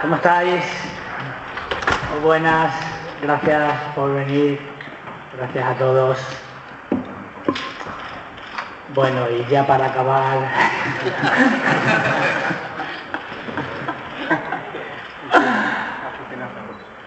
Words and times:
¿Cómo 0.00 0.14
estáis? 0.14 0.64
Buenas, 2.22 2.72
gracias 3.20 3.72
por 3.96 4.14
venir, 4.14 4.60
gracias 5.36 5.66
a 5.66 5.74
todos. 5.74 6.16
Bueno, 8.94 9.28
y 9.28 9.44
ya 9.50 9.66
para 9.66 9.86
acabar... 9.86 10.38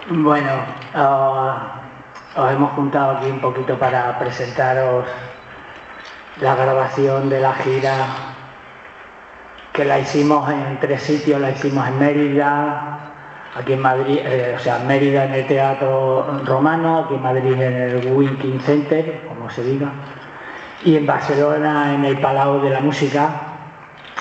bueno, 0.10 0.52
ah, 0.94 1.80
os 2.36 2.52
hemos 2.52 2.72
juntado 2.72 3.18
aquí 3.18 3.28
un 3.28 3.40
poquito 3.40 3.80
para 3.80 4.20
presentaros 4.20 5.06
la 6.42 6.56
grabación 6.56 7.30
de 7.30 7.40
la 7.40 7.54
gira 7.54 8.31
que 9.74 9.86
la 9.86 10.00
hicimos 10.00 10.50
en 10.50 10.80
tres 10.80 11.02
sitios, 11.02 11.40
la 11.40 11.52
hicimos 11.52 11.88
en 11.88 12.00
Mérida, 12.00 13.00
aquí 13.56 13.74
en 13.74 13.82
Madrid, 13.82 14.20
eh, 14.22 14.56
o 14.58 14.60
sea, 14.60 14.82
en 14.82 14.88
Mérida 14.88 15.26
en 15.26 15.34
el 15.34 15.48
Teatro 15.48 16.42
Romano, 16.46 17.00
aquí 17.00 17.16
en 17.16 17.22
Madrid 17.22 17.54
en 17.54 17.62
el 17.62 18.14
Winking 18.14 18.60
Center, 18.60 19.22
como 19.28 19.50
se 19.50 19.64
diga, 19.64 19.92
y 20.84 20.98
en 20.98 21.06
Barcelona 21.06 21.94
en 21.94 22.06
el 22.06 22.20
Palau 22.20 22.62
de 22.62 22.70
la 22.70 22.82
Música. 22.82 23.30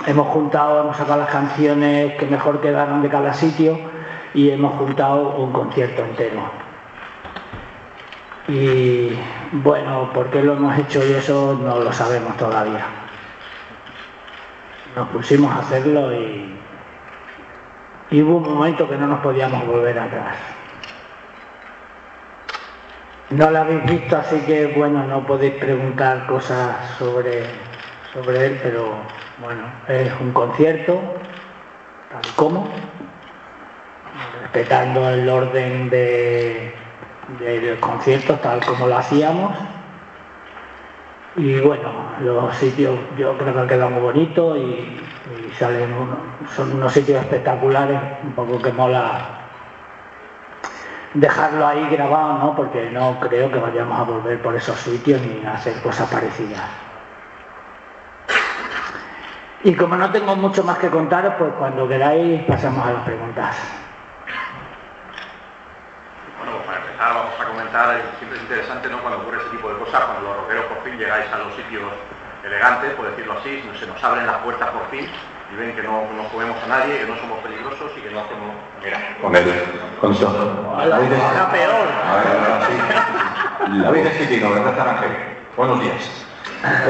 Hemos 0.06 0.28
juntado, 0.28 0.82
hemos 0.82 0.96
sacado 0.96 1.20
las 1.20 1.30
canciones 1.30 2.14
que 2.14 2.27
mejor 2.27 2.60
quedaron 2.60 3.02
de 3.02 3.08
cada 3.08 3.34
sitio 3.34 3.78
y 4.32 4.50
hemos 4.50 4.74
juntado 4.78 5.36
un 5.36 5.52
concierto 5.52 6.02
entero. 6.05 6.41
Y 8.48 9.10
bueno, 9.52 10.10
¿por 10.14 10.30
qué 10.30 10.42
lo 10.42 10.55
hemos 10.55 10.78
hecho 10.78 11.06
y 11.06 11.12
eso 11.12 11.58
no 11.62 11.80
lo 11.80 11.92
sabemos 11.92 12.36
todavía? 12.36 12.99
Nos 14.96 15.08
pusimos 15.08 15.52
a 15.52 15.60
hacerlo 15.60 16.12
y, 16.12 16.58
y 18.10 18.22
hubo 18.22 18.38
un 18.38 18.54
momento 18.54 18.88
que 18.88 18.96
no 18.96 19.06
nos 19.06 19.20
podíamos 19.20 19.66
volver 19.66 19.98
atrás. 19.98 20.36
No 23.30 23.48
lo 23.50 23.58
habéis 23.60 23.84
visto, 23.84 24.16
así 24.16 24.41
que 24.41 24.66
bueno, 24.77 25.05
no 25.05 25.24
podéis 25.24 25.55
preguntar 25.55 26.27
cosas 26.27 26.77
sobre, 26.98 27.44
sobre 28.12 28.47
él, 28.47 28.60
pero 28.60 28.92
bueno, 29.41 29.62
es 29.86 30.12
un 30.20 30.32
concierto, 30.32 31.00
tal 32.10 32.34
como, 32.34 32.69
respetando 34.42 35.08
el 35.10 35.28
orden 35.28 35.88
de, 35.91 36.75
de 37.38 37.62
los 37.62 37.78
conciertos 37.78 38.41
tal 38.42 38.64
como 38.64 38.88
lo 38.88 38.98
hacíamos. 38.98 39.56
Y 41.36 41.61
bueno, 41.61 41.92
los 42.20 42.55
sitios 42.56 42.98
yo 43.17 43.39
creo 43.39 43.55
que 43.55 43.61
han 43.61 43.69
quedado 43.69 43.91
muy 43.91 44.03
bonitos 44.03 44.59
y, 44.59 45.00
salen 45.59 45.95
son 46.56 46.72
unos 46.72 46.92
sitios 46.92 47.20
espectaculares, 47.22 47.98
un 48.25 48.33
poco 48.33 48.61
que 48.61 48.72
mola 48.72 49.41
dejarlo 51.14 51.67
ahí 51.67 51.89
grabado, 51.91 52.39
¿no? 52.39 52.56
Porque 52.56 52.91
no 52.91 53.19
creo 53.20 53.50
que 53.50 53.59
vayamos 53.59 53.98
a 53.98 54.03
volver 54.05 54.41
por 54.42 54.55
esos 54.55 54.77
sitios 54.78 55.20
ni 55.22 55.45
a 55.45 55.55
hacer 55.55 55.81
cosas 55.83 56.09
parecidas. 56.11 56.62
Y 59.62 59.75
como 59.75 59.97
no 59.97 60.11
tengo 60.11 60.34
mucho 60.37 60.65
más 60.65 60.78
que 60.78 60.89
contaros, 60.89 61.34
pues 61.39 61.53
cuando 61.59 61.87
queráis 61.87 62.42
pasamos 62.44 62.87
a 62.87 62.92
las 62.92 63.03
preguntas. 63.03 63.56
Bueno, 66.39 66.53
pues 66.56 66.67
para 66.67 66.78
empezar 66.78 67.15
vamos 67.15 67.34
a 67.34 67.44
comentar, 67.70 68.02
siempre 68.18 68.36
es 68.36 68.42
interesante 68.42 68.88
¿no? 68.88 68.98
cuando 69.00 69.20
ocurre 69.20 69.38
ese 69.38 69.50
tipo 69.50 69.68
de 69.68 69.78
cosas, 69.78 70.02
cuando 70.02 70.28
los 70.28 70.36
rockeros 70.42 70.64
por 70.66 70.82
fin 70.82 70.98
llegáis 70.98 71.30
a 71.32 71.38
los 71.38 71.54
sitios 71.54 71.86
elegantes, 72.44 72.94
por 72.94 73.10
decirlo 73.10 73.34
así, 73.38 73.62
se 73.78 73.86
nos 73.86 74.02
abren 74.02 74.26
las 74.26 74.38
puertas 74.38 74.68
por 74.70 74.88
fin 74.90 75.06
y 75.06 75.56
ven 75.56 75.74
que 75.74 75.82
no 75.82 76.02
nos 76.16 76.26
comemos 76.32 76.56
a 76.62 76.66
nadie, 76.66 76.98
que 76.98 77.06
no 77.06 77.16
somos 77.16 77.38
peligrosos 77.41 77.92
y 77.96 78.00
que 78.00 78.10
no 78.10 78.20
hacemos... 78.20 78.54
Mira, 78.82 78.98
con 79.20 79.34
el... 79.36 79.44
con 80.00 80.12
eso. 80.12 80.26
David 80.88 81.12
es 81.12 81.22
peor. 81.52 81.86
David 83.82 84.06
es 84.06 84.18
Citino, 84.18 84.50
¿verdad, 84.50 84.88
Ángel? 84.88 85.10
Buenos 85.56 85.80
días. 85.80 86.26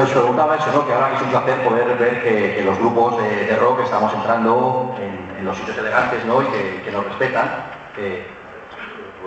Os 0.03 0.11
preguntaba 0.11 0.57
eso, 0.57 0.73
¿no? 0.73 0.87
Que 0.87 0.93
ahora 0.93 1.15
es 1.15 1.23
un 1.23 1.31
placer 1.31 1.63
poder 1.63 1.97
ver 1.97 2.23
que, 2.23 2.55
que 2.57 2.63
los 2.65 2.79
grupos 2.79 3.23
de, 3.23 3.47
de, 3.47 3.57
rock 3.57 3.81
estamos 3.85 4.13
entrando 4.15 4.95
en, 4.99 5.39
en, 5.39 5.45
los 5.45 5.57
sitios 5.57 5.79
elegantes, 5.79 6.25
¿no? 6.25 6.43
Y 6.43 6.47
que, 6.47 6.83
que 6.85 6.91
nos 6.91 7.05
respetan. 7.05 7.49
Que, 7.95 8.40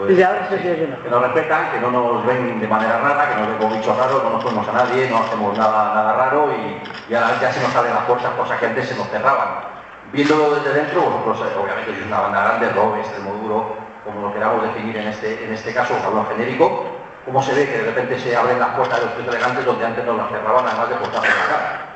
pues, 0.06 0.62
que 1.04 1.10
nos 1.10 1.22
respetan, 1.22 1.72
que 1.72 1.80
no 1.80 1.92
nos 1.92 2.26
ven 2.26 2.60
de 2.60 2.68
manera 2.68 3.00
rara, 3.00 3.30
que 3.30 3.42
no 3.42 3.48
ven 3.48 3.58
como 3.58 3.76
bichos 3.76 3.98
raros, 3.98 4.24
no 4.24 4.30
nos 4.32 4.44
ponemos 4.44 4.68
a 4.68 4.72
nadie, 4.74 5.10
no 5.10 5.18
hacemos 5.20 5.58
nada, 5.58 5.94
nada 5.94 6.14
raro 6.14 6.50
y 6.52 7.12
ya, 7.12 7.40
ya 7.40 7.52
se 7.52 7.62
nos 7.62 7.76
abren 7.76 7.94
las 7.94 8.04
puertas, 8.06 8.32
cosas 8.32 8.60
que 8.60 8.66
antes 8.68 8.90
se 8.90 8.96
nos 8.96 9.08
cerraban. 9.10 9.66
Viéndolo 10.12 10.56
desde 10.56 10.74
dentro, 10.74 11.02
vosotros 11.02 11.48
eh, 11.50 11.58
obviamente 11.62 11.92
es 11.92 12.06
una 12.06 12.20
banda 12.20 12.44
grande, 12.44 12.70
rock, 12.70 12.98
extremo 12.98 13.34
duro, 13.42 13.76
como 14.04 14.28
lo 14.28 14.34
queramos 14.34 14.64
definir 14.64 14.98
en 14.98 15.08
este, 15.08 15.46
en 15.46 15.54
este 15.54 15.74
caso, 15.74 15.96
hablo 16.06 16.26
genérico, 16.30 16.86
cómo 17.26 17.42
se 17.42 17.54
ve 17.54 17.66
que 17.66 17.78
de 17.78 17.86
repente 17.86 18.20
se 18.20 18.36
abren 18.36 18.60
las 18.60 18.70
puertas 18.76 19.00
de 19.00 19.06
los 19.06 19.16
sitios 19.16 19.36
elegantes 19.36 19.66
donde 19.66 19.86
antes 19.86 20.06
nos 20.06 20.18
las 20.18 20.30
cerraban, 20.30 20.66
además 20.68 20.90
de 20.90 20.96
puertas 20.96 21.22
de 21.22 21.30
la 21.30 21.36
cara. 21.36 21.93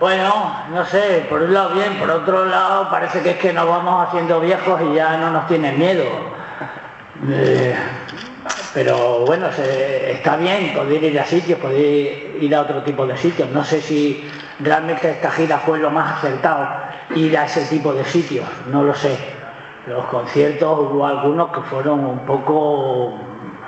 Bueno, 0.00 0.56
no 0.72 0.82
sé, 0.86 1.26
por 1.28 1.42
un 1.42 1.52
lado 1.52 1.74
bien, 1.74 1.98
por 1.98 2.10
otro 2.10 2.46
lado 2.46 2.88
parece 2.88 3.20
que 3.20 3.32
es 3.32 3.36
que 3.36 3.52
nos 3.52 3.68
vamos 3.68 4.08
haciendo 4.08 4.40
viejos 4.40 4.80
y 4.80 4.94
ya 4.94 5.18
no 5.18 5.30
nos 5.30 5.46
tienen 5.46 5.78
miedo. 5.78 6.04
Eh, 7.28 7.76
pero 8.72 9.26
bueno, 9.26 9.48
está 9.48 10.38
bien 10.38 10.72
poder 10.72 11.04
ir 11.04 11.20
a 11.20 11.26
sitios, 11.26 11.58
poder 11.58 12.34
ir 12.40 12.54
a 12.54 12.62
otro 12.62 12.82
tipo 12.82 13.06
de 13.06 13.14
sitios. 13.18 13.50
No 13.50 13.62
sé 13.62 13.82
si 13.82 14.26
realmente 14.60 15.10
esta 15.10 15.30
gira 15.32 15.58
fue 15.58 15.78
lo 15.78 15.90
más 15.90 16.16
acertado, 16.16 16.66
ir 17.14 17.36
a 17.36 17.44
ese 17.44 17.66
tipo 17.66 17.92
de 17.92 18.04
sitios, 18.04 18.46
no 18.68 18.82
lo 18.82 18.94
sé. 18.94 19.18
Los 19.86 20.06
conciertos 20.06 20.78
hubo 20.78 21.06
algunos 21.06 21.52
que 21.52 21.60
fueron 21.60 22.06
un 22.06 22.20
poco, 22.20 23.08
un 23.08 23.58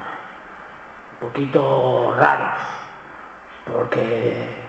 poquito 1.21 2.15
raros, 2.17 2.59
porque 3.71 4.62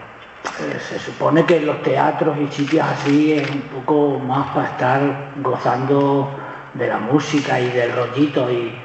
eh, 0.43 0.79
se 0.79 0.99
supone 0.99 1.45
que 1.45 1.61
los 1.61 1.81
teatros 1.81 2.37
y 2.37 2.47
sitios 2.47 2.85
así 2.85 3.33
es 3.33 3.49
un 3.49 3.61
poco 3.61 4.19
más 4.19 4.47
para 4.51 4.67
estar 4.67 5.01
gozando 5.37 6.29
de 6.73 6.87
la 6.87 6.97
música 6.97 7.59
y 7.59 7.69
del 7.69 7.93
rollito 7.93 8.51
y, 8.51 8.77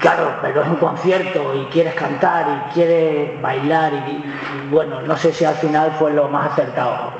claro, 0.00 0.36
pero 0.42 0.62
es 0.62 0.68
un 0.68 0.76
concierto 0.76 1.54
y 1.54 1.66
quieres 1.66 1.94
cantar 1.94 2.46
y 2.48 2.74
quieres 2.74 3.40
bailar 3.40 3.92
y, 3.92 4.70
bueno, 4.70 5.02
no 5.02 5.16
sé 5.16 5.32
si 5.32 5.44
al 5.44 5.54
final 5.54 5.92
fue 5.92 6.12
lo 6.12 6.28
más 6.28 6.52
acertado, 6.52 7.12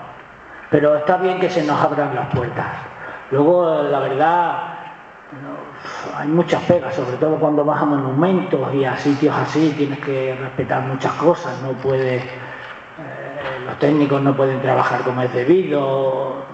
pero 0.71 0.97
está 0.97 1.17
bien 1.19 1.39
que 1.39 1.51
se 1.51 1.63
nos 1.63 1.81
abran 1.81 2.15
las 2.15 2.35
puertas. 2.35 2.67
Luego, 3.31 3.83
la 3.85 4.01
verdad, 4.01 4.75
hay 6.17 6.29
muchas 6.29 6.63
pegas, 6.63 6.95
sobre 6.95 7.17
todo 7.17 7.37
cuando 7.37 7.65
vas 7.65 7.81
a 7.83 7.85
monumentos 7.85 8.75
y 8.75 8.85
a 8.85 8.97
sitios 8.97 9.37
así, 9.37 9.73
tienes 9.77 9.99
que 10.01 10.37
respetar 10.41 10.83
muchas 10.83 11.13
cosas, 11.15 11.61
no 11.63 11.73
puedes 11.73 12.23
técnicos 13.79 14.23
no 14.23 14.37
pueden 14.37 14.61
trabajar 14.61 15.01
como 15.03 15.23
es 15.23 15.33
debido. 15.33 16.45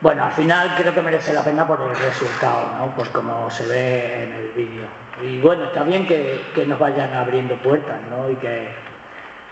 Bueno, 0.00 0.24
al 0.24 0.32
final 0.32 0.74
creo 0.78 0.94
que 0.94 1.02
merece 1.02 1.34
la 1.34 1.44
pena 1.44 1.66
por 1.66 1.80
el 1.82 1.94
resultado, 1.94 2.70
¿no? 2.78 2.94
por 2.94 3.10
como 3.10 3.50
se 3.50 3.66
ve 3.66 4.24
en 4.24 4.32
el 4.32 4.48
vídeo. 4.52 4.86
Y 5.22 5.38
bueno, 5.40 5.64
está 5.64 5.82
bien 5.82 6.06
que, 6.06 6.64
nos 6.66 6.78
vayan 6.78 7.12
abriendo 7.12 7.56
puertas, 7.56 8.00
¿no? 8.08 8.30
Y 8.30 8.36
que 8.36 8.70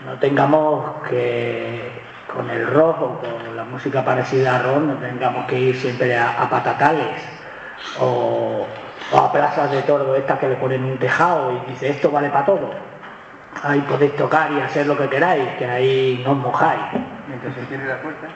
no 0.03 0.17
tengamos 0.17 1.03
que, 1.07 2.01
con 2.33 2.49
el 2.49 2.65
rock 2.65 3.01
o 3.01 3.19
con 3.19 3.55
la 3.55 3.63
música 3.63 4.03
parecida 4.03 4.55
a 4.55 4.63
rock, 4.63 4.81
no 4.81 4.95
tengamos 4.95 5.45
que 5.45 5.59
ir 5.59 5.75
siempre 5.75 6.17
a, 6.17 6.49
patatales 6.49 7.21
o, 7.99 8.65
o, 9.11 9.17
a 9.17 9.31
plazas 9.31 9.69
de 9.69 9.83
toro 9.83 10.15
estas 10.15 10.39
que 10.39 10.49
le 10.49 10.55
ponen 10.55 10.83
un 10.83 10.97
tejado 10.97 11.51
y 11.51 11.69
dice 11.69 11.89
esto 11.89 12.09
vale 12.09 12.29
para 12.29 12.45
todo 12.45 12.88
ahí 13.63 13.81
podéis 13.81 14.15
tocar 14.15 14.51
y 14.51 14.59
hacer 14.59 14.87
lo 14.87 14.97
que 14.97 15.09
queráis, 15.09 15.47
que 15.57 15.65
ahí 15.65 16.21
no 16.23 16.31
os 16.31 16.37
mojáis. 16.37 16.81
Mientras 17.27 17.55
se 17.55 17.65
cierre 17.65 17.87
la 17.87 18.01
puerta. 18.01 18.27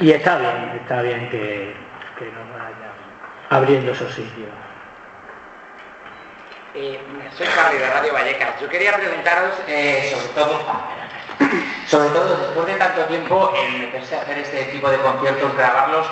Y... 0.00 0.04
y 0.04 0.12
está 0.12 0.38
bien, 0.38 0.80
está 0.80 1.02
bien 1.02 1.28
que, 1.30 1.74
que 2.18 2.24
nos 2.26 2.48
vayan 2.52 2.92
abriendo 3.50 3.92
esos 3.92 4.12
sitios. 4.12 4.48
Eh, 6.74 7.00
soy 7.36 7.46
Carly 7.46 7.78
de 7.78 7.88
Radio 7.88 8.12
Vallecas. 8.12 8.60
Yo 8.60 8.68
quería 8.68 8.94
preguntaros 8.94 9.54
eh, 9.66 10.12
sobre 10.14 10.28
todo, 10.34 10.60
sobre 11.86 12.08
todo 12.10 12.36
después 12.36 12.66
de 12.66 12.74
tanto 12.74 13.04
tiempo 13.06 13.52
en 13.56 13.80
meterse 13.80 14.16
a 14.16 14.20
hacer 14.22 14.38
este 14.38 14.64
tipo 14.64 14.90
de 14.90 14.98
conciertos, 14.98 15.56
grabarlos, 15.56 16.06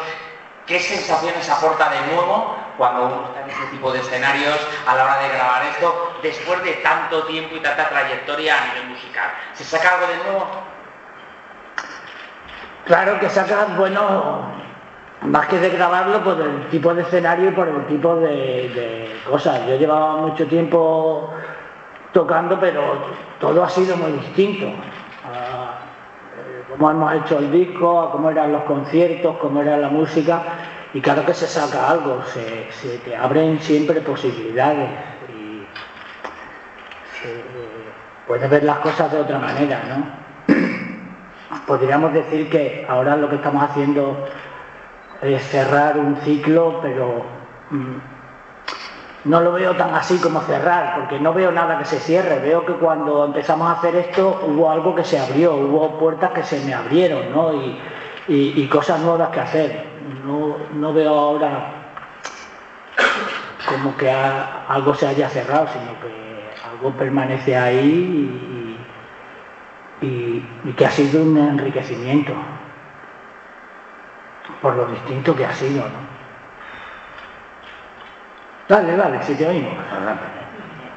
¿Qué 0.67 0.81
sensaciones 0.81 1.49
aporta 1.51 1.91
de 1.91 2.01
nuevo 2.07 2.57
cuando 2.77 3.07
uno 3.07 3.25
está 3.27 3.45
en 3.45 3.51
este 3.51 3.67
tipo 3.67 3.93
de 3.93 4.01
escenarios 4.01 4.59
a 4.87 4.97
la 4.97 5.05
hora 5.05 5.19
de 5.19 5.29
grabar 5.29 5.65
esto, 5.67 6.17
después 6.23 6.63
de 6.65 6.73
tanto 6.75 7.25
tiempo 7.25 7.57
y 7.57 7.61
tanta 7.61 7.89
trayectoria 7.89 8.57
a 8.57 8.67
nivel 8.67 8.91
musical? 8.91 9.31
¿Se 9.55 9.65
saca 9.65 9.95
algo 9.95 10.07
de 10.07 10.17
nuevo? 10.17 10.47
Claro 12.87 13.19
que 13.19 13.31
sacas, 13.31 13.77
bueno, 13.79 14.43
más 15.23 15.47
que 15.47 15.59
de 15.59 15.71
grabarlo, 15.71 16.23
por 16.23 16.41
el 16.41 16.69
tipo 16.69 16.95
de 16.95 17.03
escenario 17.03 17.49
y 17.49 17.53
por 17.53 17.69
el 17.69 17.87
tipo 17.87 18.17
de, 18.17 19.21
cosas. 19.29 19.67
Yo 19.67 19.77
llevaba 19.77 20.17
mucho 20.17 20.47
tiempo 20.47 21.33
tocando, 22.13 22.61
pero 22.61 22.83
todo 23.41 23.65
ha 23.65 23.71
sido 23.71 23.97
muy 23.97 24.13
distinto. 24.13 24.67
Uh, 24.67 26.73
cómo 26.73 26.91
hemos 26.91 27.15
hecho 27.15 27.39
el 27.39 27.51
disco, 27.51 28.03
a 28.03 28.13
cómo 28.13 28.31
eran 28.31 28.53
los 28.53 28.65
conciertos, 28.65 29.37
cómo 29.39 29.63
era 29.63 29.79
la 29.79 29.89
música, 29.89 30.43
y 30.95 31.01
claro 31.01 31.27
que 31.27 31.35
se 31.35 31.49
saca 31.49 31.91
algo, 31.91 32.23
se, 32.23 32.99
te 32.99 33.17
abren 33.17 33.61
siempre 33.61 34.01
posibilidades 34.01 34.89
y 35.29 35.67
puedes 38.29 38.49
ver 38.49 38.63
las 38.63 38.79
cosas 38.79 39.11
de 39.11 39.21
otra 39.21 39.39
manera, 39.41 39.83
¿no? 39.89 40.55
Podríamos 41.67 42.13
decir 42.13 42.49
que 42.49 42.87
ahora 42.89 43.17
lo 43.17 43.29
que 43.29 43.37
estamos 43.37 43.63
haciendo 43.63 44.25
es 45.21 45.43
cerrar 45.49 45.99
un 45.99 46.17
ciclo, 46.19 46.81
pero 46.81 47.25
mm, 47.71 47.97
no 49.25 49.41
lo 49.41 49.53
veo 49.53 49.75
tan 49.75 49.95
así 49.95 50.19
como 50.19 50.43
cerrar, 50.43 50.97
porque 50.97 51.19
no 51.19 51.33
veo 51.33 51.51
nada 51.51 51.79
que 51.79 51.87
se 51.87 51.99
cierre. 51.99 52.39
Veo 52.39 52.65
que 52.65 52.75
cuando 52.75 53.25
empezamos 53.25 53.69
a 53.69 53.73
hacer 53.73 53.97
esto 53.97 54.45
hubo 54.47 54.71
algo 54.71 54.95
que 54.95 55.03
se 55.03 55.19
abrió, 55.19 55.55
hubo 55.55 55.99
puertas 55.99 56.31
que 56.33 56.43
se 56.43 56.65
me 56.65 56.75
abrieron, 56.75 57.33
¿no? 57.33 57.53
Y, 57.53 58.69
cosas 58.69 59.01
nuevas 59.01 59.31
que 59.31 59.41
hacer. 59.41 59.94
No, 60.25 60.93
veo 60.93 61.15
ahora 61.15 61.73
como 63.69 63.97
que 63.97 64.11
algo 64.11 64.95
se 64.95 65.07
haya 65.07 65.29
cerrado, 65.29 65.69
sino 65.69 66.01
que 66.01 66.51
algo 66.67 66.91
permanece 66.97 67.57
ahí 67.57 68.79
y 70.01 70.73
que 70.73 70.87
ha 70.87 70.91
sido 70.91 71.23
un 71.23 71.37
enriquecimiento 71.37 72.33
por 74.61 74.77
lo 74.77 74.87
distinto 74.87 75.37
que 75.37 75.45
ha 75.45 75.53
sido, 75.53 75.83
¿no? 75.83 76.15
Dale, 78.69 78.97
dale, 78.97 79.23
si 79.23 79.35
te 79.35 79.47
oímos. 79.47 79.75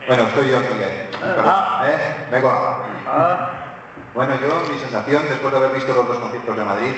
Bueno, 0.07 0.23
estoy 0.23 0.49
yo, 0.49 0.59
Miguel. 0.61 1.09
Ah. 1.21 1.83
¿Eh? 1.85 2.27
Vengo. 2.31 2.49
Ah. 3.05 3.49
Bueno, 4.13 4.35
yo, 4.39 4.71
mi 4.71 4.79
sensación, 4.79 5.23
después 5.27 5.51
de 5.51 5.57
haber 5.59 5.71
visto 5.73 5.93
los 5.93 6.07
dos 6.07 6.17
conciertos 6.17 6.55
de 6.55 6.63
Madrid, 6.63 6.93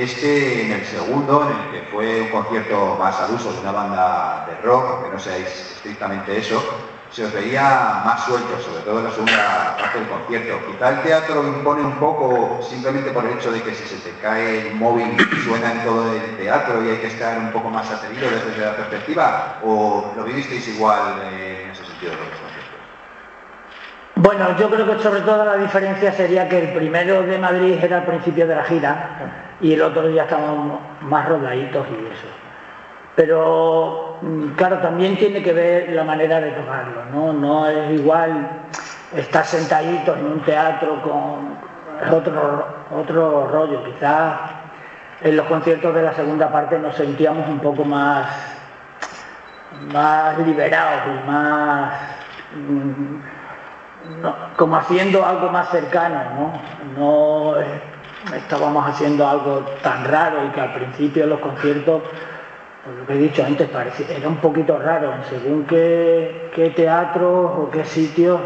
es 0.00 0.14
que 0.14 0.66
en 0.66 0.72
el 0.72 0.84
segundo, 0.84 1.48
en 1.48 1.56
el 1.56 1.70
que 1.80 1.88
fue 1.88 2.22
un 2.22 2.28
concierto 2.28 2.96
más 2.98 3.20
al 3.20 3.34
uso 3.34 3.52
de 3.52 3.60
una 3.60 3.72
banda 3.72 4.46
de 4.48 4.66
rock, 4.66 4.90
aunque 4.90 5.10
no 5.10 5.18
seáis 5.20 5.46
estrictamente 5.46 6.36
eso, 6.36 6.62
se 7.10 7.24
os 7.24 7.32
veía 7.32 8.02
más 8.04 8.24
suelto, 8.24 8.58
sobre 8.60 8.82
todo 8.82 8.98
en 8.98 9.04
la 9.04 9.10
segunda 9.12 9.76
parte 9.78 10.00
del 10.00 10.08
concierto. 10.08 10.66
Quizá 10.66 10.88
el 10.90 11.02
teatro 11.02 11.46
impone 11.46 11.82
un 11.82 11.92
poco 11.92 12.58
simplemente 12.60 13.12
por 13.12 13.24
el 13.24 13.38
hecho 13.38 13.52
de 13.52 13.62
que 13.62 13.72
si 13.72 13.84
se 13.84 13.96
te 13.98 14.18
cae 14.18 14.66
el 14.66 14.74
móvil 14.74 15.16
suena 15.44 15.70
en 15.70 15.84
todo 15.84 16.12
el 16.12 16.36
teatro 16.38 16.84
y 16.84 16.90
hay 16.90 16.96
que 16.96 17.06
estar 17.06 17.38
un 17.38 17.52
poco 17.52 17.70
más 17.70 17.88
aterido 17.88 18.28
desde 18.28 18.66
la 18.66 18.74
perspectiva, 18.74 19.60
o 19.64 20.12
lo 20.16 20.24
vivisteis 20.24 20.66
igual 20.66 21.22
eh, 21.32 21.62
en 21.66 21.70
ese 21.70 21.84
sentido 21.84 22.10
de 22.10 22.18
los 22.18 22.28
conciertos. 22.30 22.64
Bueno, 24.16 24.56
yo 24.58 24.70
creo 24.70 24.86
que 24.86 25.02
sobre 25.02 25.20
todo 25.20 25.44
la 25.44 25.56
diferencia 25.56 26.12
sería 26.12 26.48
que 26.48 26.58
el 26.58 26.72
primero 26.72 27.22
de 27.22 27.38
Madrid 27.38 27.78
era 27.80 27.98
al 27.98 28.06
principio 28.06 28.48
de 28.48 28.56
la 28.56 28.64
gira 28.64 29.53
y 29.60 29.72
el 29.72 29.82
otro 29.82 30.08
día 30.08 30.24
estábamos 30.24 30.80
más 31.02 31.28
rodaditos 31.28 31.86
y 31.90 32.06
eso. 32.06 32.26
Pero 33.16 34.18
mm, 34.22 34.48
claro, 34.56 34.78
también 34.78 35.16
tiene 35.16 35.42
que 35.42 35.52
ver 35.52 35.90
la 35.90 36.04
manera 36.04 36.40
de 36.40 36.50
tocarlo, 36.50 37.04
¿no? 37.12 37.32
No 37.32 37.68
es 37.68 37.92
igual 37.92 38.48
estar 39.14 39.44
sentadito 39.44 40.16
en 40.16 40.26
un 40.26 40.40
teatro 40.40 41.00
con 41.02 41.56
otro, 42.12 42.66
otro 42.90 43.48
rollo. 43.48 43.84
Quizás 43.84 44.40
en 45.20 45.36
los 45.36 45.46
conciertos 45.46 45.94
de 45.94 46.02
la 46.02 46.12
segunda 46.12 46.50
parte 46.50 46.78
nos 46.78 46.96
sentíamos 46.96 47.48
un 47.48 47.60
poco 47.60 47.84
más, 47.84 48.26
más 49.92 50.36
liberados 50.38 51.02
y 51.06 51.30
más 51.30 51.94
mm, 52.54 53.16
como 54.56 54.76
haciendo 54.76 55.24
algo 55.24 55.50
más 55.50 55.70
cercano, 55.70 56.20
¿no? 56.36 56.52
No 56.98 57.54
estábamos 58.34 58.86
haciendo 58.88 59.28
algo 59.28 59.60
tan 59.82 60.04
raro 60.04 60.46
y 60.46 60.50
que 60.50 60.60
al 60.60 60.72
principio 60.72 61.26
los 61.26 61.40
conciertos 61.40 62.02
por 62.84 62.92
lo 62.92 63.06
que 63.06 63.14
he 63.14 63.18
dicho 63.18 63.42
antes, 63.42 63.68
parecía, 63.70 64.06
era 64.14 64.28
un 64.28 64.36
poquito 64.36 64.78
raro, 64.78 65.14
según 65.30 65.64
qué, 65.64 66.50
qué 66.54 66.68
teatro 66.70 67.44
o 67.44 67.70
qué 67.70 67.82
sitio, 67.82 68.38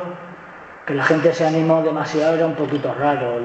que 0.86 0.94
la 0.94 1.02
gente 1.02 1.32
se 1.32 1.44
animó 1.44 1.82
demasiado, 1.82 2.36
era 2.36 2.46
un 2.46 2.54
poquito 2.54 2.94
raro. 2.94 3.40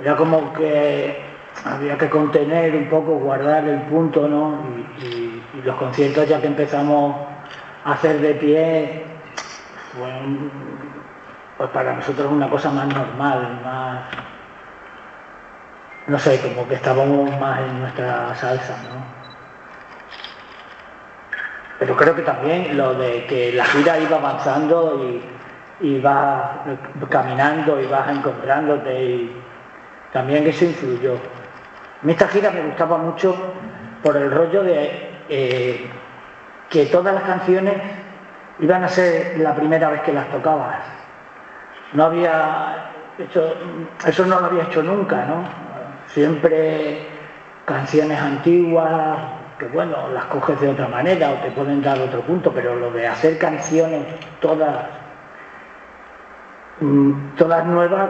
Era 0.00 0.16
como 0.16 0.54
que 0.54 1.20
había 1.64 1.98
que 1.98 2.08
contener 2.08 2.74
un 2.74 2.88
poco, 2.88 3.18
guardar 3.18 3.68
el 3.68 3.82
punto, 3.82 4.26
¿no? 4.26 4.58
Y, 5.02 5.42
los 5.62 5.76
conciertos 5.76 6.28
ya 6.28 6.40
que 6.40 6.46
empezamos 6.46 7.16
a 7.84 7.92
hacer 7.92 8.20
de 8.20 8.34
pie, 8.34 9.04
pues 11.56 11.70
para 11.70 11.94
nosotros 11.94 12.30
una 12.30 12.48
cosa 12.48 12.70
más 12.70 12.86
normal, 12.86 13.60
más, 13.64 14.02
no 16.06 16.18
sé, 16.18 16.40
como 16.40 16.68
que 16.68 16.76
estábamos 16.76 17.30
más 17.40 17.60
en 17.60 17.80
nuestra 17.80 18.34
salsa, 18.34 18.76
¿no? 18.84 19.16
Pero 21.78 21.96
creo 21.96 22.14
que 22.14 22.22
también 22.22 22.76
lo 22.76 22.94
de 22.94 23.26
que 23.26 23.52
la 23.52 23.64
gira 23.66 23.98
iba 23.98 24.16
avanzando 24.16 25.04
y, 25.04 25.22
y 25.80 26.00
vas 26.00 26.50
caminando 27.10 27.80
y 27.80 27.86
vas 27.86 28.08
encontrándote 28.08 29.04
y 29.04 29.42
también 30.12 30.46
eso 30.46 30.64
influyó. 30.64 31.14
A 31.14 32.06
mí 32.06 32.12
esta 32.12 32.28
gira 32.28 32.50
me 32.50 32.62
gustaba 32.62 32.96
mucho 32.96 33.36
por 34.02 34.16
el 34.16 34.30
rollo 34.30 34.62
de 34.62 35.10
eh, 35.28 35.90
que 36.70 36.86
todas 36.86 37.14
las 37.14 37.24
canciones 37.24 37.74
iban 38.60 38.84
a 38.84 38.88
ser 38.88 39.38
la 39.38 39.54
primera 39.54 39.90
vez 39.90 40.00
que 40.02 40.12
las 40.12 40.30
tocabas. 40.30 40.78
No 41.92 42.04
había 42.04 42.90
hecho, 43.18 43.54
eso 44.06 44.24
no 44.24 44.40
lo 44.40 44.46
había 44.46 44.62
hecho 44.64 44.82
nunca, 44.82 45.26
¿no? 45.26 45.65
Siempre 46.16 46.96
canciones 47.66 48.18
antiguas, 48.18 49.18
que 49.58 49.66
bueno, 49.66 50.08
las 50.14 50.24
coges 50.24 50.58
de 50.62 50.70
otra 50.70 50.88
manera 50.88 51.30
o 51.30 51.34
te 51.42 51.50
pueden 51.50 51.82
dar 51.82 52.00
otro 52.00 52.22
punto, 52.22 52.52
pero 52.54 52.74
lo 52.74 52.90
de 52.90 53.06
hacer 53.06 53.36
canciones 53.36 54.02
todas 54.40 54.86
mm, 56.80 57.36
todas 57.36 57.66
nuevas 57.66 58.08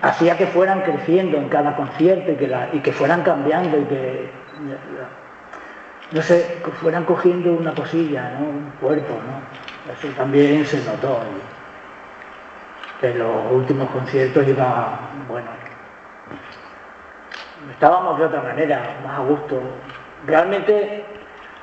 hacía 0.00 0.38
que 0.38 0.46
fueran 0.46 0.80
creciendo 0.80 1.36
en 1.36 1.50
cada 1.50 1.76
concierto 1.76 2.32
y 2.32 2.36
que, 2.36 2.56
y 2.72 2.78
que 2.78 2.92
fueran 2.92 3.22
cambiando 3.22 3.80
y 3.80 3.84
que 3.84 4.30
no 6.12 6.22
sé, 6.22 6.62
fueran 6.80 7.04
cogiendo 7.04 7.52
una 7.52 7.74
cosilla, 7.74 8.30
¿no? 8.40 8.46
un 8.46 8.72
cuerpo, 8.80 9.12
¿no? 9.12 9.92
Eso 9.92 10.08
también 10.16 10.64
se 10.64 10.82
notó. 10.86 11.20
que 12.98 13.10
en 13.10 13.18
los 13.18 13.52
últimos 13.52 13.90
conciertos 13.90 14.48
iba, 14.48 15.00
bueno, 15.28 15.65
estábamos 17.70 18.18
de 18.18 18.26
otra 18.26 18.42
manera, 18.42 18.96
más 19.04 19.18
a 19.18 19.22
gusto, 19.22 19.60
realmente 20.26 21.04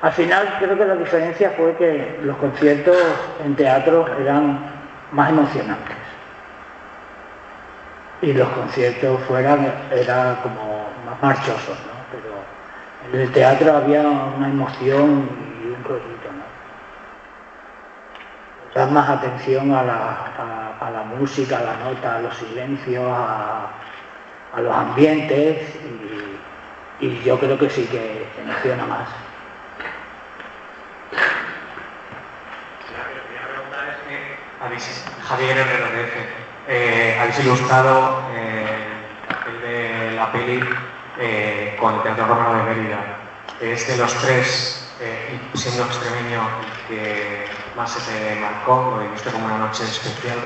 al 0.02 0.12
final 0.12 0.56
creo 0.58 0.76
que 0.76 0.84
la 0.84 0.96
diferencia 0.96 1.50
fue 1.56 1.74
que 1.76 2.20
los 2.22 2.36
conciertos 2.36 2.96
en 3.44 3.56
teatro 3.56 4.06
eran 4.20 4.58
más 5.12 5.30
emocionantes 5.30 6.04
y 8.24 8.32
los 8.32 8.48
conciertos 8.48 9.20
fuera 9.24 9.56
eran 9.90 10.36
como 10.36 10.86
más 11.06 11.22
marchosos, 11.22 11.76
¿no? 11.86 11.94
Pero 12.10 12.34
en 13.12 13.20
el 13.20 13.32
teatro 13.32 13.76
había 13.76 14.00
una 14.02 14.48
emoción 14.48 15.28
y 15.62 15.66
un 15.68 15.84
rollito, 15.84 16.32
¿no? 16.32 16.44
Dar 18.74 18.90
más 18.90 19.08
atención 19.08 19.72
a 19.74 19.82
la, 19.82 21.04
música, 21.18 21.58
a 21.58 21.62
la 21.62 21.76
nota, 21.76 22.16
a 22.16 22.20
los 22.20 22.34
silencios, 22.36 23.04
a, 23.06 23.68
a 24.54 24.60
los 24.60 24.74
ambientes 24.74 25.58
y, 27.00 27.22
yo 27.22 27.38
creo 27.38 27.58
que 27.58 27.68
sí 27.68 27.84
que 27.90 28.26
emociona 28.40 28.86
más. 28.86 29.08
Habéis, 34.60 35.04
Javier 35.28 35.58
RRF, 35.58 36.14
eh, 36.68 37.18
habéis 37.20 37.38
ilustrado 37.40 38.22
eh, 38.34 38.64
el 39.48 39.60
de 39.60 40.16
la 40.16 40.32
peli 40.32 40.64
eh, 41.18 41.76
con 41.78 41.94
el 41.96 42.02
Teatro 42.02 42.26
Romano 42.26 42.64
de 42.64 42.74
Mérida. 42.74 43.18
Es 43.60 43.86
de 43.86 43.98
los 43.98 44.14
tres, 44.22 44.88
eh, 45.00 45.38
siendo 45.54 45.84
extremeño, 45.84 46.40
que 46.88 47.44
más 47.76 47.92
se 47.92 48.00
te 48.10 48.40
marcó, 48.40 48.98
lo 48.98 49.10
viste 49.10 49.30
como 49.30 49.44
una 49.46 49.58
noche 49.58 49.84
especial 49.84 50.38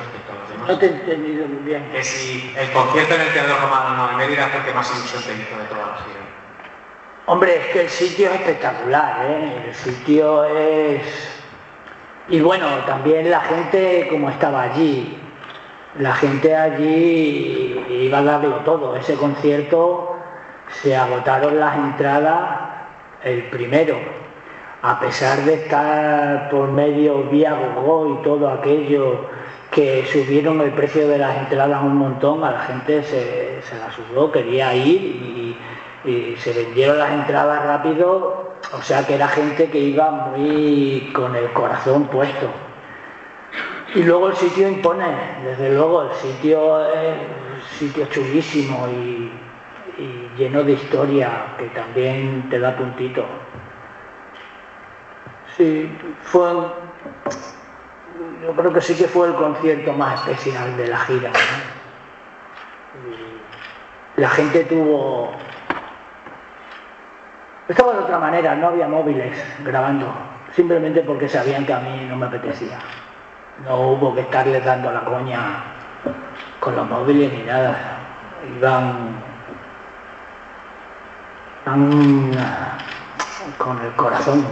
No 0.67 0.79
te 0.79 0.87
he 0.87 0.88
entendido 0.91 1.47
muy 1.47 1.62
bien. 1.62 1.91
Que 1.91 2.03
si 2.03 2.55
el 2.57 2.71
concierto 2.73 3.15
en 3.15 3.21
el 3.21 3.33
Teatro 3.33 3.57
Romano 3.61 4.09
de 4.09 4.17
Mérida 4.17 4.49
fue 4.49 4.61
el 4.61 4.67
que 4.67 4.73
más 4.73 4.91
ilusión 4.91 5.23
te 5.23 5.43
hizo 5.43 5.59
de 5.59 5.65
toda 5.67 5.87
la 5.87 5.97
gira. 5.97 6.29
Hombre, 7.27 7.57
es 7.57 7.67
que 7.67 7.81
el 7.83 7.88
sitio 7.88 8.29
es 8.29 8.35
espectacular, 8.37 9.27
¿eh? 9.27 9.65
el 9.69 9.75
sitio 9.75 10.45
es... 10.45 11.03
Y 12.29 12.41
bueno, 12.41 12.67
también 12.87 13.31
la 13.31 13.41
gente 13.41 14.09
como 14.11 14.31
estaba 14.31 14.62
allí, 14.62 15.19
la 15.99 16.15
gente 16.15 16.55
allí 16.55 17.85
iba 17.88 18.19
a 18.19 18.23
darlo 18.23 18.57
todo. 18.65 18.97
Ese 18.97 19.15
concierto 19.15 20.17
se 20.83 20.97
agotaron 20.97 21.59
las 21.59 21.77
entradas 21.77 22.50
el 23.25 23.45
primero, 23.45 23.99
a 24.83 25.00
pesar 25.00 25.38
de 25.41 25.55
estar 25.55 26.49
por 26.50 26.69
medio 26.69 27.25
vía 27.25 27.55
Gogó 27.55 28.15
y 28.15 28.23
todo 28.23 28.49
aquello 28.49 29.29
que 29.78 30.04
subieron 30.06 30.61
el 30.61 30.73
precio 30.73 31.06
de 31.06 31.18
las 31.18 31.37
entradas 31.37 31.80
un 31.85 31.99
montón, 31.99 32.42
a 32.42 32.50
la 32.50 32.61
gente 32.62 33.00
se, 33.04 33.62
se 33.62 33.78
la 33.78 33.92
sudó, 33.92 34.32
quería 34.32 34.75
ir 34.75 35.56
y, 36.04 36.37
se 36.37 36.52
vendieron 36.52 36.99
las 36.99 37.12
entradas 37.12 37.64
rápido, 37.64 38.56
o 38.73 38.82
sea 38.82 39.06
que 39.06 39.14
era 39.14 39.28
gente 39.28 39.70
que 39.70 39.78
iba 39.78 40.11
muy 40.11 41.12
con 41.14 41.37
el 41.37 41.52
corazón 41.52 42.08
puesto. 42.08 42.49
Y 43.94 44.02
luego 44.02 44.30
el 44.30 44.35
sitio 44.35 44.68
impone, 44.68 45.06
desde 45.44 45.73
luego, 45.75 46.11
el 46.11 46.12
sitio 46.16 46.85
es 46.88 47.16
un 47.54 47.78
sitio 47.78 48.06
chulísimo 48.06 48.88
y, 48.88 49.30
y 50.02 50.30
lleno 50.37 50.64
de 50.64 50.73
historia 50.73 51.54
que 51.56 51.66
también 51.66 52.49
te 52.50 52.58
da 52.58 52.75
puntito. 52.76 53.25
Sí, 55.56 55.88
fue, 56.23 56.50
yo 58.42 58.52
creo 58.52 58.72
que 58.72 58.80
sí 58.80 58.94
que 58.94 59.06
fue 59.08 59.28
el 59.28 59.34
concierto 59.34 59.92
más 59.92 60.20
especial 60.20 60.76
de 60.76 60.88
la 60.88 60.98
gira. 60.98 61.30
La 64.16 64.28
gente 64.30 64.64
tuvo... 64.64 65.32
Estaba 67.68 67.92
de 67.92 67.98
otra 67.98 68.18
manera, 68.18 68.54
no 68.54 68.68
había 68.68 68.88
móviles 68.88 69.37
grabando, 69.62 70.06
simplemente 70.56 71.02
porque 71.02 71.28
sabían 71.28 71.66
que 71.66 71.75
a 71.75 71.80
mí 71.80 72.06
no 72.08 72.16
me 72.16 72.26
apetecía. 72.26 72.78
No 73.64 73.76
hubo 73.76 74.14
que 74.14 74.22
estarles 74.22 74.64
dando 74.64 74.90
la 74.90 75.04
coña 75.04 75.64
con 76.60 76.75
los 76.75 76.88
móviles 76.88 77.32
ni 77.32 77.42
nada. 77.42 77.76
Iban, 78.56 79.22
iban 81.66 82.30
con 83.58 83.84
el 83.84 83.92
corazón. 83.92 84.46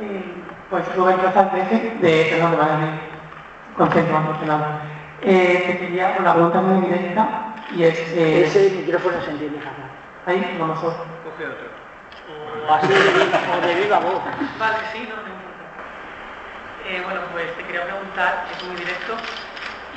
Eh, 0.00 0.34
pues 0.70 0.96
Rubén 0.96 1.20
Rozas 1.22 1.48
Pérez, 1.50 2.00
de 2.00 2.26
Perdón 2.30 2.52
de 2.52 3.74
concentro 3.76 4.16
afortunado. 4.16 4.64
Eh, 5.22 5.64
te 5.66 5.78
quería 5.78 6.16
una 6.18 6.32
pregunta 6.34 6.60
muy 6.60 6.86
directa 6.86 7.28
y 7.74 7.84
es... 7.84 7.98
Eh, 8.12 8.44
Ese 8.46 8.70
micrófono 8.70 9.20
se 9.22 9.30
entiende 9.30 9.58
fatal. 9.60 9.90
ahí, 10.26 10.56
lo 10.58 10.66
mejor. 10.66 10.94
O 12.66 12.72
así 12.74 12.88
de, 12.88 12.94
viva- 12.94 13.40
o 13.56 13.66
de 13.66 13.74
viva 13.74 13.98
voz. 14.00 14.22
Vale, 14.58 14.76
sí, 14.92 15.08
no, 15.08 15.16
no 15.16 15.28
importa. 15.28 15.64
Eh, 16.88 17.02
bueno, 17.04 17.20
pues 17.32 17.54
te 17.56 17.62
quería 17.64 17.84
preguntar, 17.84 18.46
es 18.56 18.62
muy 18.68 18.76
directo, 18.76 19.14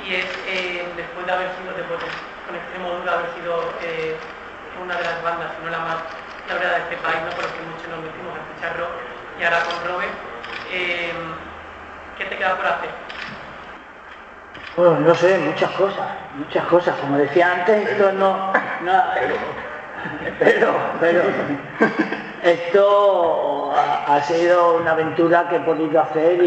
y 0.06 0.14
es, 0.14 0.26
eh, 0.46 0.92
después 0.96 1.26
de 1.26 1.32
haber 1.32 1.48
sido, 1.56 1.72
de, 1.74 1.82
con 1.84 2.56
extremo 2.56 2.90
duro, 2.90 3.10
haber 3.10 3.30
sido 3.34 3.72
eh, 3.82 4.16
una 4.82 4.94
de 4.96 5.04
las 5.04 5.22
bandas, 5.22 5.48
si 5.56 5.64
no 5.64 5.70
la 5.70 5.78
más 5.78 5.96
laureada 6.48 6.74
de 6.76 6.82
este 6.84 6.96
país, 6.96 7.18
¿no? 7.24 7.30
porque 7.36 7.60
muchos 7.68 7.88
nos 7.88 8.00
metimos 8.04 8.32
a 8.34 8.40
escuchar 8.42 8.78
rock, 8.78 8.94
y 9.40 9.44
ahora 9.44 9.58
con 9.64 9.76
Robert, 9.92 10.12
eh, 10.72 11.12
¿qué 12.18 12.24
te 12.24 12.36
queda 12.36 12.56
por 12.56 12.66
hacer? 12.66 12.90
Bueno, 14.76 15.00
no 15.00 15.14
sé, 15.14 15.38
muchas 15.38 15.70
cosas, 15.72 16.06
muchas 16.36 16.64
cosas. 16.66 16.94
Como 17.00 17.18
decía 17.18 17.52
antes, 17.52 17.88
esto 17.88 18.12
no... 18.12 18.52
no 18.84 19.02
pero, 20.38 20.68
pero, 21.00 21.22
esto 22.44 23.72
ha, 23.74 24.14
ha 24.16 24.22
sido 24.22 24.76
una 24.76 24.92
aventura 24.92 25.48
que 25.48 25.56
he 25.56 25.60
podido 25.60 26.00
hacer 26.00 26.40
y, 26.42 26.46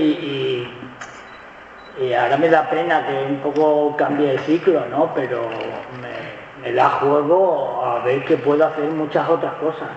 y- 1.99 2.05
y 2.05 2.13
ahora 2.13 2.37
me 2.37 2.47
da 2.47 2.69
pena 2.69 3.05
que 3.05 3.13
un 3.13 3.39
poco 3.41 3.95
cambie 3.97 4.31
el 4.31 4.39
ciclo, 4.39 4.85
¿no? 4.89 5.13
Pero 5.13 5.49
me 6.01 6.40
la 6.65 6.89
juego 6.89 7.83
a 7.83 7.99
ver 8.03 8.23
que 8.25 8.37
puedo 8.37 8.65
hacer 8.65 8.85
muchas 8.91 9.27
otras 9.27 9.53
cosas. 9.55 9.89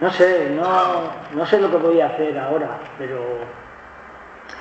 No 0.00 0.10
sé, 0.10 0.50
no, 0.50 1.10
no 1.32 1.46
sé 1.46 1.60
lo 1.60 1.70
que 1.70 1.76
voy 1.76 2.00
a 2.00 2.06
hacer 2.06 2.38
ahora, 2.38 2.78
pero 2.98 3.20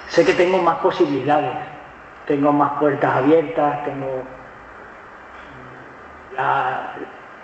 sé 0.07 0.23
que 0.25 0.33
tengo 0.33 0.59
más 0.59 0.77
posibilidades, 0.77 1.57
tengo 2.25 2.53
más 2.53 2.79
puertas 2.79 3.15
abiertas, 3.15 3.83
tengo... 3.83 4.23
Ya, 6.35 6.95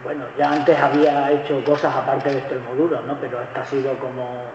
bueno, 0.03 0.25
ya 0.37 0.51
antes 0.51 0.79
había 0.79 1.31
hecho 1.31 1.63
cosas 1.63 1.95
aparte 1.95 2.29
de 2.29 2.39
Extremoduro, 2.39 3.01
¿no? 3.01 3.17
Pero 3.19 3.41
esta 3.41 3.61
ha 3.61 3.65
sido 3.65 3.97
como 3.99 4.45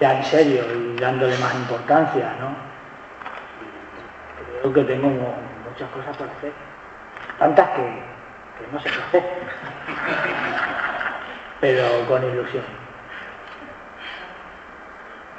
ya 0.00 0.16
en 0.16 0.24
serio 0.24 0.64
y 0.74 0.96
dándole 0.96 1.36
más 1.38 1.54
importancia, 1.54 2.34
¿no? 2.40 2.54
Creo 4.60 4.72
que 4.72 4.84
tengo 4.84 5.08
muchas 5.74 5.90
cosas 5.90 6.16
por 6.16 6.28
hacer, 6.28 6.52
tantas 7.36 7.68
que, 7.70 7.82
que 7.82 8.66
no 8.72 8.78
sé 8.80 8.88
qué 8.90 9.02
hacer, 9.02 9.24
pero 11.60 12.06
con 12.06 12.22
ilusión. 12.22 12.62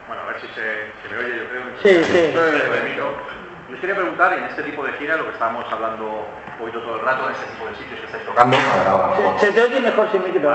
Bueno, 0.08 0.24
a 0.24 0.26
ver 0.26 0.42
si 0.42 0.48
se, 0.48 0.92
se 1.02 1.08
me 1.10 1.18
oye, 1.24 1.38
yo 1.38 1.46
creo. 1.50 1.64
Sí, 1.82 2.04
sí. 2.04 2.34
Yo 2.98 3.16
os 3.74 3.80
quería 3.80 3.96
preguntar, 3.96 4.34
en 4.34 4.44
este 4.44 4.64
tipo 4.64 4.84
de 4.84 4.92
gira, 4.94 5.16
lo 5.16 5.24
que 5.26 5.32
estábamos 5.32 5.66
hablando 5.72 6.28
hoy 6.62 6.72
todo 6.72 6.96
el 6.96 7.02
rato, 7.02 7.28
en 7.28 7.32
este 7.36 7.46
tipo 7.52 7.66
de 7.68 7.76
sitios 7.76 8.00
que 8.02 8.06
estáis 8.06 8.26
tocando. 8.26 8.58
Se, 9.40 9.46
se 9.48 9.52
te 9.54 9.62
oye 9.64 9.80
mejor 9.80 10.12
sin 10.12 10.22
micro. 10.24 10.54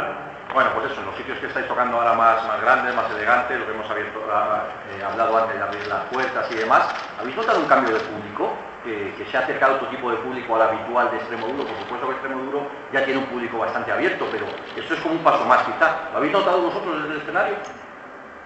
bueno, 0.55 0.71
pues 0.75 0.93
eso, 0.93 1.01
en 1.01 1.07
los 1.07 1.17
sitios 1.17 1.39
que 1.39 1.47
estáis 1.47 1.67
tocando 1.67 1.97
ahora 1.97 2.13
más, 2.13 2.45
más 2.47 2.61
grandes, 2.61 2.95
más 2.95 3.11
elegantes, 3.11 3.59
lo 3.59 3.65
que 3.67 3.73
hemos 3.73 3.91
abierto, 3.91 4.23
ah, 4.31 4.65
eh, 4.93 5.03
hablado 5.03 5.39
antes 5.39 5.57
de 5.57 5.63
abrir 5.63 5.87
las 5.87 6.05
puertas 6.13 6.53
y 6.53 6.57
demás, 6.57 6.95
¿habéis 7.19 7.35
notado 7.37 7.61
un 7.61 7.67
cambio 7.67 7.95
de 7.95 8.01
público? 8.01 8.55
Que, 8.85 9.27
se 9.31 9.37
ha 9.37 9.41
acercado 9.41 9.75
otro 9.75 9.89
tipo 9.89 10.11
de 10.11 10.17
público 10.19 10.57
al 10.57 10.63
habitual 10.63 11.11
de 11.11 11.19
Extremo 11.19 11.47
Duro, 11.49 11.65
por 11.65 11.77
supuesto 11.79 12.07
que 12.09 12.13
Extremo 12.15 12.43
Duro 12.45 12.63
ya 12.93 13.05
tiene 13.05 13.21
un 13.21 13.27
público 13.27 13.59
bastante 13.59 13.93
abierto, 13.93 14.27
pero 14.33 14.47
esto 14.75 14.95
es 14.95 15.01
como 15.01 15.15
un 15.15 15.21
paso 15.23 15.45
más 15.45 15.63
quizá. 15.65 16.09
¿Lo 16.13 16.19
habéis 16.19 16.33
notado 16.33 16.63
vosotros 16.63 17.03
desde 17.03 17.15
el 17.15 17.21
escenario? 17.21 17.55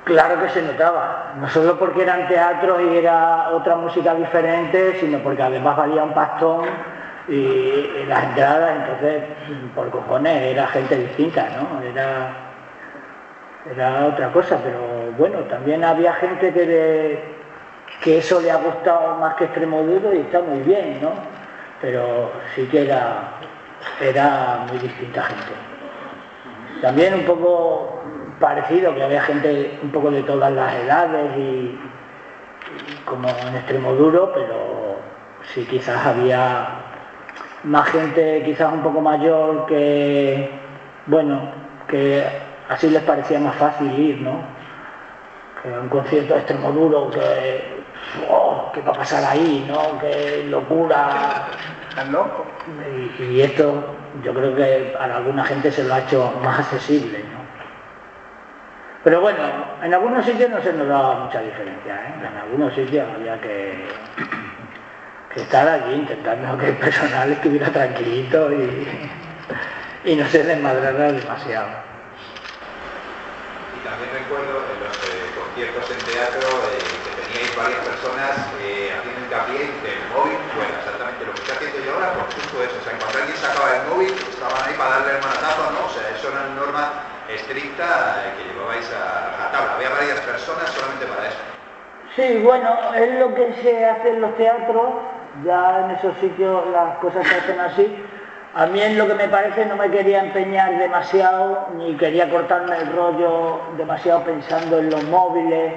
Claro 0.05 0.41
que 0.41 0.49
se 0.51 0.61
notaba, 0.63 1.33
no 1.41 1.49
solo 1.49 1.79
porque 1.79 2.03
eran 2.03 2.29
teatros 2.29 2.79
y 2.83 2.97
era 2.99 3.49
otra 3.51 3.77
música 3.77 4.15
diferente, 4.15 4.99
sino 5.01 5.19
porque 5.21 5.43
además 5.43 5.77
valía 5.77 6.05
un 6.05 6.13
pastón 6.13 6.67
y, 7.29 8.05
las 8.07 8.25
entradas, 8.25 8.77
entonces, 8.77 9.23
por 9.75 9.89
cojones, 9.91 10.43
era 10.43 10.67
gente 10.67 10.97
distinta, 10.97 11.49
¿no? 11.57 11.81
Era, 11.81 12.37
era 13.73 14.05
otra 14.07 14.31
cosa, 14.31 14.59
pero 14.63 14.79
bueno, 15.17 15.39
también 15.45 15.83
había 15.85 16.13
gente 16.15 16.53
que, 16.53 16.67
le- 16.67 17.34
que 18.03 18.19
eso 18.19 18.41
le 18.41 18.51
ha 18.51 18.57
gustado 18.57 19.17
más 19.17 19.35
que 19.37 19.45
extremo 19.45 19.83
duro 19.83 20.15
y 20.15 20.19
está 20.19 20.41
muy 20.41 20.61
bien, 20.61 21.01
¿no? 21.01 21.13
Pero 21.81 22.33
sí 22.55 22.67
que 22.67 22.83
era, 22.83 23.35
era 24.01 24.67
muy 24.69 24.79
distinta 24.79 25.23
gente. 25.23 25.53
También 26.81 27.15
un 27.15 27.25
poco 27.25 28.01
parecido, 28.41 28.95
que 28.95 29.03
había 29.03 29.23
gente 29.23 29.79
un 29.83 29.91
poco 29.91 30.11
de 30.11 30.23
todas 30.23 30.53
las 30.53 30.75
edades 30.75 31.37
y, 31.39 31.79
como 33.05 33.29
en 33.29 33.57
extremo 33.57 33.93
duro, 33.93 34.33
pero 34.35 34.97
sí 35.53 35.65
quizás 35.65 36.05
había 36.05 36.67
más 37.65 37.89
gente 37.89 38.43
quizás 38.45 38.73
un 38.73 38.83
poco 38.83 39.01
mayor 39.01 39.67
que, 39.67 40.51
bueno, 41.07 41.51
que 41.89 42.25
así 42.69 42.91
les 42.91 43.03
parecía 43.03 43.39
más 43.39 43.55
fácil 43.57 43.99
ir, 43.99 44.21
¿no? 44.21 44.43
Que 45.63 45.69
un 45.71 45.89
concierto 45.89 46.35
de 46.35 46.41
extremo 46.41 46.73
duro, 46.73 47.11
que, 47.11 47.74
oh, 48.29 48.71
¿qué 48.73 48.81
va 48.81 48.93
a 48.93 48.95
pasar 48.95 49.25
ahí, 49.25 49.65
no? 49.69 49.99
Qué 49.99 50.47
locura. 50.49 51.47
¿Estás 51.89 52.09
loco? 52.09 52.47
Y, 53.19 53.23
y 53.25 53.43
esto 53.43 53.95
yo 54.23 54.33
creo 54.33 54.55
que 54.55 54.95
a 54.99 55.05
alguna 55.05 55.45
gente 55.45 55.71
se 55.73 55.85
lo 55.85 55.95
ha 55.95 56.01
hecho 56.01 56.33
más 56.43 56.61
accesible, 56.61 57.19
¿no? 57.19 57.45
Pero 59.05 59.21
bueno, 59.21 59.39
en 59.83 59.93
algunos 59.93 60.25
sitios 60.25 60.49
no 60.51 60.63
se 60.63 60.73
nos 60.73 60.89
daba 60.89 61.27
mucha 61.27 61.41
diferencia, 61.41 61.95
¿eh? 61.95 62.15
En 62.27 62.37
algunos 62.39 62.75
sitios 62.75 63.07
había 63.15 63.39
que, 63.41 63.87
que 65.35 65.43
estar 65.43 65.69
allí 65.69 65.95
intentando 65.95 66.57
que 66.57 66.69
el 66.69 66.77
personal 66.77 67.31
estuviera 67.31 67.69
tranquilito 67.69 68.51
y, 68.51 69.11
y 70.05 70.17
no 70.17 70.27
se 70.29 70.43
desmadrara 70.43 71.13
demasiado. 71.13 71.69
Y 73.77 73.87
también 73.87 74.11
recuerdo 74.15 74.65
en 74.73 74.81
los 74.81 74.97
eh, 75.05 75.29
conciertos 75.37 75.91
en 75.91 75.99
teatro 76.07 76.49
eh, 76.73 76.84
varias 77.57 77.81
personas 77.87 78.33
eh, 78.63 78.91
haciendo 78.93 79.21
hincapié 79.27 79.71
en 79.71 79.75
que 79.83 79.91
el 79.95 80.05
móvil 80.15 80.39
fuera 80.55 80.75
exactamente 80.79 81.21
lo 81.25 81.33
que 81.35 81.41
estoy 81.43 81.55
haciendo 81.57 81.79
yo 81.85 81.91
ahora, 81.95 82.09
por 82.19 82.27
justo 82.35 82.55
eso. 82.63 82.77
O 82.79 82.83
sea, 82.85 82.93
en 82.93 82.99
cuanto 82.99 83.17
alguien 83.19 83.39
sacaba 83.39 83.69
el 83.75 83.85
móvil, 83.91 84.13
estaban 84.15 84.61
ahí 84.65 84.75
para 84.75 84.91
darle 84.99 85.11
el 85.17 85.23
manatazo, 85.23 85.63
¿no? 85.75 85.81
O 85.87 85.93
sea, 85.93 86.05
eso 86.11 86.25
era 86.29 86.39
una 86.45 86.55
norma 86.59 86.85
estricta 87.31 87.87
eh, 88.23 88.29
que 88.37 88.43
llevabais 88.53 88.87
a, 88.93 89.05
a 89.41 89.45
tabla. 89.53 89.71
Había 89.79 89.91
varias 89.91 90.21
personas 90.21 90.67
solamente 90.75 91.07
para 91.07 91.23
eso. 91.29 91.43
Sí, 92.17 92.41
bueno, 92.45 92.71
es 92.95 93.11
lo 93.19 93.35
que 93.35 93.55
se 93.63 93.85
hace 93.85 94.09
en 94.11 94.21
los 94.21 94.37
teatros, 94.37 94.89
ya 95.45 95.85
en 95.85 95.91
esos 95.99 96.15
sitios 96.19 96.67
las 96.71 96.99
cosas 96.99 97.27
se 97.27 97.35
hacen 97.35 97.59
así. 97.59 97.87
A 98.55 98.67
mí 98.67 98.81
en 98.81 98.97
lo 98.97 99.09
que 99.09 99.15
me 99.15 99.27
parece 99.29 99.67
no 99.67 99.75
me 99.75 99.91
quería 99.91 100.21
empeñar 100.21 100.79
demasiado, 100.79 101.67
ni 101.77 101.97
quería 101.97 102.31
cortarme 102.31 102.77
el 102.77 102.95
rollo 102.95 103.61
demasiado 103.77 104.23
pensando 104.23 104.79
en 104.79 104.91
los 104.91 105.03
móviles. 105.05 105.73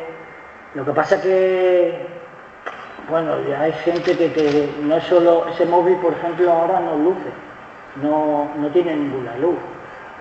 Lo 0.77 0.85
que 0.85 0.91
pasa 0.91 1.19
que, 1.19 2.05
bueno, 3.09 3.41
ya 3.49 3.61
hay 3.61 3.71
gente 3.83 4.15
que, 4.15 4.31
que 4.31 4.69
no 4.83 4.97
es 4.97 5.03
solo, 5.05 5.47
ese 5.47 5.65
móvil 5.65 5.95
por 5.97 6.13
ejemplo 6.13 6.53
ahora 6.53 6.79
no 6.79 6.95
luce, 6.97 7.31
no, 7.95 8.47
no 8.55 8.67
tiene 8.67 8.95
ninguna 8.95 9.35
luz. 9.37 9.57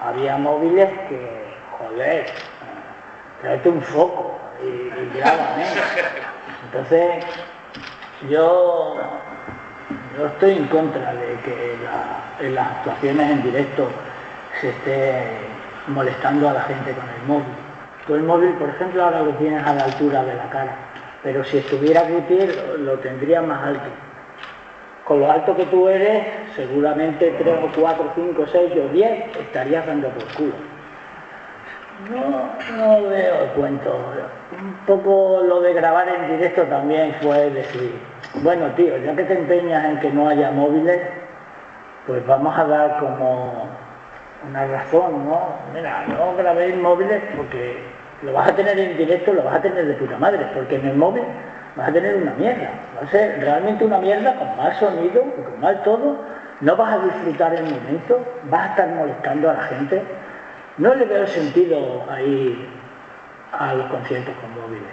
Había 0.03 0.39
móviles 0.39 0.89
que, 1.11 1.45
joder, 1.79 2.27
tráete 3.43 3.69
un 3.69 3.83
foco 3.83 4.39
y, 4.63 4.67
y 4.67 5.19
grábame. 5.19 5.65
Entonces, 6.65 7.27
yo, 8.31 8.97
yo 10.17 10.27
estoy 10.27 10.57
en 10.57 10.69
contra 10.69 11.13
de 11.13 11.37
que 11.45 11.77
en 12.47 12.55
las 12.55 12.67
actuaciones 12.79 13.31
en 13.31 13.43
directo 13.43 13.91
se 14.63 14.71
esté 14.71 15.23
molestando 15.89 16.49
a 16.49 16.55
la 16.55 16.63
gente 16.63 16.93
con 16.93 17.05
el 17.11 17.23
móvil. 17.27 17.66
Tú 18.07 18.15
el 18.15 18.23
móvil, 18.23 18.51
por 18.55 18.69
ejemplo, 18.69 19.03
ahora 19.05 19.23
lo 19.23 19.33
tienes 19.33 19.67
a 19.67 19.75
la 19.75 19.85
altura 19.85 20.23
de 20.25 20.35
la 20.35 20.49
cara, 20.49 20.77
pero 21.23 21.43
si 21.43 21.59
estuviera 21.59 22.05
de 22.05 22.55
lo, 22.55 22.77
lo 22.77 22.99
tendría 23.01 23.43
más 23.43 23.65
alto. 23.65 23.89
Con 25.05 25.21
lo 25.21 25.31
alto 25.31 25.57
que 25.57 25.65
tú 25.67 25.89
eres, 25.89 26.25
seguramente 26.55 27.35
3 27.39 27.55
o 27.65 27.81
4, 27.81 28.13
5, 28.15 28.47
6 28.47 28.73
o 28.85 28.93
10 28.93 29.37
estarías 29.39 29.87
dando 29.87 30.09
por 30.11 30.25
culo. 30.35 30.55
No, 32.11 32.77
no 32.77 33.09
veo 33.09 33.43
el 33.43 33.51
cuento. 33.51 33.97
Un 34.53 34.75
poco 34.87 35.43
lo 35.47 35.61
de 35.61 35.73
grabar 35.73 36.09
en 36.09 36.37
directo 36.37 36.63
también 36.65 37.15
fue 37.23 37.51
decir, 37.51 37.99
bueno 38.43 38.67
tío, 38.73 38.99
ya 38.99 39.17
que 39.17 39.25
te 39.25 39.35
empeñas 39.35 39.85
en 39.85 40.01
que 40.01 40.11
no 40.11 40.29
haya 40.29 40.51
móviles, 40.51 41.01
pues 42.07 42.25
vamos 42.27 42.57
a 42.57 42.65
dar 42.65 42.99
como 42.99 43.67
una 44.49 44.67
razón, 44.67 45.27
¿no? 45.27 45.41
Mira, 45.73 46.05
no 46.07 46.37
grabéis 46.37 46.77
móviles 46.77 47.23
porque 47.37 47.96
lo 48.27 48.33
vas 48.33 48.49
a 48.49 48.55
tener 48.57 48.79
en 48.79 48.97
directo, 48.99 49.33
lo 49.33 49.43
vas 49.45 49.55
a 49.57 49.63
tener 49.63 49.87
de 49.87 49.95
puta 49.95 50.19
madre, 50.19 50.47
porque 50.53 50.75
en 50.77 50.87
el 50.87 50.97
móvil 50.97 51.23
vas 51.77 51.89
a 51.89 51.93
tener 51.93 52.17
una 52.17 52.33
mierda, 52.33 52.71
va 52.97 53.07
a 53.07 53.11
ser 53.11 53.41
realmente 53.41 53.85
una 53.85 53.99
mierda 53.99 54.35
con 54.37 54.57
mal 54.57 54.75
sonido, 54.75 55.23
con 55.23 55.61
mal 55.61 55.83
todo, 55.83 56.17
no 56.61 56.77
vas 56.77 56.95
a 56.95 56.99
disfrutar 57.05 57.55
el 57.55 57.65
momento, 57.65 58.21
vas 58.51 58.63
a 58.63 58.67
estar 58.71 58.89
molestando 58.89 59.49
a 59.51 59.55
la 59.55 59.61
gente. 59.63 60.03
No 60.79 60.95
le 60.95 61.05
veo 61.07 61.27
sentido 61.27 62.05
ahí 62.11 62.69
a 63.59 63.75
los 63.75 63.87
conciertos 63.87 64.35
con 64.41 64.51
móviles. 64.55 64.91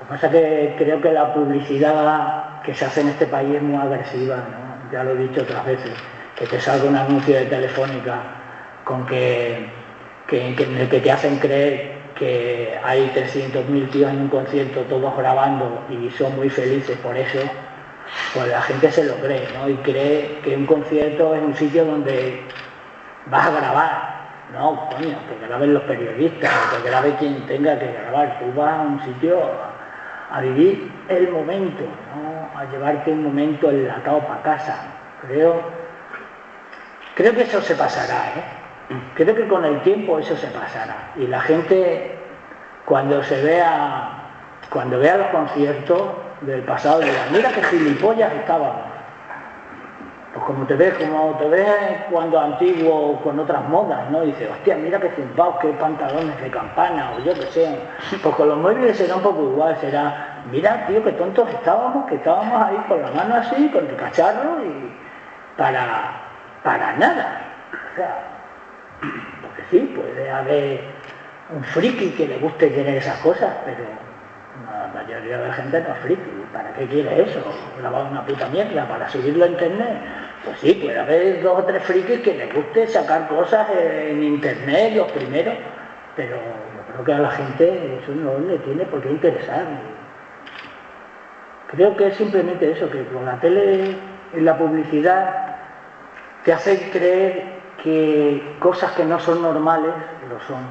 Lo 0.00 0.06
que 0.06 0.12
pasa 0.12 0.26
es 0.26 0.32
que 0.32 0.74
creo 0.84 1.00
que 1.00 1.12
la 1.12 1.32
publicidad 1.32 2.60
que 2.62 2.74
se 2.74 2.84
hace 2.84 3.00
en 3.00 3.08
este 3.08 3.26
país 3.26 3.56
es 3.56 3.62
muy 3.62 3.76
agresiva, 3.82 4.36
¿no? 4.36 4.90
ya 4.92 5.02
lo 5.02 5.12
he 5.12 5.16
dicho 5.16 5.42
otras 5.42 5.64
veces, 5.64 5.92
que 6.36 6.46
te 6.46 6.60
salga 6.60 6.88
un 6.88 6.96
anuncio 6.96 7.36
de 7.36 7.46
Telefónica 7.46 8.16
con 8.84 9.04
que, 9.06 9.66
que- 10.26 10.54
que- 10.54 10.64
en 10.64 10.76
el 10.76 10.88
que 10.88 11.00
te 11.00 11.10
hacen 11.10 11.38
creer 11.38 11.93
que 12.14 12.78
hay 12.82 13.10
300.000 13.14 13.90
tíos 13.90 14.10
en 14.10 14.22
un 14.22 14.28
concierto 14.28 14.80
todos 14.82 15.16
grabando 15.16 15.84
y 15.90 16.10
son 16.10 16.36
muy 16.36 16.48
felices 16.48 16.96
por 16.98 17.16
eso, 17.16 17.40
pues 18.34 18.48
la 18.48 18.62
gente 18.62 18.90
se 18.90 19.04
lo 19.04 19.14
cree, 19.16 19.48
¿no? 19.58 19.68
Y 19.68 19.76
cree 19.78 20.40
que 20.42 20.56
un 20.56 20.66
concierto 20.66 21.34
es 21.34 21.42
un 21.42 21.54
sitio 21.54 21.84
donde 21.84 22.42
vas 23.26 23.46
a 23.46 23.50
grabar. 23.50 24.14
No, 24.52 24.88
coño, 24.90 25.18
que 25.28 25.46
graben 25.46 25.74
los 25.74 25.82
periodistas, 25.84 26.52
que 26.70 26.88
grabe 26.88 27.16
quien 27.16 27.44
tenga 27.46 27.78
que 27.78 27.92
grabar. 27.92 28.38
Tú 28.38 28.52
vas 28.54 28.78
a 28.78 28.82
un 28.82 29.02
sitio 29.02 29.40
a, 30.30 30.40
vivir 30.40 30.92
el 31.08 31.30
momento, 31.32 31.82
¿no? 31.82 32.58
a 32.58 32.64
llevarte 32.70 33.10
un 33.10 33.24
momento 33.24 33.70
enlatado 33.70 34.20
para 34.20 34.42
casa. 34.42 34.76
Creo, 35.22 35.62
creo 37.16 37.34
que 37.34 37.42
eso 37.42 37.60
se 37.62 37.74
pasará, 37.74 38.28
¿eh? 38.36 38.63
Creo 39.14 39.34
que 39.34 39.48
con 39.48 39.64
el 39.64 39.80
tiempo 39.82 40.18
eso 40.18 40.36
se 40.36 40.48
pasará. 40.48 41.12
Y 41.16 41.26
la 41.26 41.40
gente, 41.40 42.18
cuando 42.84 43.22
se 43.22 43.42
vea, 43.42 44.10
cuando 44.70 44.98
vea 44.98 45.16
los 45.16 45.28
conciertos 45.28 46.02
del 46.42 46.62
pasado, 46.62 47.00
dirá, 47.00 47.26
mira 47.32 47.50
qué 47.50 47.62
gilipollas 47.62 48.32
estábamos. 48.32 48.94
Pues 50.34 50.46
como 50.46 50.66
te 50.66 50.74
ves, 50.74 50.94
como 50.94 51.36
te 51.38 51.48
ves 51.48 51.66
cuando 52.10 52.40
antiguo 52.40 53.20
con 53.22 53.38
otras 53.38 53.66
modas, 53.68 54.10
¿no? 54.10 54.22
Dice, 54.22 54.48
hostia, 54.48 54.74
mira 54.74 54.98
qué 54.98 55.08
zumpados, 55.10 55.56
qué 55.60 55.68
pantalones 55.68 56.38
de 56.42 56.50
campana, 56.50 57.12
o 57.16 57.20
yo 57.20 57.32
qué 57.34 57.46
sé. 57.52 57.78
Pues 58.20 58.34
con 58.34 58.48
los 58.48 58.58
móviles 58.58 58.96
será 58.96 59.14
un 59.14 59.22
poco 59.22 59.44
igual, 59.44 59.76
será, 59.80 60.42
mira, 60.50 60.86
tío, 60.86 61.04
qué 61.04 61.12
tontos 61.12 61.48
estábamos, 61.50 62.06
que 62.06 62.16
estábamos 62.16 62.62
ahí 62.66 62.76
con 62.88 63.00
la 63.00 63.12
mano 63.12 63.36
así, 63.36 63.68
con 63.68 63.86
el 63.86 63.94
cacharro 63.94 64.62
y 64.64 64.92
para, 65.56 66.20
para 66.64 66.92
nada. 66.96 68.33
Porque 69.42 69.62
sí, 69.70 69.92
puede 69.94 70.30
haber 70.30 70.80
un 71.50 71.62
friki 71.64 72.10
que 72.10 72.28
le 72.28 72.38
guste 72.38 72.68
tener 72.68 72.96
esas 72.96 73.18
cosas, 73.18 73.54
pero 73.64 73.84
la 74.64 74.88
mayoría 74.94 75.38
de 75.38 75.48
la 75.48 75.54
gente 75.54 75.80
no 75.80 75.94
es 75.94 76.00
friki. 76.00 76.30
¿Para 76.52 76.72
qué 76.74 76.86
quiere 76.86 77.22
eso? 77.22 77.42
Grabar 77.78 78.06
una 78.10 78.24
puta 78.24 78.48
mierda 78.48 78.86
para 78.88 79.08
subirlo 79.08 79.44
a 79.44 79.48
internet. 79.48 79.98
Pues 80.44 80.58
sí, 80.60 80.74
puede 80.74 80.98
haber 80.98 81.42
dos 81.42 81.58
o 81.58 81.64
tres 81.64 81.82
frikis 81.82 82.20
que 82.20 82.34
les 82.34 82.54
guste 82.54 82.86
sacar 82.86 83.28
cosas 83.28 83.66
en 83.76 84.22
internet, 84.22 84.94
los 84.94 85.10
primeros, 85.12 85.54
pero 86.16 86.36
yo 86.36 86.92
creo 86.92 87.04
que 87.04 87.12
a 87.12 87.18
la 87.18 87.30
gente 87.30 87.98
eso 88.02 88.12
no 88.12 88.38
le 88.38 88.58
tiene 88.58 88.84
por 88.84 89.02
qué 89.02 89.10
interesar. 89.10 89.64
Creo 91.68 91.96
que 91.96 92.08
es 92.08 92.16
simplemente 92.16 92.70
eso, 92.70 92.90
que 92.90 93.04
con 93.06 93.24
la 93.24 93.40
tele 93.40 93.96
y 94.36 94.40
la 94.40 94.56
publicidad 94.56 95.56
te 96.44 96.52
hacen 96.52 96.90
creer 96.90 97.53
que 97.84 98.56
cosas 98.60 98.92
que 98.92 99.04
no 99.04 99.20
son 99.20 99.42
normales 99.42 99.92
lo 100.28 100.40
son. 100.46 100.66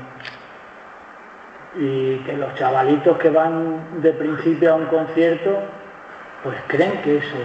Y 1.76 2.18
que 2.24 2.34
los 2.34 2.54
chavalitos 2.56 3.18
que 3.20 3.30
van 3.30 4.02
de 4.02 4.12
principio 4.14 4.74
a 4.74 4.76
un 4.76 4.88
concierto, 4.88 5.60
pues 6.44 6.58
creen 6.68 7.02
que 7.04 7.18
eso, 7.18 7.38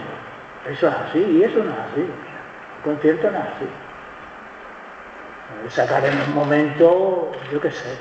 eso 0.68 0.88
es 0.88 0.94
así, 0.94 1.18
y 1.18 1.44
eso 1.44 1.62
no 1.62 1.70
es 1.70 1.78
así. 1.78 2.00
Un 2.00 2.83
concierto 2.83 3.31
no 3.31 3.38
es 3.38 3.44
así. 3.44 3.68
Sacar 5.68 6.04
en 6.04 6.18
un 6.20 6.35
momento, 6.35 7.33
yo 7.52 7.61
qué 7.61 7.70
sé. 7.70 7.98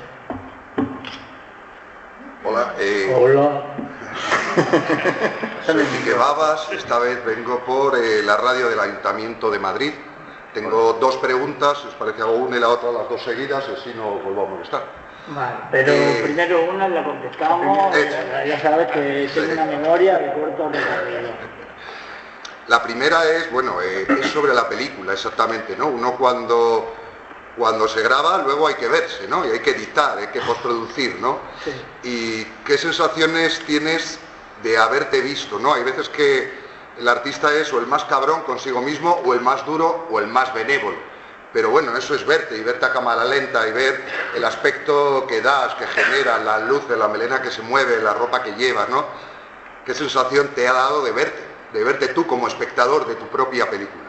Hola, 2.44 2.74
eh, 2.78 3.14
Hola. 3.14 3.62
soy 5.66 5.84
Quique 5.84 6.14
Babas, 6.14 6.70
esta 6.72 6.98
vez 6.98 7.22
vengo 7.24 7.58
por 7.60 7.96
eh, 7.96 8.22
la 8.22 8.36
radio 8.38 8.68
del 8.68 8.80
Ayuntamiento 8.80 9.50
de 9.50 9.58
Madrid. 9.58 9.92
Tengo 10.60 10.92
dos 10.94 11.16
preguntas, 11.18 11.78
si 11.78 11.88
os 11.88 11.94
parece 11.94 12.22
hago 12.22 12.32
una 12.32 12.56
y 12.56 12.60
la 12.60 12.68
otra 12.68 12.90
las 12.90 13.08
dos 13.08 13.22
seguidas, 13.22 13.64
y 13.68 13.80
así 13.80 13.92
no 13.94 14.16
os 14.16 14.24
vuelvo 14.24 14.46
a 14.46 14.48
molestar. 14.48 14.82
Vale, 15.28 15.56
pero 15.70 15.92
Eh, 15.92 16.20
primero 16.24 16.64
una 16.70 16.88
la 16.88 17.04
contestamos, 17.04 17.94
eh, 17.94 18.08
ya, 18.10 18.44
ya 18.44 18.60
sabes 18.60 18.88
que 18.88 19.30
tengo 19.34 19.52
una 19.52 19.64
memoria 19.66 20.18
de 20.18 20.32
corto 20.32 20.70
recorrido. 20.70 21.30
La 22.66 22.82
primera 22.82 23.24
es, 23.24 23.50
bueno, 23.52 23.80
eh, 23.82 24.06
es 24.20 24.26
sobre 24.30 24.52
la 24.54 24.68
película, 24.68 25.12
exactamente, 25.12 25.76
¿no? 25.76 25.86
Uno 25.88 26.12
cuando, 26.16 26.94
cuando 27.56 27.88
se 27.88 28.02
graba, 28.02 28.38
luego 28.38 28.66
hay 28.66 28.74
que 28.74 28.88
verse, 28.88 29.26
¿no? 29.28 29.46
Y 29.46 29.50
hay 29.50 29.60
que 29.60 29.70
editar, 29.70 30.18
hay 30.18 30.28
que 30.28 30.40
postproducir, 30.40 31.16
¿no? 31.20 31.38
Sí. 31.64 31.72
¿Y 32.02 32.44
qué 32.66 32.76
sensaciones 32.76 33.60
tienes 33.66 34.18
de 34.62 34.76
haberte 34.76 35.20
visto, 35.20 35.58
¿no? 35.58 35.74
Hay 35.74 35.84
veces 35.84 36.08
que 36.08 36.67
el 36.98 37.08
artista 37.08 37.52
es 37.54 37.72
o 37.72 37.78
el 37.78 37.86
más 37.86 38.04
cabrón 38.04 38.42
consigo 38.42 38.80
mismo, 38.80 39.22
o 39.24 39.32
el 39.34 39.40
más 39.40 39.64
duro, 39.64 40.08
o 40.10 40.18
el 40.18 40.26
más 40.26 40.52
benévolo. 40.52 40.96
Pero 41.52 41.70
bueno, 41.70 41.96
eso 41.96 42.14
es 42.14 42.26
verte 42.26 42.56
y 42.56 42.62
verte 42.62 42.86
a 42.86 42.92
cámara 42.92 43.24
lenta 43.24 43.66
y 43.66 43.72
ver 43.72 44.04
el 44.34 44.44
aspecto 44.44 45.26
que 45.26 45.40
das, 45.40 45.74
que 45.76 45.86
genera, 45.86 46.38
la 46.38 46.58
luz 46.58 46.86
de 46.88 46.96
la 46.96 47.08
melena 47.08 47.40
que 47.40 47.50
se 47.50 47.62
mueve, 47.62 48.02
la 48.02 48.14
ropa 48.14 48.42
que 48.42 48.52
llevas, 48.52 48.88
¿no? 48.88 49.06
¿Qué 49.86 49.94
sensación 49.94 50.48
te 50.48 50.68
ha 50.68 50.72
dado 50.74 51.02
de 51.02 51.12
verte? 51.12 51.42
De 51.72 51.84
verte 51.84 52.08
tú 52.08 52.26
como 52.26 52.48
espectador 52.48 53.06
de 53.06 53.14
tu 53.14 53.26
propia 53.28 53.70
película. 53.70 54.04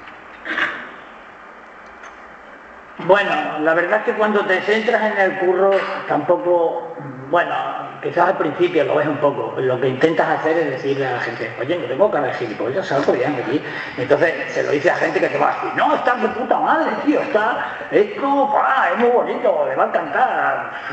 Bueno, 3.06 3.60
la 3.62 3.74
verdad 3.74 4.00
es 4.00 4.06
que 4.06 4.14
cuando 4.14 4.46
te 4.46 4.62
centras 4.62 5.02
en 5.12 5.18
el 5.18 5.40
curro, 5.40 5.72
tampoco, 6.08 6.94
bueno, 7.30 7.56
quizás 8.02 8.30
al 8.30 8.38
principio 8.38 8.84
lo 8.84 8.96
ves 8.96 9.08
un 9.08 9.18
poco. 9.18 9.56
Lo 9.58 9.80
que 9.80 9.88
intentas 9.88 10.28
hacer 10.28 10.58
es 10.58 10.70
decirle 10.72 11.08
a 11.08 11.14
la 11.14 11.20
gente, 11.20 11.50
oye, 11.62 11.78
no 11.78 11.86
tengo 11.86 12.12
cara 12.12 12.28
de 12.28 12.34
gilipollas, 12.34 12.86
salgo 12.88 13.14
bien 13.14 13.36
aquí. 13.42 13.64
Entonces 13.98 14.52
se 14.52 14.64
lo 14.64 14.72
dice 14.72 14.92
a 14.92 14.96
gente 14.96 15.20
que 15.20 15.30
te 15.30 15.38
va 15.38 15.52
a 15.52 15.56
decir, 15.56 15.72
no, 15.76 15.96
está 15.96 16.16
de 16.16 16.28
puta 16.30 16.60
madre, 16.60 16.92
tío, 17.06 17.22
está, 17.22 17.68
esto, 17.90 18.50
pa, 18.52 18.90
es 18.92 19.00
muy 19.00 19.10
bonito, 19.10 19.66
le 19.68 19.76
va 19.76 19.84
a 19.86 19.88
encantar 19.88 20.30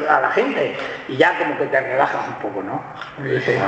a, 0.08 0.16
a 0.16 0.20
la 0.20 0.30
gente. 0.30 0.76
Y 1.08 1.16
ya 1.16 1.36
como 1.38 1.58
que 1.58 1.66
te 1.66 1.80
relajas 1.80 2.28
un 2.28 2.34
poco, 2.34 2.62
¿no? 2.62 2.82
Dices, 3.22 3.60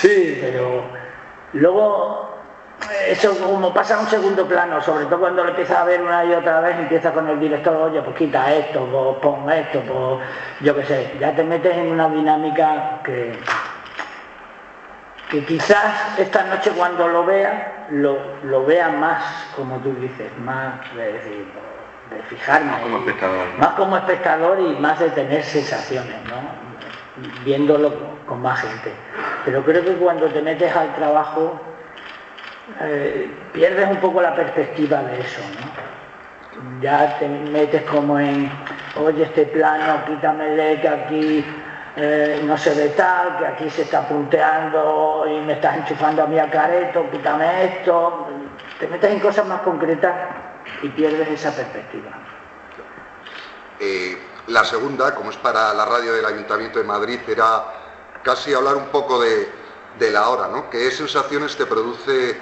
Sí, 0.00 0.38
pero 0.42 0.84
luego 1.54 2.33
eso 3.08 3.36
como 3.38 3.72
pasa 3.72 3.96
a 3.96 4.00
un 4.00 4.06
segundo 4.08 4.46
plano, 4.46 4.80
sobre 4.80 5.06
todo 5.06 5.20
cuando 5.20 5.42
lo 5.44 5.50
empiezas 5.50 5.78
a 5.78 5.84
ver 5.84 6.00
una 6.02 6.24
y 6.24 6.32
otra 6.32 6.60
vez, 6.60 6.76
empieza 6.78 7.12
con 7.12 7.28
el 7.28 7.38
director, 7.40 7.74
oye, 7.76 8.00
pues 8.02 8.16
quita 8.16 8.52
esto, 8.52 8.80
pues 8.86 9.16
pon 9.22 9.50
esto, 9.50 9.80
pues 9.80 10.28
yo 10.60 10.74
qué 10.76 10.84
sé, 10.84 11.16
ya 11.20 11.34
te 11.34 11.44
metes 11.44 11.76
en 11.76 11.92
una 11.92 12.08
dinámica 12.08 13.00
que, 13.04 13.38
que 15.30 15.44
quizás 15.44 16.18
esta 16.18 16.44
noche 16.44 16.70
cuando 16.72 17.08
lo 17.08 17.24
vea, 17.24 17.86
lo, 17.90 18.18
lo 18.44 18.64
vea 18.64 18.88
más, 18.88 19.22
como 19.56 19.76
tú 19.78 19.92
dices, 19.94 20.30
más 20.38 20.74
de 20.94 21.12
decir, 21.12 21.46
de 22.10 22.22
fijarme. 22.28 22.70
Más 22.70 22.80
como 22.82 22.96
y- 22.96 23.00
espectador. 23.00 23.46
Más 23.58 23.68
como 23.70 23.96
espectador 23.96 24.60
y 24.60 24.76
más 24.76 24.98
de 24.98 25.10
tener 25.10 25.42
sensaciones, 25.42 26.16
¿no? 26.28 26.64
Viéndolo 27.44 27.92
con 28.26 28.42
más 28.42 28.60
gente. 28.60 28.92
Pero 29.44 29.62
creo 29.64 29.84
que 29.84 29.92
cuando 29.94 30.26
te 30.26 30.42
metes 30.42 30.74
al 30.74 30.94
trabajo, 30.94 31.60
eh, 32.80 33.30
pierdes 33.52 33.88
un 33.88 33.96
poco 33.98 34.22
la 34.22 34.34
perspectiva 34.34 35.02
de 35.02 35.20
eso. 35.20 35.40
Ya 36.80 37.18
te 37.18 37.28
metes 37.28 37.82
como 37.82 38.18
en, 38.18 38.50
oye, 38.96 39.24
este 39.24 39.46
plano, 39.46 40.04
quítamele 40.06 40.80
que 40.80 40.88
aquí 40.88 41.44
eh, 41.96 42.42
no 42.44 42.56
se 42.56 42.74
ve 42.74 42.88
tal, 42.90 43.38
que 43.38 43.46
aquí 43.46 43.70
se 43.70 43.82
está 43.82 44.08
punteando 44.08 45.24
y 45.28 45.44
me 45.44 45.54
estás 45.54 45.76
enchufando 45.76 46.22
a 46.22 46.26
mí 46.26 46.38
a 46.38 46.50
careto, 46.50 47.08
quítame 47.10 47.64
esto. 47.64 48.28
Te 48.78 48.88
metes 48.88 49.10
en 49.12 49.20
cosas 49.20 49.46
más 49.46 49.60
concretas 49.62 50.14
y 50.82 50.88
pierdes 50.88 51.28
esa 51.28 51.52
perspectiva. 51.52 52.10
Eh, 53.80 54.18
la 54.48 54.64
segunda, 54.64 55.14
como 55.14 55.30
es 55.30 55.36
para 55.36 55.72
la 55.74 55.84
radio 55.84 56.14
del 56.14 56.24
Ayuntamiento 56.24 56.78
de 56.78 56.84
Madrid, 56.84 57.20
era 57.28 57.64
casi 58.22 58.52
hablar 58.52 58.76
un 58.76 58.86
poco 58.86 59.20
de, 59.20 59.48
la 60.10 60.28
hora, 60.28 60.48
¿no? 60.48 60.68
¿Qué 60.70 60.90
sensaciones 60.90 61.56
te 61.56 61.66
produce 61.66 62.36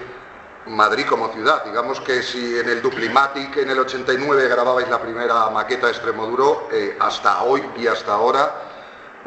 Madrid 0.67 1.07
como 1.09 1.29
ciudad? 1.29 1.65
Digamos 1.65 2.01
que 2.01 2.23
si 2.23 2.59
en 2.59 2.69
el 2.69 2.83
Duplimatic 2.83 3.57
en 3.57 3.71
el 3.71 3.79
89 3.81 4.49
grababais 4.49 4.89
la 4.89 5.01
primera 5.01 5.51
maqueta 5.51 5.87
de 5.87 5.93
Extremoduro, 5.93 6.69
eh, 6.73 6.97
hasta 7.01 7.43
hoy 7.43 7.63
y 7.77 7.87
hasta 7.87 8.15
ahora, 8.15 8.55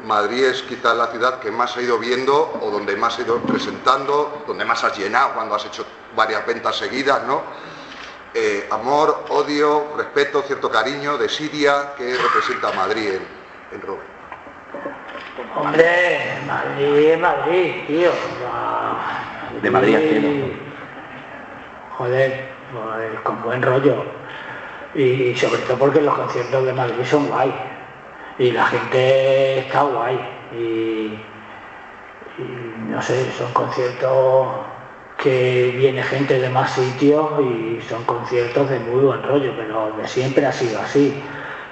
Madrid 0.04 0.45
es 0.45 0.62
quizás 0.63 0.95
la 0.95 1.08
ciudad 1.08 1.39
que 1.39 1.52
más 1.52 1.76
ha 1.76 1.82
ido 1.82 1.98
viendo 1.98 2.58
o 2.62 2.69
donde 2.71 2.95
más 2.95 3.17
ha 3.17 3.21
ido 3.21 3.39
presentando, 3.39 4.43
donde 4.48 4.65
más 4.65 4.84
has 4.84 4.98
llenado 4.98 5.34
cuando 5.34 5.56
has 5.56 5.65
hecho 5.65 5.86
varias 6.15 6.45
ventas 6.45 6.78
seguidas, 6.78 7.24
¿no? 7.24 7.43
Eh, 8.34 8.67
amor, 8.71 9.26
odio, 9.30 9.93
respeto, 9.95 10.41
cierto 10.41 10.69
cariño 10.69 11.17
de 11.17 11.30
Siria 11.30 11.93
que 11.98 12.17
representa 12.17 12.69
a 12.69 12.74
Madrid 12.74 13.13
en, 13.13 13.28
en 13.71 13.82
Robert. 13.82 14.15
Hombre, 15.56 16.41
Madrid, 16.45 17.17
Madrid, 17.17 17.88
tío. 17.88 18.12
De 19.62 19.71
Madrid 19.71 19.95
al 19.95 20.02
cielo. 20.02 20.64
Joder, 21.97 22.49
con 23.23 23.41
buen 23.43 23.62
rollo. 23.62 24.03
Y 24.93 25.36
sobre 25.36 25.62
todo 25.62 25.77
porque 25.77 26.01
los 26.01 26.13
conciertos 26.13 26.65
de 26.65 26.73
Madrid 26.73 27.03
son 27.03 27.27
guay. 27.27 27.53
Y 28.38 28.51
la 28.51 28.65
gente 28.65 29.60
está 29.60 29.84
guay. 29.84 30.19
y 30.53 31.17
no 32.89 33.01
sé, 33.01 33.31
son 33.31 33.51
conciertos 33.53 34.47
que 35.17 35.73
viene 35.75 36.03
gente 36.03 36.39
de 36.39 36.49
más 36.49 36.71
sitios 36.71 37.41
y 37.41 37.79
son 37.81 38.03
conciertos 38.03 38.69
de 38.69 38.79
muy 38.79 39.05
buen 39.05 39.23
rollo, 39.23 39.53
pero 39.58 39.91
de 39.97 40.08
siempre 40.08 40.45
ha 40.45 40.51
sido 40.51 40.79
así. 40.79 41.13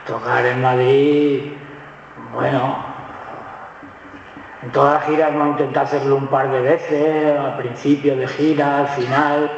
Tocar 0.07 0.45
en 0.45 0.62
Madrid, 0.62 1.53
bueno, 2.33 2.77
en 4.63 4.71
todas 4.71 4.95
las 4.95 5.05
giras 5.05 5.31
hemos 5.31 5.47
intentado 5.49 5.86
hacerlo 5.86 6.15
un 6.15 6.27
par 6.27 6.51
de 6.51 6.62
veces, 6.62 7.39
al 7.39 7.57
principio 7.57 8.15
de 8.15 8.27
gira, 8.27 8.79
al 8.79 8.88
final, 8.88 9.51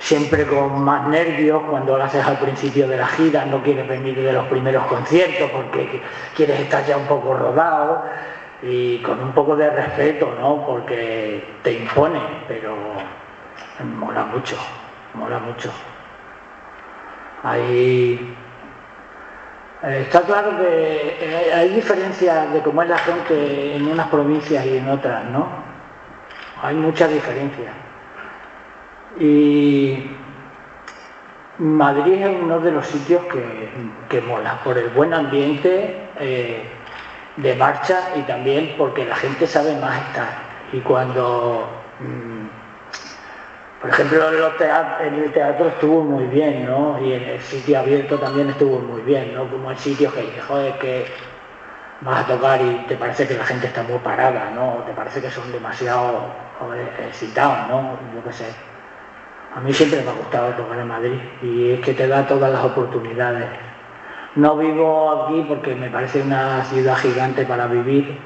siempre 0.00 0.46
con 0.46 0.82
más 0.82 1.06
nervios 1.06 1.62
cuando 1.68 1.96
lo 1.96 2.04
haces 2.04 2.24
al 2.26 2.38
principio 2.38 2.88
de 2.88 2.96
la 2.96 3.06
gira, 3.06 3.44
no 3.44 3.62
quieres 3.62 3.86
venir 3.86 4.16
de 4.20 4.32
los 4.32 4.46
primeros 4.46 4.86
conciertos 4.86 5.50
porque 5.50 6.02
quieres 6.34 6.58
estar 6.58 6.84
ya 6.86 6.96
un 6.96 7.06
poco 7.06 7.34
rodado 7.34 8.02
y 8.62 8.98
con 8.98 9.20
un 9.20 9.32
poco 9.32 9.54
de 9.56 9.70
respeto, 9.70 10.34
¿no? 10.40 10.66
Porque 10.66 11.44
te 11.62 11.72
impone, 11.74 12.20
pero 12.48 12.74
mola 13.98 14.24
mucho, 14.24 14.56
mola 15.14 15.38
mucho. 15.38 15.70
Ahí 17.42 18.34
eh, 19.82 20.02
está 20.02 20.22
claro 20.22 20.58
que 20.58 21.18
eh, 21.20 21.52
hay 21.54 21.68
diferencias 21.70 22.52
de 22.52 22.60
cómo 22.62 22.82
es 22.82 22.88
la 22.88 22.98
gente 22.98 23.76
en 23.76 23.86
unas 23.86 24.08
provincias 24.08 24.64
y 24.64 24.78
en 24.78 24.88
otras, 24.88 25.24
¿no? 25.26 25.46
Hay 26.62 26.74
muchas 26.74 27.10
diferencias. 27.10 27.89
Y 29.18 30.10
Madrid 31.58 32.22
es 32.22 32.42
uno 32.42 32.60
de 32.60 32.72
los 32.72 32.86
sitios 32.86 33.22
que, 34.08 34.20
mola, 34.20 34.60
por 34.62 34.78
el 34.78 34.88
buen 34.90 35.12
ambiente 35.12 36.08
eh, 36.18 36.62
de 37.36 37.56
marcha 37.56 38.10
y 38.16 38.22
también 38.22 38.74
porque 38.78 39.04
la 39.04 39.16
gente 39.16 39.46
sabe 39.46 39.74
más 39.80 39.96
estar. 40.06 40.50
Y 40.72 40.80
cuando 40.80 41.68
mm, 41.98 42.60
por 43.80 43.88
ejemplo, 43.88 44.28
en 45.00 45.14
el 45.14 45.32
teatro 45.32 45.68
estuvo 45.68 46.04
muy 46.04 46.24
bien, 46.24 46.66
¿no? 46.66 47.00
Y 47.02 47.14
en 47.14 47.22
el 47.22 47.40
sitio 47.40 47.78
abierto 47.78 48.18
también 48.18 48.50
estuvo 48.50 48.78
muy 48.78 49.00
bien, 49.00 49.34
¿no? 49.34 49.50
Como 49.50 49.70
en 49.70 49.78
sitios 49.78 50.12
que 50.12 50.20
dices, 50.20 50.44
joder, 50.44 50.74
que 50.74 51.06
vas 52.02 52.24
a 52.24 52.26
tocar 52.26 52.60
y 52.60 52.84
te 52.86 52.96
parece 52.96 53.26
que 53.26 53.38
la 53.38 53.44
gente 53.46 53.68
está 53.68 53.82
muy 53.82 53.98
parada, 54.00 54.50
¿no? 54.50 54.84
Te 54.84 54.92
parece 54.92 55.22
que 55.22 55.30
son 55.30 55.50
demasiado 55.50 56.26
excitados, 57.08 57.68
¿no? 57.68 57.98
Yo 58.14 58.22
qué 58.22 58.32
sé. 58.34 58.69
A 59.54 59.58
mí 59.60 59.72
siempre 59.72 60.00
me 60.02 60.10
ha 60.10 60.14
gustado 60.14 60.52
tocar 60.52 60.78
en 60.78 60.86
Madrid 60.86 61.18
y 61.42 61.72
es 61.72 61.80
que 61.80 61.92
te 61.92 62.06
da 62.06 62.24
todas 62.24 62.52
las 62.52 62.64
oportunidades. 62.64 63.46
No 64.36 64.56
vivo 64.56 65.24
aquí 65.24 65.44
porque 65.48 65.74
me 65.74 65.90
parece 65.90 66.22
una 66.22 66.62
ciudad 66.64 66.96
gigante 66.96 67.44
para 67.44 67.66
vivir. 67.66 68.16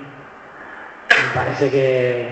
Me 1.09 1.35
parece 1.35 1.71
que 1.71 2.29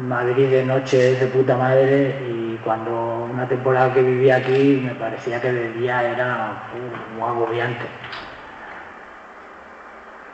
Madrid 0.00 0.48
de 0.48 0.64
noche 0.64 1.12
es 1.12 1.20
de 1.20 1.26
puta 1.26 1.58
madre 1.58 2.22
y 2.26 2.58
cuando 2.64 3.28
una 3.30 3.46
temporada 3.46 3.92
que 3.92 4.02
vivía 4.02 4.36
aquí 4.36 4.80
me 4.82 4.94
parecía 4.94 5.38
que 5.38 5.52
de 5.52 5.72
día 5.74 6.02
era 6.10 6.70
muy 7.14 7.28
agobiante. 7.28 7.84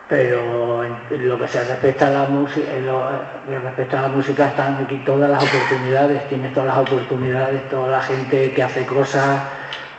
Pero 0.08 0.84
en 0.84 1.28
lo 1.28 1.36
que 1.36 1.48
se 1.48 1.64
respecta 1.64 2.06
a 2.06 2.10
la 2.10 2.28
música, 2.28 2.68
a 2.70 4.02
la 4.02 4.08
música 4.08 4.46
están 4.46 4.84
aquí 4.84 5.02
todas 5.04 5.28
las 5.28 5.42
oportunidades, 5.42 6.28
tienes 6.28 6.54
todas 6.54 6.68
las 6.68 6.78
oportunidades, 6.78 7.68
toda 7.68 7.90
la 7.90 8.02
gente 8.02 8.52
que 8.52 8.62
hace 8.62 8.86
cosas, 8.86 9.40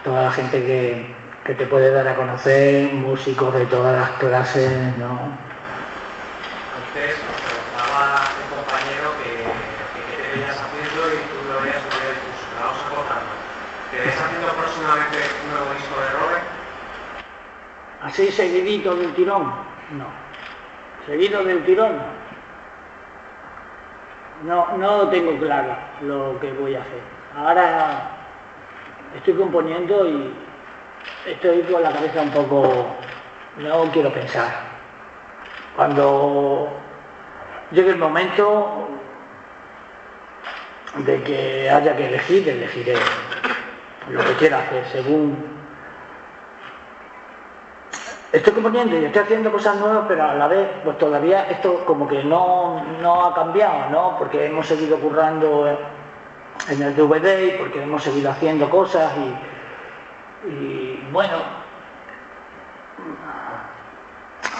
toda 0.05 0.23
la 0.23 0.31
gente 0.31 0.63
que, 0.63 1.13
que 1.43 1.53
te 1.55 1.65
puede 1.65 1.91
dar 1.91 2.07
a 2.07 2.15
conocer, 2.15 2.93
músicos 2.93 3.53
de 3.53 3.65
todas 3.65 3.99
las 3.99 4.11
clases, 4.11 4.97
¿no? 4.97 5.47
así 18.07 18.31
seguidito 18.31 18.95
del 18.95 19.13
tirón, 19.13 19.53
no. 19.91 20.05
Seguido 21.05 21.43
del 21.43 21.63
tirón, 21.63 21.97
no. 24.43 24.77
No, 24.77 25.09
tengo 25.09 25.37
claro 25.39 25.75
lo 26.01 26.39
que 26.39 26.51
voy 26.51 26.75
a 26.75 26.81
hacer. 26.81 27.01
Ahora 27.35 28.09
estoy 29.15 29.33
componiendo 29.33 30.07
y 30.07 30.33
estoy 31.25 31.61
con 31.63 31.81
la 31.81 31.91
cabeza 31.91 32.21
un 32.21 32.31
poco, 32.31 32.87
no 33.57 33.83
quiero 33.91 34.13
pensar. 34.13 34.47
Cuando 35.75 36.69
llegue 37.71 37.91
el 37.91 37.97
momento 37.97 38.87
de 40.97 41.21
que 41.23 41.69
haya 41.69 41.95
que 41.95 42.07
elegir, 42.07 42.49
elegiré 42.49 42.95
lo 44.09 44.23
que 44.23 44.33
quiera 44.33 44.59
hacer 44.59 44.85
según 44.91 45.56
estoy 48.31 48.53
componiendo 48.53 48.97
y 48.97 49.05
estoy 49.05 49.21
haciendo 49.21 49.51
cosas 49.51 49.77
nuevas, 49.77 50.05
pero 50.07 50.23
a 50.23 50.35
la 50.35 50.47
vez, 50.47 50.67
pues 50.83 50.97
todavía 50.97 51.49
esto 51.49 51.85
como 51.85 52.07
que 52.07 52.23
no, 52.23 52.81
ha 53.25 53.33
cambiado, 53.33 53.89
¿no? 53.89 54.17
Porque 54.17 54.45
hemos 54.45 54.67
seguido 54.67 54.97
currando 54.99 55.67
en 56.69 56.81
el 56.81 56.95
DVD 56.95 57.55
y 57.55 57.57
porque 57.57 57.83
hemos 57.83 58.03
seguido 58.03 58.31
haciendo 58.31 58.69
cosas 58.69 59.11
y, 59.17 60.49
y 60.49 61.07
bueno, 61.11 61.37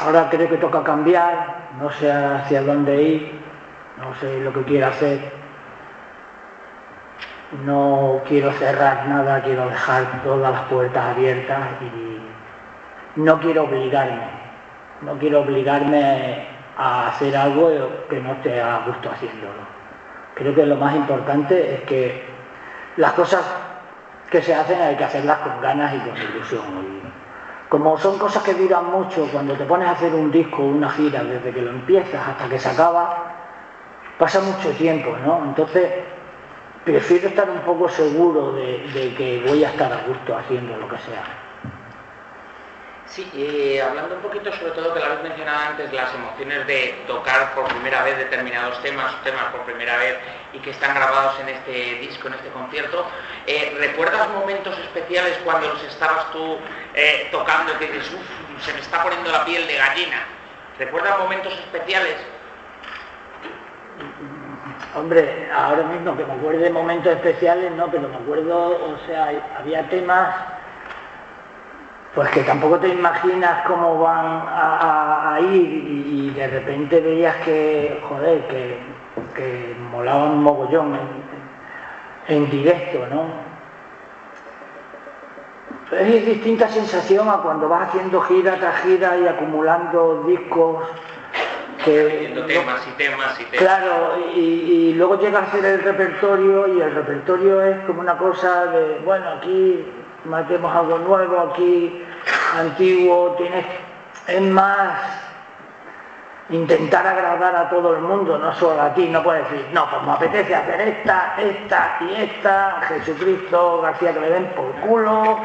ahora 0.03 0.30
creo 0.30 0.49
que 0.49 0.58
toca 0.58 0.84
cambiar, 0.84 1.69
no 1.80 1.91
sé 1.91 2.12
hacia 2.12 2.62
dónde 2.62 3.01
ir, 3.01 3.39
no 3.97 4.13
sé 4.15 4.39
lo 4.39 4.53
que 4.53 4.63
quiero 4.63 4.88
hacer. 4.88 5.38
No 7.63 8.21
quiero 8.27 8.51
cerrar 8.51 9.08
nada, 9.08 9.41
quiero 9.41 9.69
dejar 9.69 10.21
todas 10.21 10.51
las 10.51 10.62
puertas 10.63 11.15
abiertas 11.15 11.60
y 11.82 12.06
no 13.17 13.39
quiero 13.39 13.63
obligarme, 13.63 14.30
no 15.01 15.17
quiero 15.17 15.41
obligarme 15.41 16.47
a 16.77 17.08
hacer 17.08 17.36
algo 17.36 17.69
que 18.10 18.19
no 18.19 18.34
esté 18.34 18.62
a 18.62 18.84
gusto 18.86 19.10
haciéndolo. 19.10 19.65
Creo 20.36 20.53
que 20.53 20.65
lo 20.65 20.75
más 20.75 20.95
importante 20.95 21.75
es 21.75 21.82
que 21.82 22.23
las 22.97 23.13
cosas 23.13 23.43
que 24.30 24.41
se 24.41 24.53
hacen 24.53 24.80
hay 24.80 24.95
que 24.95 25.03
hacerlas 25.03 25.39
con 25.39 25.60
ganas 25.62 25.95
y 25.95 25.99
con 25.99 26.15
ilusión. 26.15 26.62
como 27.69 27.97
son 27.97 28.17
cosas 28.19 28.43
que 28.43 28.53
duran 28.53 28.86
mucho, 28.91 29.27
cuando 29.32 29.56
te 29.56 29.65
pones 29.65 29.88
a 29.88 29.91
hacer 29.91 30.13
un 30.13 30.32
disco, 30.32 30.63
una 30.63 30.89
gira, 30.89 31.23
desde 31.23 31.51
que 31.51 31.62
lo 31.62 31.71
empiezas 31.71 32.27
hasta 32.27 32.47
que 32.47 32.60
se 32.60 32.69
acaba, 32.69 33.34
pasa 34.19 34.39
mucho 34.41 34.69
tiempo, 34.77 35.17
¿no? 35.25 35.43
Entonces, 35.43 35.91
prefiero 36.86 37.30
estar 37.30 37.49
un 37.49 37.60
poco 37.62 37.89
seguro 37.89 38.53
de 38.53 39.13
que 39.17 39.43
voy 39.47 39.63
a 39.65 39.69
estar 39.69 39.91
a 39.91 40.08
gusto 40.08 40.38
haciendo 40.38 40.77
lo 40.77 40.88
que 40.88 40.97
sea. 40.99 41.46
Sí, 43.17 43.80
hablando 43.80 44.13
un 44.13 44.21
poquito 44.21 44.53
sobre 44.53 44.73
todo 44.73 44.93
que 44.93 44.99
lo 44.99 45.06
habéis 45.08 45.23
mencionado 45.23 45.69
antes, 45.69 45.91
las 45.91 46.13
emociones 46.13 46.67
de 46.67 47.03
tocar 47.08 47.56
por 47.56 47.67
primera 47.67 48.03
vez 48.03 48.15
determinados 48.15 48.80
temas, 48.84 49.12
temas 49.23 49.45
por 49.45 49.62
primera 49.62 49.97
vez 49.97 50.19
y 50.53 50.60
que 50.60 50.69
están 50.69 50.93
grabados 50.93 51.39
en 51.39 51.49
este 51.49 51.95
disco, 51.95 52.27
en 52.27 52.36
este 52.36 52.49
concierto, 52.49 53.08
eh, 53.47 53.75
¿recuerdas 53.80 54.30
momentos 54.30 54.77
especiales 54.77 55.36
cuando 55.43 55.67
los 55.67 55.84
estabas 55.86 56.32
tú 56.32 56.60
eh, 56.93 57.27
tocando 57.32 57.73
y 57.73 57.77
que 57.77 57.91
dices, 57.91 58.13
uff, 58.13 58.63
se 58.63 58.71
me 58.73 58.82
está 58.82 59.01
poniendo 59.01 59.32
la 59.32 59.43
piel 59.45 59.65
de 59.65 59.77
gallina? 59.77 60.23
¿Recuerdas 60.77 61.17
momentos 61.17 61.53
especiales? 61.53 62.17
Hombre, 64.93 65.49
ahora 65.51 65.82
mismo 65.82 66.15
que 66.15 66.23
me 66.23 66.34
acuerdo 66.34 66.60
de 66.60 66.69
momentos 66.69 67.13
especiales, 67.13 67.71
no, 67.71 67.89
pero 67.89 68.10
me 68.10 68.15
acuerdo, 68.15 68.75
o 68.75 69.08
sea, 69.08 69.32
había 69.58 69.89
temas 69.89 70.56
pues 72.17 72.32
que 72.32 72.41
tampoco 72.41 72.80
te 72.80 72.88
imaginas 72.88 73.63
cómo 73.67 73.99
van 73.99 74.25
a, 74.47 75.38
ir 75.39 76.03
y, 76.08 76.32
de 76.32 76.47
repente 76.47 76.99
veías 76.99 77.36
que, 77.45 78.01
joder, 78.10 78.41
que, 78.47 78.80
que 79.36 79.75
molaban 79.91 80.32
un 80.32 80.41
mogollón 80.41 80.97
en, 82.27 82.49
directo, 82.49 83.06
¿no? 83.12 83.25
Es 85.95 86.25
distinta 86.25 86.67
sensación 86.69 87.30
a 87.30 87.38
cuando 87.38 87.69
vas 87.69 87.89
haciendo 87.89 88.19
gira 88.21 88.56
tras 88.56 88.82
gira 88.82 89.15
y 89.19 89.27
acumulando 89.27 90.23
discos 90.23 90.86
que... 91.86 92.34
temas 92.47 92.88
y 92.88 92.91
temas 92.97 93.39
y 93.39 93.43
temas. 93.43 93.60
Claro, 93.60 94.17
y, 94.36 94.39
y 94.39 94.93
luego 94.95 95.19
llega 95.19 95.41
a 95.41 95.51
ser 95.51 95.63
el 95.63 95.84
repertorio 95.84 96.67
y 96.67 96.82
el 96.82 96.95
repertorio 96.95 97.62
es 97.62 97.86
como 97.86 98.01
una 98.01 98.17
cosa 98.17 98.65
de, 98.65 99.01
bueno, 99.06 99.30
aquí 99.38 99.86
matemos 100.25 100.75
algo 100.75 100.97
nuevo, 100.99 101.39
aquí 101.39 102.03
antiguo, 102.57 103.35
tienes, 103.37 103.65
es 104.27 104.41
más 104.41 104.99
intentar 106.49 107.05
agradar 107.05 107.55
a 107.55 107.69
todo 107.69 107.95
el 107.95 108.01
mundo, 108.01 108.37
no 108.37 108.53
solo 108.55 108.81
a 108.81 108.93
ti, 108.93 109.09
no 109.09 109.21
puedes 109.21 109.49
decir, 109.49 109.67
no, 109.73 109.89
pues 109.89 110.03
me 110.03 110.11
apetece 110.13 110.55
hacer 110.55 110.79
esta, 110.81 111.35
esta 111.37 111.97
y 112.01 112.21
esta, 112.21 112.81
Jesucristo, 112.87 113.81
García 113.81 114.13
que 114.13 114.19
me 114.19 114.29
den 114.29 114.45
por 114.55 114.71
culo, 114.87 115.39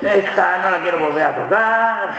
esta 0.00 0.58
no 0.58 0.70
la 0.70 0.78
quiero 0.80 0.98
volver 0.98 1.24
a 1.24 1.34
tocar. 1.34 2.10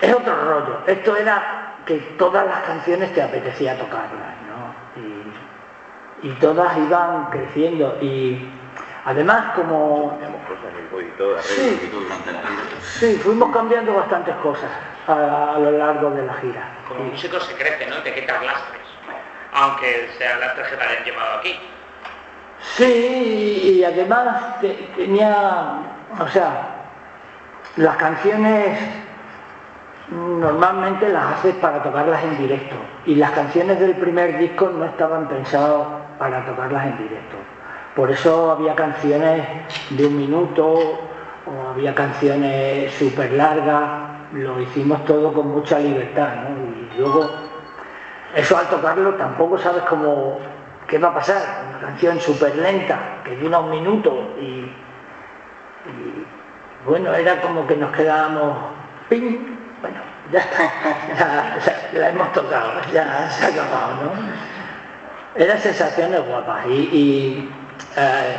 Es 0.00 0.14
otro 0.14 0.34
rollo. 0.34 0.78
Esto 0.86 1.16
era 1.16 1.74
que 1.84 1.98
todas 2.18 2.46
las 2.46 2.60
canciones 2.62 3.12
te 3.14 3.22
apetecía 3.22 3.78
tocarlas, 3.78 4.32
y 6.22 6.30
todas 6.34 6.76
iban 6.78 7.26
creciendo 7.30 7.98
y 8.00 8.48
Además, 9.04 9.52
como... 9.56 10.16
Sí, 12.80 13.18
fuimos 13.22 13.52
cambiando 13.52 13.94
bastantes 13.94 14.34
cosas 14.36 14.70
a, 15.08 15.56
lo 15.58 15.72
largo 15.72 16.10
de 16.10 16.24
la 16.24 16.34
gira. 16.34 16.68
Como 16.86 17.04
músico 17.04 17.40
se 17.40 17.54
crece, 17.54 17.86
¿no? 17.86 17.96
Te 17.96 18.14
quitas 18.14 18.44
lastres, 18.44 18.82
aunque 19.52 20.08
sean 20.18 20.38
lastres 20.38 20.68
que 20.68 20.76
te 20.76 20.82
hayan 20.82 21.04
llevado 21.04 21.38
aquí. 21.38 21.58
Sí, 22.76 23.74
y 23.78 23.84
además 23.84 24.60
tenía, 24.96 25.78
o 26.20 26.28
sea, 26.28 26.82
las 27.76 27.96
canciones 27.96 28.78
normalmente 30.10 31.08
las 31.08 31.38
haces 31.38 31.54
para 31.56 31.82
tocarlas 31.82 32.22
en 32.22 32.36
directo 32.38 32.76
y 33.06 33.16
las 33.16 33.32
canciones 33.32 33.80
del 33.80 33.96
primer 33.96 34.38
disco 34.38 34.68
no 34.68 34.84
estaban 34.84 35.26
pensadas 35.28 35.88
para 36.18 36.44
tocarlas 36.44 36.86
en 36.86 36.98
directo. 36.98 37.36
Por 37.94 38.10
eso 38.10 38.52
había 38.52 38.74
canciones 38.74 39.46
de 39.90 40.06
un 40.06 40.16
minuto 40.16 40.98
o 41.46 41.68
había 41.70 41.94
canciones 41.94 42.92
súper 42.94 43.32
largas, 43.32 44.32
lo 44.32 44.60
hicimos 44.60 45.04
todo 45.04 45.32
con 45.32 45.48
mucha 45.48 45.78
libertad, 45.78 46.36
¿no? 46.36 46.96
Y 46.96 46.98
luego, 46.98 47.30
eso 48.34 48.56
al 48.56 48.66
tocarlo 48.68 49.14
tampoco 49.14 49.58
sabes 49.58 49.82
cómo, 49.82 50.38
qué 50.86 50.98
va 50.98 51.08
a 51.08 51.14
pasar, 51.14 51.66
una 51.68 51.80
canción 51.80 52.18
súper 52.18 52.56
lenta, 52.56 53.20
que 53.24 53.36
dura 53.36 53.58
un 53.58 53.70
minuto 53.70 54.10
y, 54.40 54.72
bueno, 56.86 57.12
era 57.12 57.42
como 57.42 57.66
que 57.66 57.76
nos 57.76 57.94
quedábamos, 57.94 58.56
¡ping! 59.10 59.38
Bueno, 59.82 59.98
ya 60.30 60.38
está, 60.38 61.58
ya, 61.92 61.98
la 61.98 62.08
hemos 62.08 62.32
tocado, 62.32 62.72
ya 62.90 63.28
se 63.28 63.44
ha 63.44 63.48
acabado, 63.48 64.04
¿no? 64.04 64.12
Eran 65.34 65.58
sensaciones 65.58 66.26
guapas 66.26 66.66
y 66.68 67.50
eh, 67.96 68.36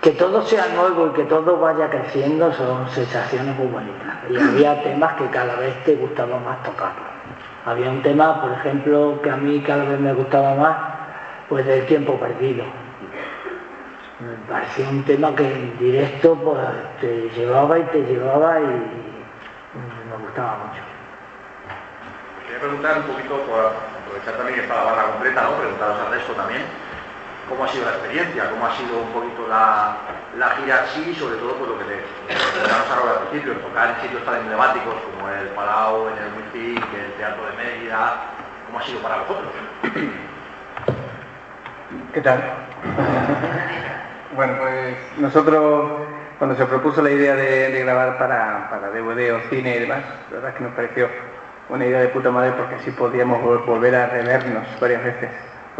que 0.00 0.12
todo 0.12 0.42
sea 0.46 0.66
nuevo 0.68 1.08
y 1.08 1.10
que 1.10 1.24
todo 1.24 1.58
vaya 1.58 1.90
creciendo 1.90 2.52
son 2.54 2.88
sensaciones 2.88 3.54
muy 3.56 3.66
bonitas. 3.66 4.16
Y 4.30 4.38
había 4.38 4.82
temas 4.82 5.12
que 5.14 5.26
cada 5.26 5.56
vez 5.56 5.84
te 5.84 5.96
gustaba 5.96 6.38
más 6.38 6.62
tocarlos. 6.62 7.08
Había 7.66 7.90
un 7.90 8.02
tema, 8.02 8.40
por 8.40 8.52
ejemplo, 8.52 9.20
que 9.22 9.30
a 9.30 9.36
mí 9.36 9.60
cada 9.60 9.84
vez 9.84 10.00
me 10.00 10.14
gustaba 10.14 10.54
más, 10.54 10.76
pues 11.48 11.66
del 11.66 11.84
tiempo 11.86 12.18
perdido. 12.18 12.64
Me 14.20 14.34
parecía 14.48 14.88
un 14.88 15.04
tema 15.04 15.34
que 15.34 15.44
en 15.44 15.78
directo 15.78 16.34
pues, 16.36 16.58
te 17.00 17.28
llevaba 17.36 17.78
y 17.78 17.82
te 17.84 18.02
llevaba 18.02 18.60
y 18.60 18.64
me 18.64 20.24
gustaba 20.24 20.56
mucho. 20.64 20.82
Quería 22.46 22.60
preguntar 22.60 22.98
un 22.98 23.14
poquito, 23.14 23.34
aprovechar 23.34 24.34
también 24.34 24.54
que 24.54 24.62
está 24.62 24.76
la 24.76 24.84
barra 24.84 25.02
completa, 25.12 25.42
¿no? 25.42 25.50
Preguntaros 25.58 26.00
al 26.06 26.12
resto 26.12 26.32
también 26.32 26.62
cómo 27.50 27.64
ha 27.64 27.68
sido 27.68 27.84
la 27.84 27.90
experiencia, 27.90 28.48
cómo 28.48 28.64
ha 28.64 28.76
sido 28.76 29.02
un 29.02 29.12
poquito 29.12 29.48
la, 29.48 29.96
gira 30.56 30.84
así, 30.84 31.14
sobre 31.16 31.36
todo 31.36 31.54
por 31.56 31.68
lo 31.68 31.78
que 31.78 31.84
te 31.84 32.00
ahora 32.70 33.20
al 33.20 33.28
principio, 33.28 33.58
tocar 33.58 33.90
en 33.90 34.02
sitios 34.02 34.24
tan 34.24 34.36
emblemáticos 34.36 34.94
como 35.10 35.28
el 35.28 35.48
Palau, 35.48 36.08
en 36.08 36.14
el 36.18 36.30
Wifi, 36.38 36.76
el 36.76 37.12
Teatro 37.18 37.44
de 37.46 37.52
Mérida, 37.56 38.14
¿cómo 38.66 38.78
ha 38.78 38.82
sido 38.84 39.00
para 39.00 39.16
vosotros? 39.18 39.50
¿Qué 42.14 42.20
tal? 42.20 42.40
bueno, 44.36 44.54
pues 44.60 44.96
nosotros 45.18 45.90
cuando 46.38 46.56
se 46.56 46.64
propuso 46.66 47.02
la 47.02 47.10
idea 47.10 47.34
de, 47.34 47.80
grabar 47.82 48.16
para, 48.16 48.70
para, 48.70 48.90
DVD 48.90 49.34
o 49.34 49.40
cine 49.50 49.76
y 49.76 49.80
demás, 49.80 50.02
la 50.30 50.36
verdad 50.36 50.50
es 50.50 50.56
que 50.56 50.64
nos 50.64 50.74
pareció 50.74 51.08
una 51.68 51.84
idea 51.84 52.00
de 52.00 52.08
puta 52.08 52.30
madre 52.30 52.52
porque 52.52 52.76
así 52.76 52.92
podíamos 52.92 53.42
volver 53.66 53.94
a 53.94 54.06
revernos 54.06 54.64
varias 54.80 55.04
veces 55.04 55.30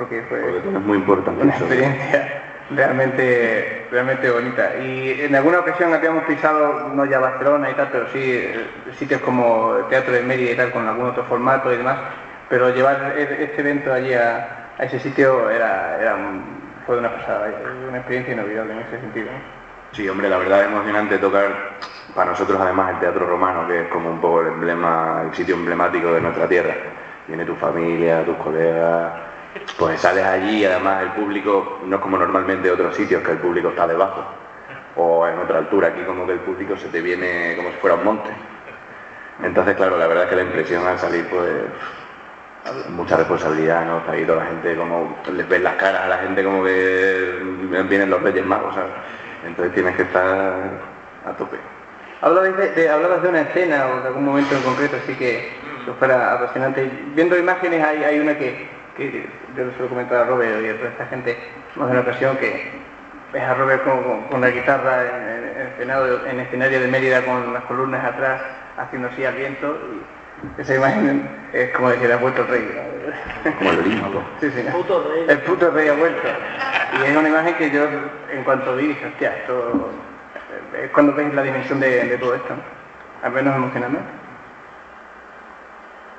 porque 0.00 0.22
fue 0.30 0.62
muy 0.80 0.96
importante 0.96 1.42
una 1.42 1.52
experiencia 1.52 2.42
realmente, 2.70 3.86
realmente 3.90 4.30
bonita. 4.30 4.76
Y 4.76 5.20
en 5.20 5.34
alguna 5.34 5.60
ocasión 5.60 5.92
habíamos 5.92 6.24
pisado, 6.24 6.88
no 6.88 7.04
ya 7.04 7.18
Barcelona 7.18 7.68
y 7.70 7.74
tal, 7.74 7.88
pero 7.92 8.06
sí 8.08 8.18
eh, 8.22 8.66
sitios 8.98 9.20
como 9.20 9.74
Teatro 9.90 10.14
de 10.14 10.22
Mérida 10.22 10.52
y 10.52 10.56
tal, 10.56 10.72
con 10.72 10.88
algún 10.88 11.10
otro 11.10 11.24
formato 11.24 11.70
y 11.70 11.76
demás, 11.76 11.98
pero 12.48 12.70
llevar 12.70 13.14
e-, 13.18 13.44
este 13.44 13.60
evento 13.60 13.92
allí 13.92 14.14
a, 14.14 14.74
ese 14.78 14.98
sitio 14.98 15.50
era, 15.50 16.00
era, 16.00 16.16
fue 16.86 16.96
una 16.98 17.14
pasada, 17.14 17.50
una 17.86 17.98
experiencia 17.98 18.32
inolvidable 18.32 18.72
en 18.72 18.78
ese 18.80 19.00
sentido. 19.00 19.28
Sí, 19.92 20.08
hombre, 20.08 20.30
la 20.30 20.38
verdad 20.38 20.62
es 20.62 20.68
emocionante 20.68 21.18
tocar 21.18 21.50
para 22.14 22.30
nosotros 22.30 22.58
además 22.58 22.94
el 22.94 23.00
Teatro 23.00 23.26
Romano, 23.26 23.68
que 23.68 23.82
es 23.82 23.88
como 23.88 24.10
un 24.10 24.20
poco 24.20 24.40
el 24.40 24.48
emblema, 24.48 25.24
el 25.26 25.34
sitio 25.34 25.56
emblemático 25.56 26.14
de 26.14 26.22
nuestra 26.22 26.48
tierra. 26.48 26.74
Viene 27.28 27.44
tu 27.44 27.54
familia, 27.56 28.24
tus 28.24 28.36
colegas, 28.36 29.29
pues 29.78 30.00
sales 30.00 30.24
allí 30.24 30.58
y 30.58 30.64
además 30.64 31.02
el 31.02 31.10
público 31.10 31.80
no 31.84 31.96
es 31.96 32.02
como 32.02 32.18
normalmente 32.18 32.70
otros 32.70 32.94
sitios 32.94 33.22
que 33.22 33.32
el 33.32 33.38
público 33.38 33.70
está 33.70 33.86
debajo 33.86 34.24
o 34.96 35.26
en 35.26 35.38
otra 35.38 35.58
altura, 35.58 35.88
aquí 35.88 36.02
como 36.02 36.26
que 36.26 36.32
el 36.32 36.40
público 36.40 36.76
se 36.76 36.88
te 36.88 37.00
viene 37.00 37.54
como 37.56 37.70
si 37.70 37.76
fuera 37.76 37.96
un 37.96 38.04
monte. 38.04 38.30
Entonces, 39.42 39.74
claro, 39.76 39.96
la 39.96 40.06
verdad 40.06 40.24
es 40.24 40.30
que 40.30 40.36
la 40.36 40.42
impresión 40.42 40.86
al 40.86 40.98
salir, 40.98 41.26
pues, 41.28 41.48
mucha 42.90 43.16
responsabilidad, 43.16 43.86
¿no? 43.86 43.98
Está 43.98 44.12
ahí 44.12 44.24
toda 44.24 44.44
la 44.44 44.50
gente, 44.50 44.76
como 44.76 45.16
les 45.32 45.48
ves 45.48 45.62
las 45.62 45.74
caras 45.76 46.02
a 46.02 46.08
la 46.08 46.18
gente 46.18 46.44
como 46.44 46.62
que 46.64 47.38
vienen 47.88 48.10
los 48.10 48.22
reyes 48.22 48.44
magos, 48.44 48.74
¿sabes? 48.74 48.92
Entonces 49.46 49.74
tienes 49.74 49.96
que 49.96 50.02
estar 50.02 50.54
a 51.24 51.32
tope. 51.38 51.56
Hablabas 52.20 52.54
de, 52.58 52.70
de 52.72 53.28
una 53.28 53.40
escena 53.40 53.86
o 53.86 54.00
de 54.02 54.08
algún 54.08 54.26
momento 54.26 54.54
en 54.54 54.62
concreto, 54.62 54.96
así 55.02 55.14
que, 55.14 55.52
que 55.86 55.92
fuera 55.92 56.34
apasionante. 56.34 56.90
Viendo 57.14 57.38
imágenes 57.38 57.82
hay, 57.82 58.04
hay 58.04 58.20
una 58.20 58.36
que, 58.36 58.68
que 59.08 59.26
yo 59.56 59.64
lo 59.64 59.72
suelo 59.72 59.88
comentar 59.88 60.18
a 60.18 60.24
Robert 60.24 60.62
y 60.62 60.68
a 60.68 60.76
toda 60.76 60.90
esta 60.90 61.06
gente 61.06 61.38
más 61.76 61.88
de 61.88 61.92
una 61.92 62.00
ocasión 62.02 62.36
que 62.36 62.70
ves 63.32 63.42
a 63.42 63.54
Robert 63.54 63.82
con, 64.30 64.40
la 64.40 64.50
guitarra 64.50 65.02
en, 65.78 65.90
el 65.90 66.40
escenario 66.40 66.80
de 66.80 66.88
Mérida 66.88 67.22
con 67.24 67.52
las 67.52 67.64
columnas 67.64 68.04
atrás 68.04 68.42
haciendo 68.76 69.08
así 69.08 69.24
al 69.24 69.34
viento 69.34 69.78
y 69.92 70.60
esa 70.60 70.74
imagen 70.74 71.28
es 71.52 71.70
como 71.70 71.90
decir 71.90 72.12
ha 72.12 72.16
vuelto 72.16 72.42
el 72.42 72.48
rey. 72.48 73.54
Como 73.58 73.70
el 73.70 73.78
Olimpo 73.78 74.22
sí, 74.40 74.50
sí, 74.50 74.60
el 74.60 75.38
puto 75.38 75.70
rey. 75.70 75.88
Ha 75.88 75.94
vuelto. 75.94 76.28
Y 76.98 77.10
es 77.10 77.16
una 77.16 77.28
imagen 77.28 77.54
que 77.54 77.70
yo 77.70 77.86
en 78.30 78.44
cuanto 78.44 78.76
vi 78.76 78.88
dije 78.88 79.06
hostia 79.06 79.36
esto 79.36 79.90
es 80.82 80.90
cuando 80.90 81.14
ves 81.14 81.32
la 81.34 81.42
dimensión 81.42 81.80
de, 81.80 82.18
todo 82.18 82.34
esto 82.34 82.54
al 83.22 83.32
menos 83.32 83.54
emocionalmente. 83.56 84.08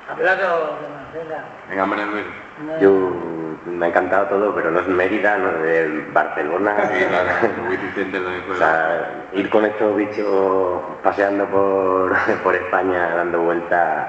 Hablado 0.09 0.77
de 0.81 0.89
Marcela. 0.89 1.45
Venga, 1.69 1.85
Manuel. 1.85 2.25
Yo 2.79 3.11
me 3.65 3.85
ha 3.85 3.89
encantado 3.89 4.27
todo, 4.27 4.55
pero 4.55 4.71
no 4.71 4.79
es 4.79 4.87
Mérida, 4.87 5.37
no 5.37 5.49
es 5.49 5.61
de 5.61 6.05
Barcelona. 6.11 6.75
o 8.49 8.55
sea, 8.55 9.27
ir 9.33 9.49
con 9.49 9.65
estos 9.65 9.95
bichos 9.95 10.81
paseando 11.03 11.45
por, 11.47 12.13
por 12.43 12.55
España 12.55 13.15
dando 13.15 13.41
vueltas 13.41 14.07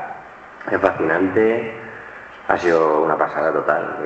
es 0.70 0.80
fascinante. 0.80 1.74
Ha 2.48 2.58
sido 2.58 3.02
una 3.02 3.16
pasada 3.16 3.52
total, 3.52 3.98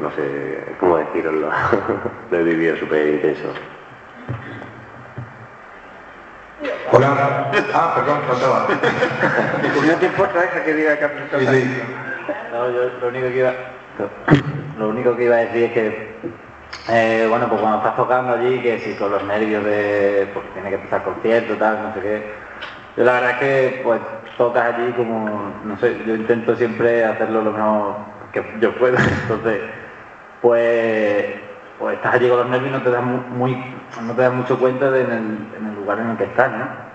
no 0.00 0.10
sé 0.12 0.74
cómo 0.80 0.96
decirlo, 0.96 1.50
lo 2.30 2.38
he 2.38 2.42
vivido 2.42 2.76
súper 2.76 3.06
intenso. 3.06 3.52
Hola. 6.90 7.50
Ah, 7.74 7.92
perdón, 7.94 8.20
faltaba. 8.28 8.66
¿No 9.86 9.94
te 9.96 10.06
importa 10.06 10.44
esa 10.44 10.64
que 10.64 10.74
diga 10.74 10.98
que 10.98 11.04
ha 11.04 11.38
Sí, 11.38 11.46
sí. 11.46 11.82
No, 12.52 12.70
yo 12.70 12.88
lo 13.00 13.08
único 13.08 13.28
que 13.28 13.38
iba, 13.38 13.52
lo 14.78 14.88
único 14.88 15.16
que 15.16 15.24
iba 15.24 15.36
a 15.36 15.40
decir 15.40 15.64
es 15.64 15.72
que, 15.72 16.12
eh, 16.88 17.26
bueno, 17.28 17.48
pues 17.48 17.60
cuando 17.60 17.78
estás 17.78 17.96
tocando 17.96 18.32
allí, 18.34 18.60
que 18.60 18.78
si 18.80 18.94
con 18.94 19.10
los 19.10 19.22
nervios 19.24 19.64
de, 19.64 20.28
porque 20.34 20.48
tiene 20.50 20.68
que 20.70 20.74
empezar 20.76 21.02
concierto, 21.04 21.54
tal, 21.56 21.82
no 21.82 21.94
sé 21.94 22.00
qué, 22.00 22.22
yo 22.96 23.04
la 23.04 23.12
verdad 23.12 23.30
es 23.30 23.36
que, 23.38 23.80
pues, 23.84 24.00
tocas 24.36 24.74
allí 24.74 24.92
como, 24.92 25.52
no 25.64 25.76
sé, 25.78 25.96
yo 26.06 26.14
intento 26.14 26.56
siempre 26.56 27.04
hacerlo 27.04 27.42
lo 27.42 27.52
mejor 27.52 27.94
que 28.32 28.42
yo 28.60 28.74
puedo, 28.78 28.96
entonces, 29.22 29.60
pues, 30.40 31.24
pues 31.78 31.96
estás 31.96 32.14
allí 32.14 32.28
con 32.28 32.38
los 32.38 32.48
nervios 32.48 32.70
y 32.70 32.72
no 32.78 32.82
te 32.82 32.90
das 32.90 33.02
mu- 33.02 33.36
muy, 33.36 33.64
no 34.02 34.14
te 34.14 34.22
das 34.22 34.32
mucho 34.32 34.58
cuenta 34.58 34.90
de 34.90 35.02
en 35.02 35.66
el 35.68 35.74
lugar 35.76 35.98
en 36.00 36.10
el 36.10 36.16
que 36.16 36.24
estás, 36.24 36.50
¿no? 36.52 36.91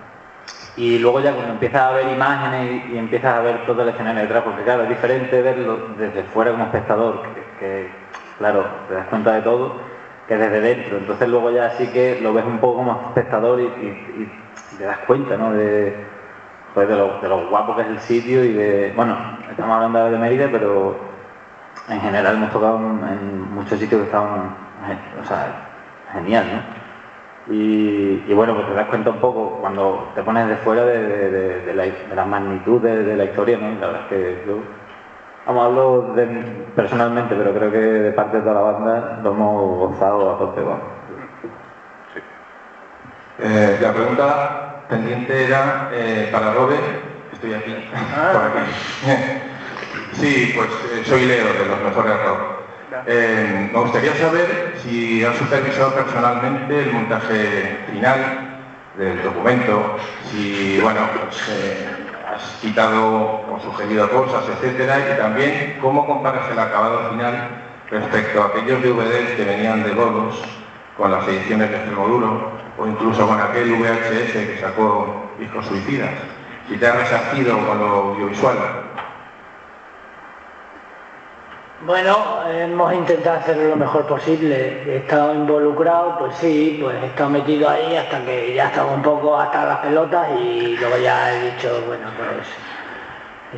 Y 0.78 1.00
luego 1.00 1.20
ya 1.22 1.34
cuando 1.34 1.54
empiezas 1.54 1.82
a 1.82 1.92
ver 1.92 2.08
imágenes 2.08 2.86
y, 2.92 2.98
empiezas 3.00 3.34
a 3.34 3.42
ver 3.42 3.66
todo 3.66 3.82
el 3.82 3.90
escenario 3.90 4.22
detrás, 4.22 4.44
porque 4.44 4.62
claro, 4.62 4.84
es 4.84 4.90
diferente 4.90 5.42
verlo 5.42 5.88
desde 5.98 6.22
fuera 6.24 6.52
como 6.52 6.66
espectador, 6.66 7.24
que, 7.60 7.90
claro, 8.38 8.64
te 8.88 8.94
das 8.94 9.08
cuenta 9.08 9.34
de 9.34 9.42
todo, 9.42 9.74
que 10.28 10.38
desde 10.38 10.62
dentro. 10.62 10.98
Entonces 10.98 11.28
luego 11.28 11.50
ya 11.50 11.72
sí 11.72 11.88
que 11.88 12.22
lo 12.22 12.32
ves 12.32 12.46
un 12.46 12.60
poco 12.60 12.78
como 12.78 13.02
espectador 13.08 13.60
y, 13.60 14.30
te 14.78 14.84
das 14.84 15.00
cuenta, 15.08 15.36
¿no? 15.36 15.52
De, 15.52 15.96
pues 16.76 16.88
de, 16.88 16.96
lo, 16.96 17.50
guapo 17.50 17.76
que 17.76 17.82
es 17.82 17.88
el 17.88 18.00
sitio 18.00 18.44
y 18.44 18.54
de, 18.54 18.94
bueno, 18.96 19.18
estamos 19.50 19.76
hablando 19.76 20.12
de 20.12 20.18
Mérida, 20.20 20.48
pero 20.52 20.96
en 21.90 22.00
general 22.02 22.36
hemos 22.36 22.52
tocado 22.52 22.78
en, 22.78 23.52
muchos 23.56 23.80
sitios 23.80 24.02
que 24.02 24.06
estaban, 24.06 24.56
o 25.20 25.26
sea, 25.26 25.70
genial, 26.14 26.46
¿no? 26.54 26.87
Y, 27.50 28.24
y 28.28 28.34
bueno, 28.34 28.56
pues 28.56 28.68
te 28.68 28.74
das 28.74 28.88
cuenta 28.88 29.10
un 29.10 29.20
poco 29.20 29.58
cuando 29.62 30.10
te 30.16 30.22
pones 30.24 30.48
de 30.50 30.58
fuera 30.58 30.84
de, 30.84 31.02
de- 31.08 31.32
de- 31.32 31.62
de 31.62 31.74
la, 31.74 31.84
de 31.84 32.16
la 32.16 32.26
magnitud 32.26 32.82
de, 32.82 33.04
de 33.04 33.16
la 33.16 33.24
historia, 33.24 33.58
¿no? 33.58 33.80
La 33.80 33.88
verdad 33.88 34.02
es 34.04 34.08
que 34.10 34.44
yo, 34.46 34.58
vamos, 35.46 35.66
hablo 35.66 36.14
de- 36.14 36.66
personalmente, 36.76 37.36
pero 37.36 37.54
creo 37.54 37.72
que 37.72 37.78
de 37.78 38.12
parte 38.12 38.38
de 38.38 38.44
toda 38.44 38.56
la 38.56 38.62
banda 38.72 39.20
lo 39.24 39.32
hemos 39.32 39.78
gozado 39.92 40.36
a 40.36 40.40
tope, 40.40 40.62
vamos. 40.62 40.82
Eh, 43.40 43.78
la 43.82 43.94
pregunta 43.94 44.84
pendiente 44.90 45.46
era 45.46 45.90
eh, 45.92 46.30
para 46.32 46.54
Robert. 46.54 46.82
Estoy 47.32 47.54
aquí. 47.54 47.76
Por 48.34 48.42
aquí. 48.44 48.60
Sí, 50.14 50.54
pues 50.56 50.70
eh, 50.70 51.04
soy 51.04 51.26
Leo 51.26 51.46
de 51.46 51.66
los 51.68 51.80
mejores 51.84 52.14
rock. 52.24 52.57
Eh, 53.06 53.70
me 53.72 53.80
gustaría 53.80 54.16
saber 54.16 54.76
si 54.84 55.24
has 55.24 55.38
supervisado 55.38 55.94
personalmente 55.94 56.84
el 56.84 56.94
montaje 56.94 57.80
final 57.92 58.62
del 58.98 59.22
documento, 59.24 59.98
si 60.32 60.80
bueno, 60.82 61.02
pues, 61.24 61.50
eh, 61.50 61.88
has 62.34 62.44
quitado 62.62 63.46
o 63.52 63.60
sugerido 63.64 64.10
cosas, 64.10 64.44
etcétera, 64.50 65.00
y 65.00 65.18
también 65.18 65.78
cómo 65.82 66.06
comparas 66.06 66.50
el 66.52 66.60
acabado 66.60 67.12
final 67.12 67.50
respecto 67.90 68.42
a 68.42 68.48
aquellos 68.48 68.82
DVDs 68.82 69.36
que 69.36 69.46
venían 69.46 69.84
de 69.84 69.92
Golos 69.92 70.42
con 70.98 71.12
las 71.12 71.28
ediciones 71.28 71.70
de 71.70 71.78
Extremoduro 71.78 72.52
o 72.78 72.88
incluso 72.88 73.28
con 73.28 73.40
aquel 73.40 73.72
VHS 73.74 74.34
que 74.34 74.58
sacó 74.60 75.32
Discos 75.40 75.66
Suicidas. 75.68 76.12
Si 76.68 76.76
te 76.78 76.88
has 76.88 76.98
resarcido 76.98 77.58
con 77.66 77.80
lo 77.80 77.88
audiovisual. 77.88 78.87
Bueno, 81.86 82.42
hemos 82.50 82.92
intentado 82.92 83.38
hacerlo 83.38 83.70
lo 83.70 83.76
mejor 83.76 84.08
posible. 84.08 84.82
He 84.88 84.98
estado 84.98 85.36
involucrado, 85.36 86.18
pues 86.18 86.36
sí, 86.38 86.80
pues 86.82 86.96
he 87.04 87.06
estado 87.06 87.30
metido 87.30 87.70
ahí 87.70 87.96
hasta 87.96 88.26
que 88.26 88.56
ya 88.56 88.70
estaba 88.70 88.94
un 88.94 89.04
poco 89.04 89.38
hasta 89.38 89.64
las 89.64 89.78
pelotas 89.80 90.28
y 90.42 90.76
luego 90.76 90.98
ya 90.98 91.32
he 91.32 91.52
dicho, 91.52 91.84
bueno, 91.86 92.08
pues 92.18 92.48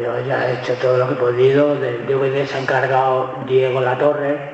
yo 0.04 0.28
ya 0.28 0.50
he 0.50 0.56
hecho 0.56 0.74
todo 0.82 0.98
lo 0.98 1.08
que 1.08 1.14
he 1.14 1.18
podido. 1.18 1.76
Del 1.76 2.06
DVD 2.06 2.46
se 2.46 2.58
ha 2.58 2.62
encargado 2.62 3.36
Diego 3.48 3.80
Latorre, 3.80 4.52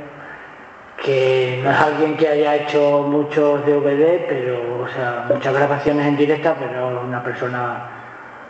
que 1.03 1.59
no 1.63 1.71
es 1.71 1.77
alguien 1.77 2.17
que 2.17 2.27
haya 2.27 2.55
hecho 2.57 3.01
muchos 3.07 3.65
DVD, 3.65 4.27
pero, 4.29 4.83
o 4.83 4.87
sea, 4.89 5.25
muchas 5.27 5.53
grabaciones 5.55 6.05
en 6.05 6.17
directa, 6.17 6.55
pero 6.59 7.01
una 7.01 7.23
persona 7.23 7.89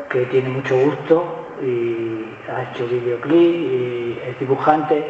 que 0.09 0.25
tiene 0.25 0.49
mucho 0.49 0.75
gusto 0.75 1.44
y 1.61 2.25
ha 2.51 2.63
hecho 2.71 2.85
videoclip 2.87 3.55
y 3.55 4.19
es 4.27 4.39
dibujante 4.39 5.03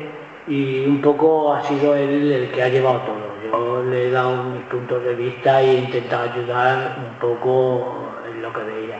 y 0.47 0.85
un 0.85 1.01
poco 1.01 1.53
ha 1.53 1.61
sido 1.63 1.95
él 1.95 2.31
el 2.31 2.51
que 2.51 2.63
ha 2.63 2.67
llevado 2.69 2.99
todo. 3.01 3.35
Yo 3.51 3.83
le 3.83 4.07
he 4.07 4.11
dado 4.11 4.43
mis 4.43 4.63
puntos 4.63 5.03
de 5.03 5.15
vista 5.15 5.61
e 5.61 5.71
he 5.71 5.79
intentado 5.79 6.31
ayudar 6.31 6.95
un 6.97 7.19
poco 7.19 7.95
en 8.31 8.41
lo 8.41 8.53
que 8.53 8.63
veía. 8.63 8.99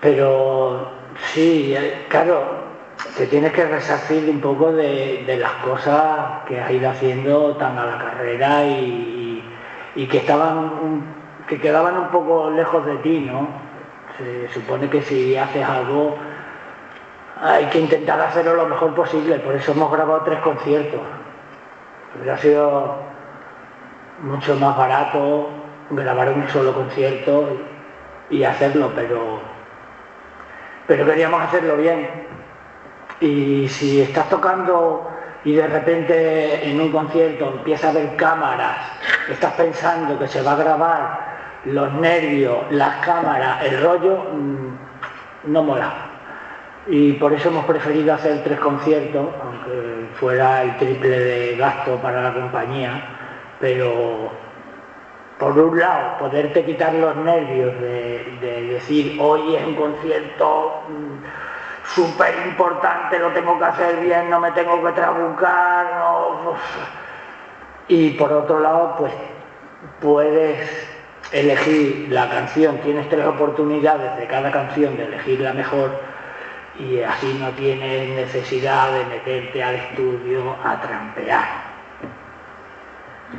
Pero 0.00 0.88
sí, 1.32 1.74
eh, 1.76 2.06
claro, 2.08 2.42
te 3.16 3.26
tienes 3.26 3.52
que 3.52 3.64
resarcir 3.66 4.28
un 4.30 4.40
poco 4.40 4.72
de, 4.72 5.24
las 5.38 5.52
cosas 5.64 6.44
que 6.46 6.60
has 6.60 6.70
ido 6.70 6.88
haciendo 6.90 7.54
tan 7.56 7.78
a 7.78 7.86
la 7.86 7.98
carrera 7.98 8.64
y, 8.64 9.44
y- 9.96 10.02
y 10.02 10.06
que 10.06 10.18
estaban 10.18 11.20
que 11.48 11.58
quedaban 11.60 11.96
un 11.98 12.08
poco 12.08 12.48
lejos 12.50 12.86
de 12.86 12.96
ti, 12.98 13.18
¿no? 13.20 13.48
Se 14.16 14.48
supone 14.54 14.88
que 14.88 15.02
si 15.02 15.36
haces 15.36 15.66
algo 15.66 16.14
hay 17.40 17.66
que 17.66 17.80
intentar 17.80 18.20
hacerlo 18.20 18.54
lo 18.54 18.66
mejor 18.66 18.94
posible, 18.94 19.38
por 19.38 19.54
eso 19.54 19.72
hemos 19.72 19.90
grabado 19.90 20.22
tres 20.24 20.40
conciertos. 20.40 21.00
Hubiera 22.14 22.36
sido 22.36 22.96
mucho 24.22 24.54
más 24.56 24.76
barato 24.76 25.48
grabar 25.90 26.28
un 26.30 26.48
solo 26.48 26.74
concierto 26.74 27.48
y, 28.28 28.44
hacerlo, 28.44 28.92
pero, 28.94 29.40
pero 30.86 31.06
queríamos 31.06 31.42
hacerlo 31.42 31.76
bien. 31.76 32.08
Y 33.20 33.68
si 33.68 34.02
estás 34.02 34.28
tocando 34.28 35.08
y 35.44 35.54
de 35.54 35.66
repente 35.66 36.68
en 36.68 36.80
un 36.80 36.92
concierto 36.92 37.48
empieza 37.48 37.88
a 37.88 37.92
ver 37.92 38.16
cámaras, 38.16 38.76
estás 39.30 39.54
pensando 39.54 40.18
que 40.18 40.28
se 40.28 40.42
va 40.42 40.52
a 40.52 40.56
grabar 40.56 41.30
los 41.64 41.92
nervios, 41.94 42.58
las 42.70 43.04
cámaras, 43.04 43.62
el 43.64 43.82
rollo, 43.82 44.24
mm, 44.32 45.52
no 45.52 45.62
mola. 45.62 46.09
Y 46.92 47.12
por 47.12 47.32
eso 47.32 47.50
hemos 47.50 47.64
preferido 47.66 48.12
hacer 48.12 48.42
tres 48.42 48.58
conciertos, 48.58 49.28
aunque 49.44 50.08
fuera 50.14 50.62
el 50.62 50.76
triple 50.76 51.20
de 51.20 51.56
gasto 51.56 51.96
para 51.98 52.20
la 52.20 52.32
compañía, 52.34 53.00
pero 53.60 54.28
por 55.38 55.56
un 55.56 55.78
lado, 55.78 56.18
poderte 56.18 56.64
quitar 56.64 56.92
los 56.94 57.14
nervios 57.14 57.72
de, 57.80 58.24
de 58.40 58.62
decir 58.64 59.16
hoy 59.20 59.54
es 59.54 59.64
un 59.64 59.76
concierto 59.76 60.82
mm, 60.88 61.86
súper 61.94 62.34
importante, 62.44 63.20
lo 63.20 63.28
tengo 63.30 63.56
que 63.56 63.64
hacer 63.66 63.96
bien, 64.00 64.28
no 64.28 64.40
me 64.40 64.50
tengo 64.50 64.82
que 64.84 64.90
trabucar, 64.92 65.86
no- 65.96 66.54
y 67.86 68.10
por 68.10 68.32
otro 68.32 68.58
lado, 68.60 68.96
pues 68.98 69.12
puedes 70.00 70.68
elegir 71.32 72.08
la 72.10 72.28
canción, 72.28 72.78
tienes 72.78 73.08
tres 73.08 73.24
oportunidades 73.26 74.16
de 74.16 74.26
cada 74.26 74.50
canción 74.50 74.96
de 74.96 75.04
elegir 75.04 75.40
la 75.40 75.52
mejor 75.52 76.09
y 76.80 77.02
así 77.02 77.34
no 77.38 77.50
tienes 77.50 78.08
necesidad 78.10 78.92
de 78.92 79.04
meterte 79.04 79.62
al 79.62 79.74
estudio 79.74 80.56
a 80.64 80.80
trampear. 80.80 81.44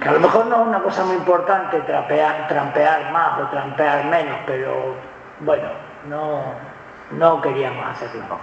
Que 0.02 0.08
a 0.08 0.12
lo 0.14 0.20
mejor 0.20 0.46
no 0.46 0.56
es 0.62 0.68
una 0.68 0.80
cosa 0.80 1.04
muy 1.04 1.16
importante 1.18 1.82
trapear- 1.82 2.48
trampear 2.48 3.12
más 3.12 3.40
o 3.42 3.48
trampear 3.48 4.06
menos, 4.06 4.38
pero 4.46 4.96
bueno, 5.42 5.70
no, 6.08 6.44
no 7.12 7.42
queríamos 7.42 7.86
hacerlo. 7.90 8.40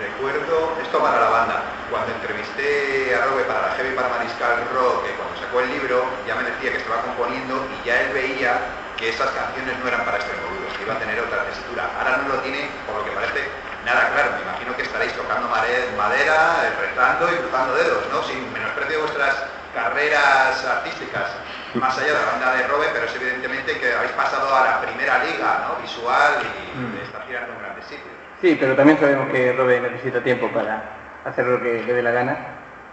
Recuerdo 0.00 0.72
esto 0.82 0.98
para 0.98 1.20
la 1.20 1.28
banda. 1.30 1.62
Cuando 1.90 2.12
entrevisté 2.14 3.14
a 3.14 3.26
Robe 3.26 3.44
para 3.44 3.68
la 3.68 3.74
Heavy 3.74 3.94
para 3.94 4.08
Mariscal 4.08 4.64
Rock, 4.74 5.04
que 5.06 5.12
cuando 5.14 5.36
sacó 5.36 5.60
el 5.60 5.70
libro 5.70 6.02
ya 6.26 6.34
me 6.34 6.42
decía 6.42 6.72
que 6.72 6.78
estaba 6.78 7.02
componiendo 7.02 7.54
y 7.70 7.86
ya 7.86 8.00
él 8.00 8.12
veía 8.12 8.58
que 9.04 9.10
esas 9.10 9.28
canciones 9.36 9.76
no 9.84 9.84
eran 9.84 10.00
para 10.08 10.16
Extremoduros, 10.16 10.72
que 10.80 10.82
iba 10.82 10.96
a 10.96 10.98
tener 10.98 11.20
otra 11.20 11.44
tesitura. 11.44 11.92
Ahora 12.00 12.24
no 12.24 12.28
lo 12.32 12.40
tiene, 12.40 12.72
por 12.88 12.96
lo 12.96 13.04
que 13.04 13.12
parece, 13.12 13.44
nada 13.84 14.08
claro. 14.16 14.32
Me 14.40 14.48
imagino 14.48 14.72
que 14.76 14.82
estaréis 14.82 15.12
tocando 15.12 15.44
madera, 15.44 16.64
eh, 16.64 16.72
rezando 16.80 17.28
y 17.28 17.36
cruzando 17.36 17.76
dedos, 17.76 18.00
¿no? 18.08 18.24
Sin 18.24 18.40
menosprecio 18.48 18.96
de 18.96 19.02
vuestras 19.04 19.44
carreras 19.76 20.64
artísticas, 20.64 21.36
más 21.74 21.92
allá 21.98 22.16
de 22.16 22.18
la 22.24 22.32
banda 22.32 22.56
de 22.56 22.62
Robe, 22.64 22.86
pero 22.96 23.04
es 23.04 23.14
evidentemente 23.16 23.76
que 23.76 23.92
habéis 23.92 24.12
pasado 24.12 24.48
a 24.48 24.64
la 24.64 24.80
primera 24.80 25.20
liga, 25.20 25.68
¿no? 25.68 25.82
Visual 25.84 26.40
y 26.40 26.96
de 26.96 27.04
estar 27.04 27.26
girando 27.28 27.52
en 27.52 27.58
grandes 27.60 27.84
sitios. 27.84 28.14
Sí, 28.40 28.56
pero 28.58 28.72
también 28.74 28.96
sabemos 28.98 29.28
que 29.28 29.52
Robert 29.52 29.92
necesita 29.92 30.24
tiempo 30.24 30.48
para 30.48 30.80
hacer 31.26 31.44
lo 31.44 31.60
que 31.60 31.84
le 31.84 31.92
dé 31.92 32.00
la 32.00 32.12
gana. 32.12 32.38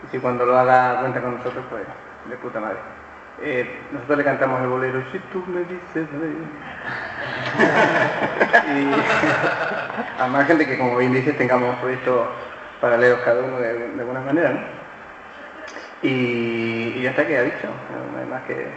Y 0.03 0.12
si 0.12 0.20
cuando 0.20 0.45
lo 0.45 0.59
haga 0.59 0.99
cuenta 0.99 1.22
con 1.22 1.38
nosotros, 1.38 1.64
pues 1.70 1.88
de 2.26 2.36
puta 2.36 2.59
madre. 2.59 3.01
Eh, 3.44 3.80
nosotros 3.92 4.18
le 4.20 4.24
cantamos 4.24 4.62
el 4.62 4.68
bolero, 4.68 5.02
si 5.12 5.18
tú 5.34 5.44
me 5.48 5.62
dices 5.62 6.08
y 8.68 10.22
al 10.22 10.32
margen 10.32 10.58
de 10.60 10.68
que, 10.68 10.78
como 10.78 10.98
bien 10.98 11.14
dices, 11.14 11.36
tengamos 11.38 11.76
proyectos 11.78 12.28
paralelos 12.80 13.20
cada 13.22 13.42
uno 13.42 13.58
de, 13.60 13.74
de 13.89 14.00
alguna 14.02 14.22
manera, 14.22 14.50
¿no? 14.52 14.60
Y, 16.04 16.94
y 16.98 17.02
ya 17.04 17.12
está 17.12 17.26
que 17.28 17.38
ha 17.38 17.44
dicho, 17.44 17.68
no 18.14 18.20
hay 18.20 18.26
más 18.28 18.42
que... 18.44 18.68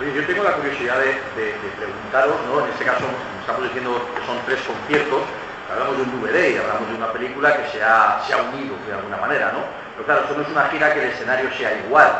Oye, 0.00 0.14
yo 0.14 0.24
tengo 0.26 0.42
la 0.44 0.52
curiosidad 0.52 0.98
de, 0.98 1.06
de- 1.40 1.52
de 1.52 1.68
preguntaros, 1.76 2.36
¿no? 2.46 2.64
En 2.64 2.70
este 2.72 2.84
caso 2.84 3.04
estamos 3.40 3.62
diciendo 3.64 4.08
que 4.18 4.26
son 4.26 4.36
tres 4.46 4.60
conciertos, 4.62 5.22
hablamos 5.72 5.96
de 5.98 6.02
un 6.04 6.10
DVD 6.22 6.54
y 6.54 6.56
hablamos 6.56 6.88
de 6.88 6.94
una 6.96 7.12
película 7.12 7.56
que 7.56 7.68
se 7.68 7.82
ha, 7.82 8.18
se 8.26 8.32
ha 8.32 8.38
unido 8.38 8.74
de 8.86 8.94
alguna 8.94 9.16
manera, 9.18 9.52
¿no? 9.52 9.60
Pero 9.94 10.06
claro, 10.06 10.22
eso 10.24 10.34
no 10.36 10.42
es 10.42 10.48
una 10.48 10.64
gira 10.70 10.92
que 10.94 11.02
el 11.02 11.10
escenario 11.10 11.50
sea 11.52 11.76
igual, 11.86 12.10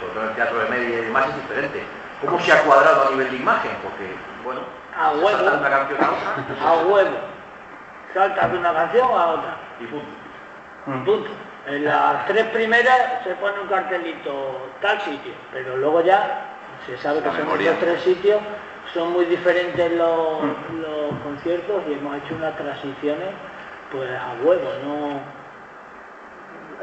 sobre 0.00 0.12
todo 0.12 0.22
en 0.24 0.28
el 0.30 0.34
teatro 0.34 0.58
de 0.58 0.68
media 0.70 0.88
y 0.98 1.04
demás 1.06 1.28
es 1.28 1.36
diferente. 1.36 1.82
¿Cómo 2.24 2.38
se 2.40 2.52
ha 2.52 2.62
cuadrado 2.62 3.08
a 3.08 3.10
nivel 3.10 3.30
de 3.30 3.36
imagen? 3.36 3.72
Porque, 3.82 4.14
bueno, 4.44 4.60
A 4.96 5.10
huevo. 5.12 5.28
saltar 5.30 5.52
de 5.52 5.58
una 5.58 5.70
canción 5.70 5.98
a 6.02 6.10
otra 6.10 6.68
A 6.68 6.72
huevo. 6.86 7.16
De 8.14 8.58
una 8.58 8.72
canción 8.74 9.08
a 9.10 9.26
otra. 9.28 9.56
y 9.80 9.86
punto. 9.86 10.06
Punto. 11.04 11.30
En 11.66 11.84
las 11.84 12.26
tres 12.26 12.44
primeras 12.46 13.22
se 13.24 13.34
pone 13.36 13.60
un 13.60 13.68
cartelito 13.68 14.68
tal 14.80 15.00
sitio, 15.00 15.32
pero 15.52 15.76
luego 15.76 16.00
ya 16.02 16.56
se 16.86 16.96
sabe 16.98 17.20
que 17.22 17.30
son 17.30 17.60
estos 17.60 17.78
tres 17.78 18.02
sitios, 18.02 18.40
son 18.92 19.12
muy 19.12 19.24
diferentes 19.26 19.92
los, 19.92 20.42
los 20.80 21.20
conciertos 21.22 21.82
y 21.88 21.92
hemos 21.92 22.16
hecho 22.18 22.34
unas 22.34 22.56
transiciones 22.56 23.28
pues 23.92 24.10
a 24.10 24.32
huevo, 24.42 24.68
no... 24.84 25.41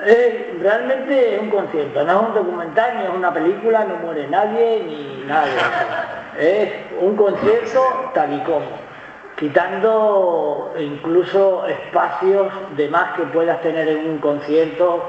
Es- 0.05 0.59
realmente 0.61 1.35
es 1.35 1.39
un 1.39 1.49
concierto, 1.49 2.03
no 2.03 2.11
es 2.21 2.27
un 2.27 2.33
documental, 2.33 2.97
ni 2.97 3.03
es 3.03 3.09
una 3.09 3.31
película, 3.33 3.83
no 3.83 3.95
muere 3.97 4.27
nadie, 4.27 4.81
ni 4.85 5.23
nada 5.25 5.45
de 5.45 5.51
eso. 5.57 6.37
Es 6.37 6.69
un 6.99 7.15
concierto 7.15 7.81
tal 8.13 8.33
y 8.33 8.39
como 8.41 8.67
quitando 9.35 10.71
incluso 10.77 11.65
espacios 11.65 12.51
de 12.75 12.87
más 12.89 13.13
que 13.15 13.23
puedas 13.23 13.61
tener 13.61 13.87
en 13.87 14.05
un 14.09 14.17
concierto 14.19 15.01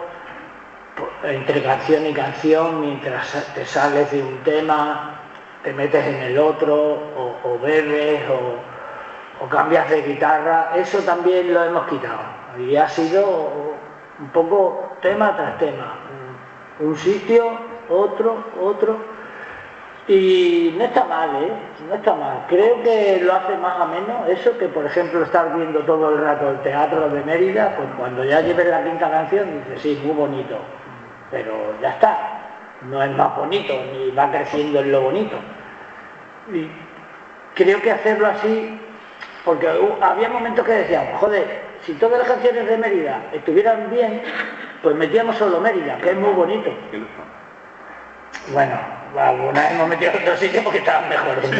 entre 1.24 1.62
canción 1.62 2.07
y 2.07 2.12
canción 2.12 2.80
mientras 2.80 3.51
te 3.55 3.64
sales 3.64 4.11
de 4.12 4.22
un 4.22 4.38
tema 4.45 5.16
te 5.64 5.72
metes 5.72 6.07
en 6.07 6.22
el 6.22 6.38
otro 6.38 6.74
o, 6.74 7.34
o 7.45 7.59
bebes 7.59 8.22
o, 8.28 9.45
o 9.45 9.49
cambias 9.49 9.88
de 9.91 10.03
guitarra 10.03 10.70
eso 10.74 10.99
también 11.01 11.53
lo 11.53 11.62
hemos 11.64 11.86
quitado 11.86 12.20
y 12.59 12.76
ha 12.76 12.88
sido 12.88 13.69
un 14.20 14.28
poco 14.28 14.92
tema 15.00 15.34
tras 15.36 15.58
tema 15.58 15.96
un- 16.80 16.96
sitio 16.96 17.44
otro 17.88 18.44
otro 18.60 18.96
y 20.08 20.74
no 20.76 20.84
está 20.84 21.04
mal, 21.04 21.30
¿eh? 21.36 21.52
No 21.88 21.94
está 21.94 22.14
mal. 22.14 22.44
Creo 22.48 22.82
que 22.82 23.20
lo 23.22 23.32
hace 23.34 23.56
más 23.58 23.78
ameno 23.80 24.24
eso 24.26 24.56
que, 24.58 24.66
por 24.66 24.84
ejemplo, 24.84 25.22
estar 25.22 25.54
viendo 25.54 25.80
todo 25.80 26.10
el 26.10 26.20
rato 26.20 26.50
el 26.50 26.60
teatro 26.62 27.08
de 27.10 27.22
Mérida, 27.22 27.74
pues 27.76 27.88
cuando 27.96 28.24
ya 28.24 28.40
lleves 28.40 28.66
la 28.66 28.82
quinta 28.82 29.08
canción 29.10 29.46
dices, 29.60 29.80
sí, 29.82 30.00
muy 30.04 30.14
bonito, 30.16 30.56
pero 31.30 31.52
ya 31.80 31.90
está. 31.90 32.18
No 32.90 33.00
es 33.02 33.10
más 33.12 33.36
bonito, 33.36 33.74
ni 33.92 34.10
va 34.10 34.30
creciendo 34.30 34.80
en 34.80 34.90
lo 34.90 35.02
bonito. 35.02 35.36
Y 36.52 36.68
creo 37.54 37.80
que 37.80 37.92
hacerlo 37.92 38.26
así, 38.26 38.80
porque 39.44 39.68
había 40.00 40.28
momentos 40.28 40.64
que 40.64 40.72
decíamos, 40.72 41.20
joder, 41.20 41.69
si 41.85 41.95
todas 41.95 42.18
las 42.20 42.28
canciones 42.28 42.66
de 42.68 42.76
Mérida 42.76 43.22
estuvieran 43.33 43.91
bien, 43.91 44.22
pues 44.83 44.95
metíamos 44.97 45.37
solo 45.37 45.61
Mérida, 45.61 45.97
que 45.99 46.11
es 46.11 46.16
muy 46.16 46.33
bonito. 46.33 46.70
Bueno, 48.53 48.78
algunas 49.18 49.72
hemos 49.72 49.89
metido 49.89 50.12
en 50.12 50.22
otros 50.22 50.39
sitios 50.39 50.62
porque 50.64 50.78
estaban 50.78 51.09
mejores. 51.09 51.51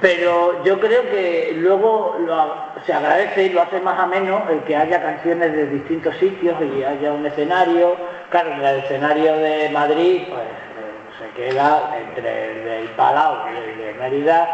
Pero 0.00 0.64
yo 0.64 0.80
creo 0.80 1.02
que 1.02 1.52
luego 1.56 2.16
lo- 2.26 2.72
se 2.84 2.92
agradece 2.94 3.44
y 3.44 3.48
lo 3.50 3.62
hace 3.62 3.78
más 3.80 3.98
ameno 3.98 4.44
el 4.50 4.60
que 4.60 4.74
haya 4.76 5.02
canciones 5.02 5.52
de 5.52 5.66
distintos 5.66 6.16
sitios 6.16 6.56
y 6.62 6.82
haya 6.82 7.12
un 7.12 7.24
escenario. 7.26 7.96
Claro, 8.30 8.52
en 8.52 8.62
el 8.64 8.78
escenario 8.80 9.36
de 9.36 9.68
Madrid 9.70 10.22
pues 10.28 10.40
eh, 10.40 11.18
se 11.18 11.28
queda 11.42 11.94
entre 11.98 12.52
el 12.52 12.64
del 12.64 12.88
Palau 12.96 13.36
y 13.52 13.56
el 13.70 13.78
de 13.78 13.94
Mérida. 14.00 14.48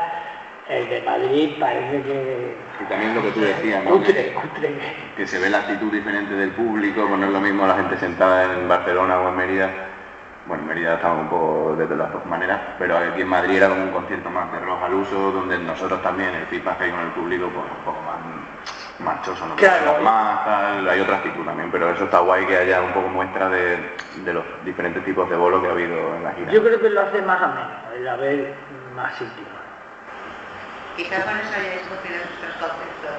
El 0.68 0.88
de 0.88 1.02
Madrid 1.02 1.54
parece 1.58 2.02
que... 2.02 2.56
Y 2.80 2.84
también 2.84 3.14
lo 3.14 3.22
que 3.22 3.30
tú 3.30 3.40
decías, 3.40 3.82
¿no? 3.84 3.90
Cutre, 3.92 4.34
cutre. 4.34 4.78
que 5.16 5.26
se 5.26 5.38
ve 5.38 5.48
la 5.48 5.60
actitud 5.60 5.90
diferente 5.90 6.34
del 6.34 6.50
público, 6.50 7.06
pues 7.08 7.18
no 7.18 7.26
es 7.26 7.32
lo 7.32 7.40
mismo 7.40 7.66
la 7.66 7.76
gente 7.76 7.96
sentada 7.96 8.52
en 8.52 8.68
Barcelona 8.68 9.18
o 9.18 9.30
en 9.30 9.36
Mérida. 9.36 9.70
Bueno, 10.46 10.64
en 10.64 10.68
Mérida 10.68 10.94
estamos 10.94 11.22
un 11.22 11.28
poco 11.28 11.76
de 11.76 11.96
las 11.96 12.12
dos 12.12 12.24
maneras, 12.26 12.60
pero 12.78 12.98
aquí 12.98 13.22
en 13.22 13.28
Madrid 13.28 13.56
era 13.56 13.68
como 13.70 13.82
un 13.82 13.90
concierto 13.92 14.28
más 14.28 14.52
de 14.52 14.60
rock 14.60 14.82
al 14.82 14.94
uso, 14.94 15.32
donde 15.32 15.58
nosotros 15.58 16.02
también, 16.02 16.34
el 16.34 16.46
feedback 16.46 16.78
que 16.78 16.84
hay 16.84 16.90
con 16.90 17.00
el 17.00 17.10
público, 17.12 17.50
pues 17.52 17.64
un 17.64 17.84
poco 17.84 18.02
más 18.02 18.18
marchoso, 18.98 19.46
¿no? 19.46 19.56
Claro. 19.56 20.02
Más, 20.02 20.44
tal, 20.44 20.88
hay 20.88 21.00
otra 21.00 21.16
actitud 21.16 21.44
también, 21.44 21.70
pero 21.70 21.90
eso 21.90 22.04
está 22.04 22.18
guay 22.18 22.44
que 22.44 22.56
haya 22.56 22.82
un 22.82 22.92
poco 22.92 23.08
muestra 23.08 23.48
de, 23.48 23.78
de 24.24 24.32
los 24.34 24.44
diferentes 24.64 25.02
tipos 25.04 25.28
de 25.30 25.36
bolos 25.36 25.62
que 25.62 25.68
ha 25.68 25.72
habido 25.72 26.14
en 26.16 26.24
la 26.24 26.32
gira. 26.32 26.52
Yo 26.52 26.62
creo 26.62 26.80
que 26.80 26.90
lo 26.90 27.00
hace 27.00 27.22
más 27.22 27.40
ameno 27.40 27.70
el 27.96 28.08
haber 28.08 28.54
más 28.94 29.14
sitios. 29.14 29.48
Quizá 30.98 31.22
por 31.22 31.30
eso 31.38 31.54
hayáis 31.54 31.86
cogido 31.86 32.18
estos 32.26 32.52
conceptos, 32.58 33.14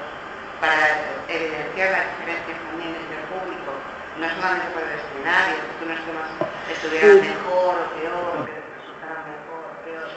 para 0.60 0.84
evidenciar 1.32 1.88
las 1.96 2.04
diferencias 2.12 2.58
también 2.68 2.92
entre 2.92 3.16
el 3.16 3.26
público, 3.32 3.72
no 4.20 4.26
solamente 4.36 4.68
por 4.76 4.84
el 4.84 4.92
escenario, 5.00 5.56
que 5.80 5.84
unos 5.88 6.00
temas 6.04 6.28
estuvieran 6.68 7.24
Sí. 7.24 7.28
mejor 7.32 7.72
o 7.80 7.86
peor, 7.96 8.32
o 8.36 8.44
que 8.44 8.52
resultaran 8.76 9.24
mejor 9.32 9.60
o 9.64 9.74
peor, 9.80 10.08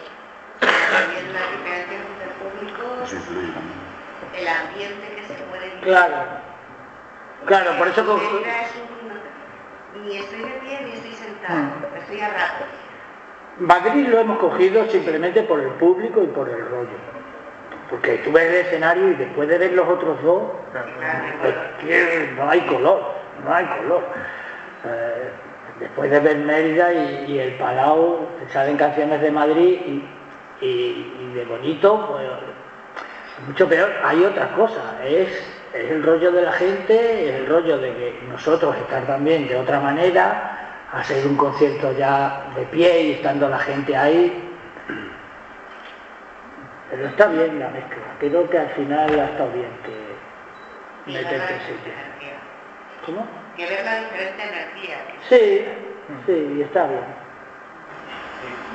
sino 0.59 0.83
también 0.91 1.23
las 1.31 1.47
diferencias 1.55 2.01
entre 2.03 2.25
el 2.27 2.35
público, 2.43 2.83
el 4.35 4.47
ambiente 4.47 5.05
que 5.15 5.23
se 5.23 5.33
puede 5.47 5.65
vivir. 5.71 5.83
Claro. 5.87 6.19
Claro, 7.47 7.69
por 7.79 7.87
eso... 7.87 8.05
co- 8.05 8.17
Mérida 8.19 8.59
es 8.67 8.71
un- 8.75 10.03
Ni 10.03 10.17
estoy 10.17 10.39
de 10.39 10.51
pie 10.59 10.81
ni 10.83 10.91
estoy 10.99 11.13
sentado, 11.13 11.79
estoy 11.95 12.19
a 12.19 12.27
ratos. 12.27 12.67
Madrid 13.59 14.07
lo 14.09 14.19
hemos 14.19 14.39
cogido 14.39 14.83
simplemente 14.89 15.43
por 15.43 15.61
el 15.61 15.69
público 15.79 16.23
y 16.23 16.27
por 16.27 16.49
el 16.49 16.59
rollo. 16.67 17.22
Porque 17.93 18.17
tú 18.23 18.31
ves 18.31 18.49
el 18.49 18.55
escenario 18.65 19.09
y 19.09 19.13
después 19.13 19.47
de 19.47 19.57
ver 19.59 19.73
los 19.73 19.87
otros 19.87 20.19
dos, 20.23 20.41
no 22.35 22.49
hay 22.49 22.61
color, 22.61 23.13
no 23.45 23.53
hay 23.53 23.65
color. 23.65 24.03
Eh, 24.85 25.29
después 25.79 26.09
de 26.09 26.19
ver 26.19 26.37
Mérida 26.37 26.91
y, 26.91 27.25
y 27.33 27.37
el 27.39 27.53
Palau, 27.53 28.27
salen 28.51 28.77
canciones 28.77 29.21
de 29.21 29.29
Madrid 29.29 29.79
y, 29.85 30.03
y- 30.65 31.17
y 31.21 31.33
de 31.35 31.45
bonito, 31.45 32.07
pues 32.09 32.27
mucho 33.47 33.69
peor. 33.69 33.91
Hay 34.03 34.23
otra 34.23 34.47
cosa, 34.55 34.81
es, 35.05 35.29
es 35.75 35.91
el 35.91 36.01
rollo 36.01 36.31
de 36.31 36.41
la 36.41 36.51
gente, 36.53 37.29
es 37.29 37.35
el 37.41 37.45
rollo 37.45 37.77
de 37.77 37.93
que 37.93 38.19
nosotros 38.27 38.75
estar 38.77 39.03
también 39.05 39.47
de 39.47 39.55
otra 39.55 39.79
manera, 39.79 40.87
hacer 40.91 41.27
un 41.27 41.35
concierto 41.37 41.91
ya 41.95 42.45
de 42.55 42.63
pie 42.63 43.01
y 43.03 43.11
estando 43.13 43.47
la 43.49 43.59
gente 43.59 43.95
ahí. 43.95 44.49
Pero 46.93 47.07
está 47.07 47.25
bien 47.27 47.59
la 47.59 47.69
mezcla, 47.69 48.03
creo 48.19 48.47
que 48.49 48.57
al 48.59 48.69
final 48.69 49.19
ha 49.19 49.25
estado 49.25 49.49
bien 49.51 49.71
que 49.83 50.15
Y 51.09 51.13
meterte 51.13 51.35
en 51.35 51.59
diferente 51.59 51.65
sitio. 51.65 51.91
energía. 51.91 52.33
¿Cómo? 53.03 53.27
Que 53.57 53.65
ver 53.65 53.83
la 53.83 53.95
diferente 53.99 54.43
energía. 54.43 54.97
Sí, 55.27 55.65
sí, 56.27 56.61
está 56.61 56.85
bien. 56.87 57.03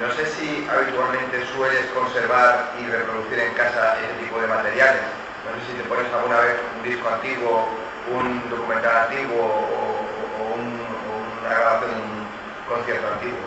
No 0.00 0.10
sé 0.10 0.26
si 0.26 0.66
habitualmente 0.68 1.44
sueles 1.46 1.86
conservar 1.94 2.72
y 2.80 2.86
reproducir 2.86 3.38
en 3.38 3.54
casa 3.54 3.96
ese 4.02 4.24
tipo 4.24 4.40
de 4.40 4.46
materiales. 4.48 5.02
No 5.44 5.60
sé 5.60 5.70
si 5.72 5.78
te 5.78 5.84
pones 5.84 6.12
alguna 6.12 6.40
vez 6.40 6.56
un 6.76 6.82
disco 6.82 7.08
antiguo, 7.08 7.68
un 8.12 8.50
documental 8.50 8.96
antiguo 8.96 9.44
o, 9.44 10.42
o 10.42 10.54
un- 10.54 10.86
o 11.06 11.40
una 11.40 11.54
grabación 11.54 11.90
de 11.94 12.00
un 12.02 12.28
concierto 12.68 13.12
antiguo. 13.12 13.38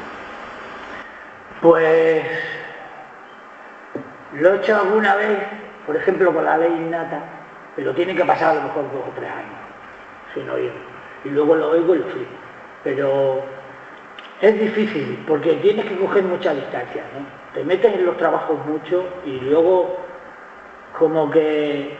Pues 1.61 2.27
lo 4.41 4.53
he 4.53 4.57
hecho 4.57 4.75
alguna 4.75 5.15
vez, 5.15 5.37
por 5.85 5.95
ejemplo 5.95 6.33
con 6.33 6.43
la 6.43 6.57
ley 6.57 6.71
innata, 6.71 7.21
pero 7.75 7.93
tiene 7.93 8.15
que 8.15 8.25
pasar 8.25 8.51
a 8.51 8.53
lo 8.55 8.61
mejor 8.63 8.91
dos 8.91 9.03
o 9.07 9.11
tres 9.15 9.29
años 9.29 9.61
sin 10.33 10.49
oírlo. 10.49 10.79
Y 11.23 11.29
luego 11.29 11.55
lo 11.55 11.69
oigo 11.69 11.93
y 11.93 11.99
lo 11.99 12.05
flipo. 12.05 12.31
Pero 12.83 13.43
es 14.41 14.59
difícil 14.59 15.23
porque 15.27 15.53
tienes 15.57 15.85
que 15.85 15.95
coger 15.95 16.23
mucha 16.23 16.55
distancia, 16.55 17.03
¿no? 17.13 17.23
Te 17.53 17.63
metes 17.63 17.93
en 17.93 18.03
los 18.03 18.17
trabajos 18.17 18.57
mucho 18.65 19.05
y 19.25 19.39
luego 19.41 19.97
como 20.97 21.29
que 21.29 21.95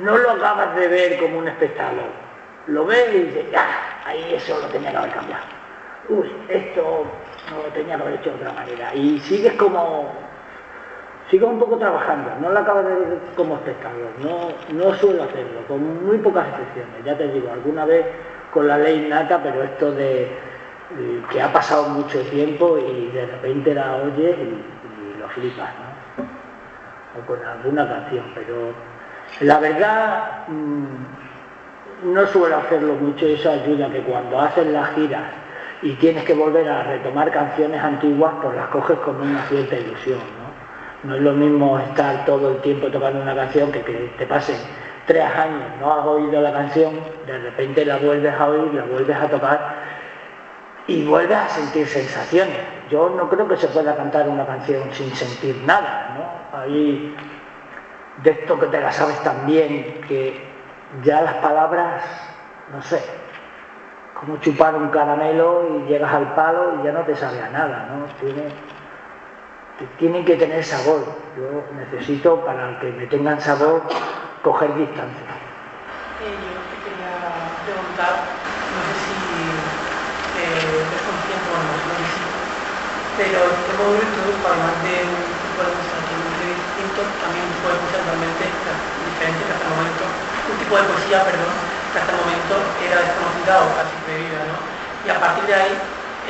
no 0.00 0.16
lo 0.16 0.30
acabas 0.30 0.76
de 0.76 0.86
ver 0.86 1.18
como 1.18 1.38
un 1.38 1.48
espectador. 1.48 2.28
Lo 2.68 2.86
ves 2.86 3.12
y 3.12 3.18
dices, 3.22 3.46
ah, 3.56 4.06
ahí 4.06 4.34
eso 4.34 4.56
lo 4.60 4.68
tenía 4.68 4.92
que 4.92 4.96
haber 4.98 5.10
cambiado. 5.10 5.44
Uy, 6.10 6.30
esto 6.48 7.06
no 7.50 7.56
lo 7.56 7.68
tenía 7.72 7.96
que 7.96 8.02
haber 8.02 8.14
hecho 8.14 8.30
de 8.30 8.36
otra 8.36 8.52
manera. 8.52 8.94
Y 8.94 9.18
sigues 9.18 9.54
como 9.54 10.27
sigo 11.30 11.48
un 11.48 11.58
poco 11.58 11.76
trabajando, 11.76 12.30
no 12.40 12.50
la 12.50 12.60
acabo 12.60 12.82
de 12.82 12.94
ver 12.94 13.18
como 13.36 13.56
espectador, 13.56 14.10
no, 14.20 14.48
no 14.72 14.94
suelo 14.94 15.24
hacerlo, 15.24 15.60
con 15.66 16.06
muy 16.06 16.18
pocas 16.18 16.46
excepciones, 16.48 17.04
ya 17.04 17.16
te 17.16 17.28
digo, 17.28 17.50
alguna 17.52 17.84
vez 17.84 18.06
con 18.52 18.66
la 18.66 18.78
ley 18.78 19.06
nata, 19.08 19.40
pero 19.42 19.62
esto 19.62 19.92
de 19.92 20.22
eh, 20.22 21.22
que 21.30 21.42
ha 21.42 21.52
pasado 21.52 21.90
mucho 21.90 22.20
tiempo 22.22 22.78
y 22.78 23.08
de 23.08 23.26
repente 23.26 23.74
la 23.74 23.96
oyes 23.96 24.36
y, 24.38 25.18
lo 25.18 25.28
flipas, 25.30 25.68
¿no? 26.16 26.24
O 27.20 27.26
con 27.26 27.44
alguna 27.44 27.86
canción, 27.88 28.24
pero 28.34 28.72
la 29.40 29.58
verdad 29.58 30.46
mm, 30.46 32.14
no 32.14 32.26
suelo 32.28 32.56
hacerlo 32.56 32.94
mucho, 32.94 33.26
eso 33.26 33.50
ayuda 33.50 33.90
que 33.90 34.00
cuando 34.02 34.40
haces 34.40 34.66
las 34.68 34.94
giras 34.94 35.24
y 35.82 35.92
tienes 35.94 36.24
que 36.24 36.34
volver 36.34 36.68
a 36.68 36.84
retomar 36.84 37.30
canciones 37.30 37.82
antiguas, 37.82 38.32
pues 38.42 38.56
las 38.56 38.68
coges 38.68 38.98
con 39.00 39.20
una 39.20 39.42
cierta 39.42 39.76
ilusión, 39.76 40.20
¿no? 41.04 41.14
Es 41.14 41.22
lo 41.22 41.32
mismo 41.32 41.78
estar 41.78 42.24
todo 42.24 42.52
el 42.52 42.60
tiempo 42.60 42.88
tocando 42.88 43.20
una 43.22 43.34
canción 43.34 43.72
que 43.72 43.82
que 43.82 44.12
te 44.18 44.26
pasen 44.26 44.56
tres 45.08 45.24
años, 45.24 45.64
no 45.80 45.92
has 45.92 46.06
oído 46.06 46.40
la 46.42 46.52
canción, 46.52 47.00
de 47.26 47.38
repente 47.38 47.84
la 47.84 47.96
vuelves 47.96 48.34
a 48.34 48.46
oír, 48.46 48.74
la 48.74 48.84
vuelves 48.84 49.16
a 49.16 49.26
tocar 49.26 49.74
y 50.86 51.04
vuelves 51.06 51.36
a 51.36 51.48
sentir 51.48 51.86
sensaciones. 51.86 52.58
Yo 52.90 53.08
no 53.08 53.28
creo 53.28 53.48
que 53.48 53.56
se 53.56 53.68
pueda 53.68 53.96
cantar 53.96 54.28
una 54.28 54.46
canción 54.46 54.82
sin 54.92 55.10
sentir 55.14 55.56
nada, 55.64 56.14
¿no? 56.14 56.58
Ahí, 56.58 57.16
de 58.22 58.30
esto 58.30 58.60
que 58.60 58.66
te 58.66 58.80
la 58.80 58.92
sabes 58.92 59.18
también, 59.22 60.02
que 60.06 60.46
ya 61.02 61.22
las 61.22 61.34
palabras, 61.34 62.04
no 62.70 62.82
sé, 62.82 63.02
como 64.20 64.36
chupar 64.38 64.74
un 64.74 64.88
caramelo 64.88 65.78
y 65.78 65.88
llegas 65.88 66.12
al 66.12 66.34
palo 66.34 66.80
y 66.80 66.84
ya 66.84 66.92
no 66.92 67.00
te 67.00 67.16
sabe 67.16 67.40
a 67.40 67.48
nada, 67.48 67.88
¿no? 67.90 68.06
Tienen 69.98 70.24
que 70.24 70.36
tener 70.36 70.64
sabor. 70.64 71.04
Yo 71.36 71.62
necesito, 71.76 72.44
para 72.44 72.78
que 72.80 72.90
me 72.92 73.06
tengan 73.06 73.40
sabor, 73.40 73.82
coger 74.42 74.74
distancia. 74.76 75.22
Eh, 76.20 76.36
yo 76.42 76.60
te 76.70 76.76
quería 76.82 77.52
preguntar, 77.64 78.24
no 78.74 78.82
sé 78.94 79.00
si 79.00 79.50
eh, 80.36 80.84
o 81.48 81.62
no, 81.62 81.62
no 81.62 82.06
sé 82.06 82.48
pero 83.18 83.50
el 83.50 83.66
tema 83.66 83.82
de 83.82 83.98
introdujo, 83.98 84.46
además 84.46 84.78
de 84.84 84.94
un 85.10 85.34
tipo 85.42 85.58
de 85.58 85.74
totalmente 85.74 86.44
distinto, 86.54 87.02
también 87.18 87.50
de 87.50 87.74
música 87.82 87.98
totalmente 87.98 88.46
diferente 89.02 89.42
que 89.42 89.52
hasta 89.52 89.66
el 89.66 89.74
momento, 89.74 90.04
un 90.46 90.56
tipo 90.56 90.76
de 90.78 90.82
poesía, 90.86 91.24
perdón, 91.26 91.50
que 91.92 91.98
hasta 91.98 92.12
el 92.14 92.18
momento 92.22 92.54
era 92.78 93.02
desconocida 93.02 93.66
o 93.66 93.74
casi 93.74 93.96
prohibida, 94.06 94.46
¿no? 94.46 94.54
Y 95.02 95.10
a 95.10 95.18
partir 95.18 95.44
de 95.50 95.54
ahí, 95.54 95.74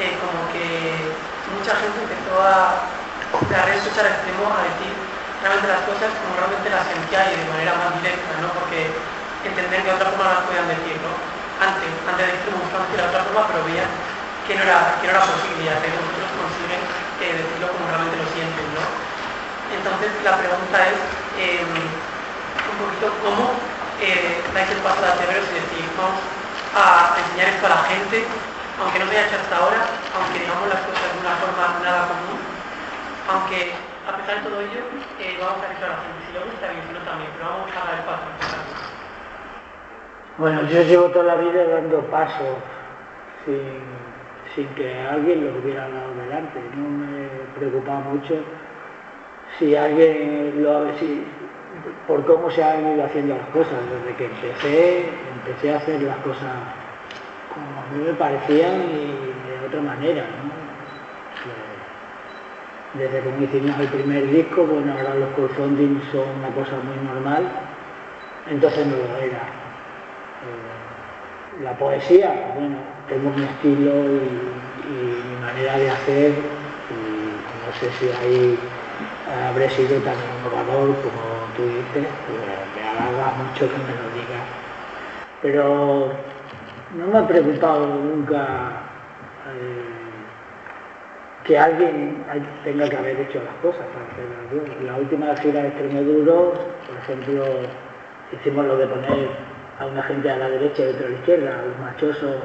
eh, 0.00 0.16
como 0.16 0.48
que 0.48 1.12
mucha 1.52 1.76
gente 1.76 2.08
empezó 2.08 2.40
a, 2.40 2.97
a 3.28 3.76
escuchar 3.76 4.08
al 4.08 4.16
extremo 4.16 4.48
a 4.48 4.64
decir 4.64 4.92
realmente 5.44 5.68
las 5.68 5.84
cosas 5.84 6.10
como 6.24 6.32
realmente 6.40 6.72
las 6.72 6.88
sentía 6.88 7.28
y 7.28 7.44
de 7.44 7.50
manera 7.52 7.76
más 7.76 7.92
directa, 8.00 8.40
¿no? 8.40 8.48
Porque 8.56 8.88
entender 9.44 9.84
que 9.84 9.90
de 9.92 9.98
otra 10.00 10.10
forma 10.16 10.24
no 10.24 10.34
las 10.40 10.46
podían 10.48 10.68
decir, 10.72 10.96
¿no? 11.04 11.12
Antes, 11.60 11.90
antes 12.08 12.22
de 12.24 12.32
decir 12.32 12.48
de 12.48 13.04
otra 13.04 13.22
forma, 13.28 13.44
pero 13.52 13.66
veían 13.68 13.90
que 14.46 14.56
no 14.56 14.62
era, 14.64 14.96
que 15.02 15.06
no 15.06 15.12
era 15.12 15.28
posible 15.28 15.60
y 15.60 15.68
que 15.68 15.92
vosotros 15.92 16.28
consiguen 16.40 16.82
eh, 17.20 17.36
decirlo 17.36 17.68
como 17.76 17.84
realmente 17.84 18.16
lo 18.16 18.26
sienten, 18.32 18.66
¿no? 18.72 18.84
Entonces 19.68 20.10
la 20.24 20.34
pregunta 20.40 20.76
es 20.88 20.98
eh, 21.36 21.60
un 21.60 22.76
poquito 22.80 23.12
cómo 23.20 23.52
eh, 24.00 24.40
dais 24.56 24.70
el 24.72 24.80
paso 24.80 25.04
de 25.04 25.12
atreveros 25.12 25.44
y 25.52 25.60
decir, 25.60 25.84
vamos 26.00 26.24
a 26.72 27.12
enseñar 27.20 27.52
esto 27.52 27.68
a 27.68 27.76
la 27.76 27.82
gente, 27.92 28.24
aunque 28.80 28.98
no 28.98 29.06
se 29.06 29.12
haya 29.12 29.26
hecho 29.28 29.36
hasta 29.36 29.56
ahora, 29.60 29.82
aunque 30.16 30.40
digamos 30.40 30.64
las 30.72 30.80
cosas 30.88 31.04
de 31.12 31.20
una 31.20 31.36
forma 31.36 31.64
nada 31.84 32.08
común, 32.08 32.47
aunque 33.28 33.72
a 34.08 34.16
pesar 34.16 34.42
de 34.42 34.48
todo 34.48 34.60
ello, 34.60 34.80
vamos 35.40 35.62
a 35.62 35.68
decir 35.68 35.84
a 35.84 35.88
la 35.88 36.00
gente, 36.00 36.18
si 36.26 36.32
le 36.32 36.40
gusta 36.40 36.72
bien, 36.72 36.82
si 36.88 36.92
no 36.92 37.00
también, 37.04 37.30
pero 37.36 37.44
vamos 37.50 37.70
a 37.70 37.84
dar 37.84 37.94
el 38.00 38.04
paso. 38.08 38.24
Bueno, 40.38 40.62
yo 40.70 40.82
llevo 40.82 41.06
toda 41.10 41.24
la 41.24 41.34
vida 41.36 41.64
dando 41.64 42.00
pasos 42.08 42.56
sin, 43.44 44.66
que 44.74 45.00
alguien 45.06 45.44
lo 45.44 45.58
hubiera 45.58 45.88
dado 45.88 46.14
delante. 46.14 46.58
No 46.74 46.88
me 46.88 47.28
preocupaba 47.56 48.00
mucho 48.00 48.34
si 49.58 49.76
alguien 49.76 50.62
lo 50.62 50.96
si, 50.98 51.24
por 52.08 52.24
cómo 52.24 52.50
se 52.50 52.64
han 52.64 52.94
ido 52.94 53.04
haciendo 53.04 53.36
las 53.36 53.48
cosas. 53.48 53.78
Desde 53.90 54.16
que 54.16 54.24
empecé, 54.24 55.08
empecé 55.36 55.74
a 55.74 55.76
hacer 55.76 56.02
las 56.02 56.16
cosas 56.18 56.50
como 57.52 57.82
a 57.82 57.86
mí 57.92 58.04
me 58.04 58.14
parecían 58.14 58.82
y 58.90 59.60
de 59.60 59.66
otra 59.66 59.80
manera. 59.80 60.22
¿no? 60.22 60.58
Desde 62.94 63.20
que 63.20 63.44
hicimos 63.44 63.78
el 63.78 63.88
primer 63.88 64.26
disco, 64.30 64.64
bueno, 64.64 64.92
ahora 64.92 65.14
los 65.14 65.28
crowdfunding 65.34 66.00
son 66.10 66.28
una 66.38 66.48
cosa 66.48 66.72
muy 66.84 66.96
normal, 67.04 67.44
entonces 68.50 68.86
no 68.86 68.96
lo 68.96 69.16
era. 69.18 69.42
Eh, 70.46 71.62
la 71.62 71.72
poesía, 71.72 72.52
bueno, 72.54 72.76
tengo 73.08 73.30
mi 73.30 73.44
estilo 73.44 73.92
y, 73.92 74.58
mi 74.88 75.36
manera 75.44 75.76
de 75.76 75.90
hacer, 75.90 76.30
y 76.30 77.00
no 77.66 77.72
sé 77.78 77.90
si 77.98 78.08
ahí 78.22 78.58
habré 79.50 79.68
sido 79.70 80.00
tan 80.00 80.14
innovador 80.38 80.96
como 81.02 81.22
tú 81.56 81.62
dices, 81.64 82.08
me 82.74 82.88
halaga 82.88 83.34
mucho 83.36 83.68
que 83.68 83.76
me 83.76 83.92
lo 83.92 84.08
digas. 84.14 84.46
Pero 85.42 86.12
no 86.96 87.06
me 87.06 87.18
ha 87.18 87.26
preocupado 87.26 87.86
nunca. 87.86 88.82
Eh, 89.54 89.97
que 91.48 91.58
alguien 91.58 92.22
tenga 92.62 92.86
que 92.90 92.96
haber 92.96 93.18
hecho 93.20 93.42
las 93.42 93.54
cosas 93.62 93.86
para 93.94 94.04
hacerlas 94.04 94.84
La 94.84 94.96
última 94.96 95.34
gira 95.36 95.62
de 95.62 95.68
Extremoduro, 95.68 96.52
por 96.52 96.96
ejemplo, 97.02 97.44
hicimos 98.32 98.66
lo 98.66 98.76
de 98.76 98.86
poner 98.86 99.28
a 99.80 99.86
una 99.86 100.02
gente 100.02 100.30
a 100.30 100.36
la 100.36 100.50
derecha 100.50 100.82
y 100.82 100.88
otra 100.88 101.06
a 101.06 101.10
la 101.10 101.16
izquierda, 101.16 101.58
a 101.58 101.62
los 101.62 101.78
machosos 101.78 102.36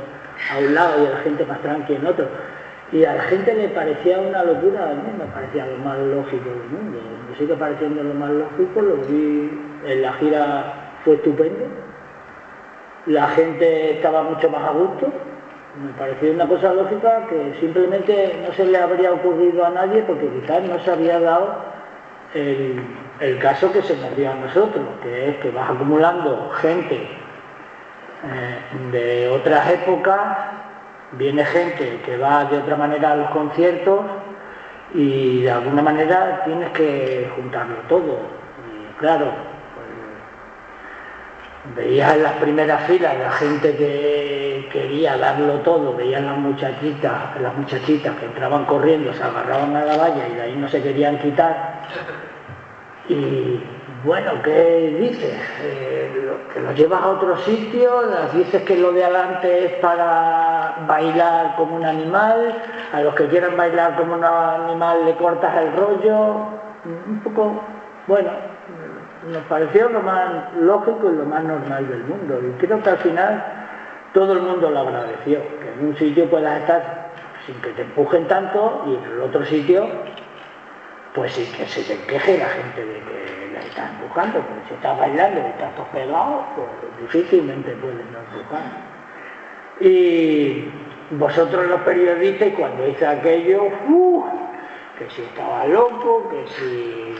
a 0.51 0.57
un 0.57 0.73
lado 0.73 1.03
y 1.03 1.07
a 1.07 1.09
la 1.09 1.17
gente 1.17 1.45
más 1.45 1.61
tranqui 1.61 1.95
en 1.95 2.07
otro. 2.07 2.27
Y 2.93 3.03
a 3.03 3.15
la 3.15 3.23
gente 3.23 3.53
le 3.53 3.67
parecía 3.69 4.19
una 4.19 4.41
locura, 4.45 4.91
a 4.91 4.93
mí 4.93 5.11
me 5.17 5.25
parecía 5.25 5.65
lo 5.65 5.77
más 5.79 5.97
lógico 5.97 6.49
del 6.49 6.69
mundo. 6.69 6.99
Me 7.29 7.37
sigue 7.37 7.55
pareciendo 7.55 8.03
lo 8.03 8.13
más 8.13 8.29
lógico, 8.29 8.81
lo 8.81 8.95
vi 8.97 9.51
en 9.85 10.01
la 10.01 10.13
gira, 10.13 10.73
fue 11.03 11.15
estupendo. 11.15 11.65
La 13.07 13.27
gente 13.29 13.95
estaba 13.95 14.23
mucho 14.23 14.49
más 14.49 14.63
a 14.63 14.71
gusto, 14.71 15.11
me 15.81 15.91
pareció 15.93 16.31
una 16.31 16.47
cosa 16.47 16.73
lógica 16.73 17.25
que 17.27 17.55
simplemente 17.59 18.39
no 18.45 18.53
se 18.53 18.65
le 18.65 18.77
habría 18.77 19.11
ocurrido 19.11 19.65
a 19.65 19.71
nadie 19.71 20.03
porque 20.03 20.27
quizás 20.27 20.63
no 20.63 20.79
se 20.79 20.91
había 20.91 21.19
dado 21.19 21.55
el, 22.33 23.39
caso 23.39 23.71
que 23.71 23.81
se 23.81 23.97
nos 23.97 24.15
dio 24.15 24.31
a 24.31 24.35
nosotros, 24.35 24.85
que 25.01 25.29
es 25.29 25.37
que 25.37 25.51
vas 25.51 25.69
acumulando 25.69 26.51
gente 26.61 26.95
eh, 26.95 28.59
de 28.91 29.29
otras 29.29 29.69
épocas, 29.69 30.37
viene 31.13 31.43
gente 31.45 32.01
que 32.05 32.17
va 32.17 32.45
de 32.45 32.57
otra 32.57 32.75
manera 32.75 33.11
a 33.11 33.15
los 33.15 33.29
conciertos 33.31 34.01
y 34.93 35.43
de 35.43 35.51
alguna 35.51 35.81
manera 35.81 36.43
tienes 36.45 36.69
que 36.71 37.31
juntarlo 37.35 37.75
todo. 37.87 38.19
Y 38.69 38.99
claro, 38.99 39.31
veías 41.75 42.15
en 42.15 42.23
las 42.23 42.33
primeras 42.33 42.83
filas 42.83 43.17
la 43.17 43.31
gente 43.31 43.75
que 43.75 44.69
quería 44.71 45.17
darlo 45.17 45.59
todo, 45.59 45.95
veían 45.95 46.25
las 46.25 46.37
muchachitas, 46.37 47.39
las 47.39 47.55
muchachitas 47.55 48.15
que 48.17 48.25
entraban 48.25 48.65
corriendo, 48.65 49.13
se 49.13 49.23
agarraban 49.23 49.75
a 49.75 49.85
la 49.85 49.97
valla 49.97 50.27
y 50.27 50.35
de 50.35 50.41
ahí 50.41 50.55
no 50.55 50.67
se 50.67 50.81
querían 50.81 51.19
quitar. 51.19 51.81
Y 53.07 53.61
bueno, 54.03 54.31
¿qué 54.43 54.97
dices? 54.99 55.39
Eh, 55.61 55.93
que 56.53 56.59
lo 56.59 56.71
llevas 56.73 57.01
a 57.01 57.09
otro 57.09 57.37
sitio, 57.37 58.01
las 58.03 58.33
dices 58.33 58.63
que 58.63 58.77
lo 58.77 58.91
de 58.91 59.03
adelante 59.03 59.65
es 59.65 59.71
para 59.73 60.83
bailar 60.87 61.55
como 61.55 61.75
un 61.75 61.85
animal, 61.85 62.61
a 62.91 63.01
los 63.01 63.15
que 63.15 63.27
quieran 63.27 63.55
bailar 63.55 63.95
como 63.95 64.15
un 64.15 64.23
animal 64.23 65.05
le 65.05 65.15
cortas 65.15 65.55
el 65.57 65.73
rollo, 65.73 66.47
un 67.07 67.21
poco, 67.23 67.61
bueno, 68.07 68.29
nos 69.31 69.43
pareció 69.43 69.89
lo 69.89 70.01
más 70.01 70.53
lógico 70.59 71.11
y 71.11 71.15
lo 71.15 71.25
más 71.25 71.43
normal 71.43 71.87
del 71.87 72.03
mundo. 72.03 72.39
Y 72.41 72.51
creo 72.59 72.81
que 72.81 72.89
al 72.89 72.97
final 72.97 73.43
todo 74.13 74.33
el 74.33 74.41
mundo 74.41 74.69
lo 74.69 74.79
agradeció, 74.79 75.41
que 75.59 75.73
en 75.73 75.87
un 75.87 75.97
sitio 75.97 76.29
puedas 76.29 76.61
estar 76.61 77.11
sin 77.45 77.55
que 77.61 77.69
te 77.71 77.81
empujen 77.81 78.27
tanto 78.27 78.83
y 78.87 78.95
en 78.95 79.11
el 79.11 79.21
otro 79.21 79.45
sitio, 79.45 79.87
pues 81.13 81.33
sí 81.33 81.51
que 81.57 81.65
se 81.65 81.83
te 81.83 82.01
queje 82.05 82.37
la 82.37 82.45
gente 82.45 82.85
de 82.85 82.99
que 82.99 83.51
la 83.53 83.59
estás 83.59 83.91
empujando, 83.91 84.39
porque 84.39 84.67
si 84.67 84.73
estás 84.75 84.97
bailando 84.97 85.41
y 85.41 85.45
estás 85.45 85.75
todo 85.75 85.85
pegado, 85.87 86.45
pues 86.55 86.67
difícilmente 87.01 87.71
puedes 87.81 88.05
no 88.11 88.19
empujar. 88.19 88.61
Y 89.79 90.69
vosotros 91.11 91.67
los 91.67 91.81
periodistas, 91.81 92.49
cuando 92.57 92.87
hice 92.87 93.05
aquello, 93.05 93.63
¡uh! 93.89 94.23
que 94.97 95.09
si 95.09 95.23
estaba 95.23 95.65
loco, 95.65 96.29
que 96.29 96.47
si 96.53 97.15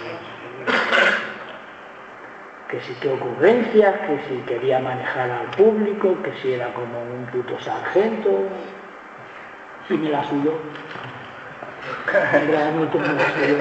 que 2.73 2.81
si 2.81 2.93
qué 2.95 3.11
ocurrencias, 3.11 3.93
que 4.07 4.17
si 4.27 4.41
quería 4.47 4.79
manejar 4.79 5.29
al 5.29 5.45
público, 5.51 6.17
que 6.23 6.33
si 6.41 6.53
era 6.53 6.73
como 6.73 7.03
un 7.03 7.23
puto 7.27 7.59
sargento, 7.59 8.49
y 9.89 9.93
me 9.93 10.09
la 10.09 10.23
sudó. 10.23 10.57
Realmente 12.07 12.97
muy 12.97 13.19
serio. 13.37 13.57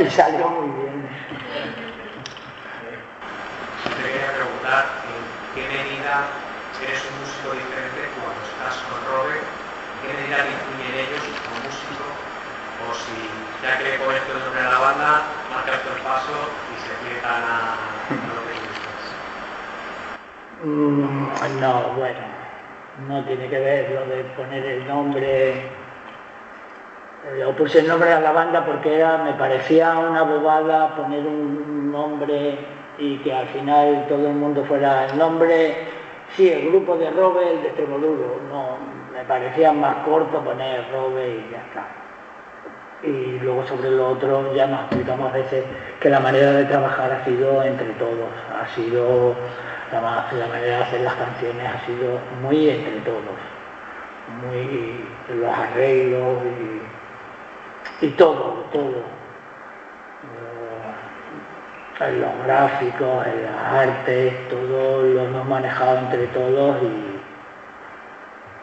Y 0.00 0.10
salió 0.10 0.48
muy 0.48 0.66
bien. 0.66 1.08
Quería 4.02 4.32
preguntar 4.34 4.84
en 5.06 5.22
qué 5.54 5.62
medida 5.68 6.26
eres 6.82 6.98
un 7.06 7.22
músico 7.22 7.54
diferente 7.54 8.02
cuando 8.18 8.42
estás 8.50 8.82
con 8.82 8.98
Robert, 9.14 9.46
qué 10.02 10.10
medida 10.10 10.42
influyen 10.42 11.06
ellos 11.06 11.22
como 11.22 11.70
músico, 11.70 12.02
o 12.82 12.94
si 12.98 13.14
ya 13.62 13.78
que 13.78 13.94
pones 14.02 14.26
todo 14.26 14.42
a 14.42 14.72
la 14.72 14.78
banda, 14.78 15.22
marcas 15.54 15.86
el 15.86 16.02
paso 16.02 16.34
y 16.74 16.82
se 16.82 16.94
pliegan 17.06 17.42
a, 17.46 17.97
Mm, 20.64 21.60
no, 21.60 21.82
bueno, 21.96 22.18
no 23.06 23.24
tiene 23.24 23.48
que 23.48 23.60
ver 23.60 23.90
lo 23.90 24.06
de 24.06 24.24
poner 24.36 24.64
el 24.64 24.86
nombre. 24.86 25.62
Yo 27.38 27.54
puse 27.54 27.80
el 27.80 27.88
nombre 27.88 28.12
a 28.12 28.20
la 28.20 28.32
banda 28.32 28.64
porque 28.64 28.96
era, 28.96 29.18
me 29.18 29.34
parecía 29.34 29.98
una 29.98 30.22
bobada 30.22 30.96
poner 30.96 31.26
un 31.26 31.92
nombre 31.92 32.58
y 32.98 33.18
que 33.18 33.32
al 33.32 33.46
final 33.48 34.06
todo 34.08 34.26
el 34.28 34.34
mundo 34.34 34.64
fuera 34.64 35.06
el 35.06 35.18
nombre. 35.18 35.76
Sí, 36.34 36.50
el 36.50 36.70
grupo 36.70 36.96
de 36.96 37.10
Robe, 37.10 37.52
el 37.52 37.62
de 37.62 37.68
Extremoduro. 37.68 38.40
No, 38.50 38.78
me 39.12 39.24
parecía 39.24 39.72
más 39.72 39.96
corto 40.04 40.42
poner 40.42 40.84
Robe 40.92 41.28
y 41.28 41.52
ya 41.52 41.58
está. 41.58 42.07
Y 43.02 43.38
luego 43.38 43.64
sobre 43.66 43.90
lo 43.90 44.10
otro 44.10 44.54
ya 44.54 44.66
nos 44.66 44.80
explicamos 44.80 45.30
a 45.30 45.36
veces 45.36 45.64
que 46.00 46.10
la 46.10 46.18
manera 46.18 46.52
de 46.52 46.64
trabajar 46.64 47.12
ha 47.12 47.24
sido 47.24 47.62
entre 47.62 47.90
todos, 47.90 48.28
ha 48.52 48.66
sido 48.74 49.36
la, 49.92 50.26
la 50.32 50.46
manera 50.48 50.78
de 50.78 50.82
hacer 50.82 51.00
las 51.02 51.14
canciones 51.14 51.66
ha 51.66 51.86
sido 51.86 52.18
muy 52.42 52.68
entre 52.68 53.00
todos, 53.00 53.22
muy 54.42 55.04
los 55.36 55.54
arreglos 55.56 56.38
y, 58.00 58.06
y 58.06 58.10
todo, 58.10 58.64
todo. 58.72 58.98
Eh, 62.00 62.04
en 62.04 62.20
los 62.20 62.44
gráficos, 62.44 63.26
en 63.26 63.42
las 63.44 63.88
artes, 63.88 64.48
todo 64.48 65.02
lo 65.02 65.22
hemos 65.22 65.46
manejado 65.46 65.98
entre 65.98 66.26
todos 66.28 66.82
y, 66.82 67.07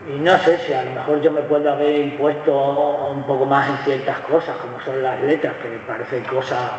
y 0.08 0.20
no 0.20 0.38
sé 0.40 0.58
si 0.60 0.74
a 0.74 0.84
lo 0.84 0.92
mejor 0.92 1.22
yo 1.22 1.32
me 1.32 1.42
puedo 1.42 1.72
haber 1.72 1.96
impuesto 1.96 3.10
un 3.10 3.24
poco 3.24 3.46
más 3.46 3.70
en 3.70 3.78
ciertas 3.78 4.20
cosas, 4.20 4.56
como 4.58 4.80
son 4.82 5.02
las 5.02 5.20
letras, 5.22 5.56
que 5.62 5.70
me 5.70 5.78
parecen 5.80 6.24
cosas 6.26 6.72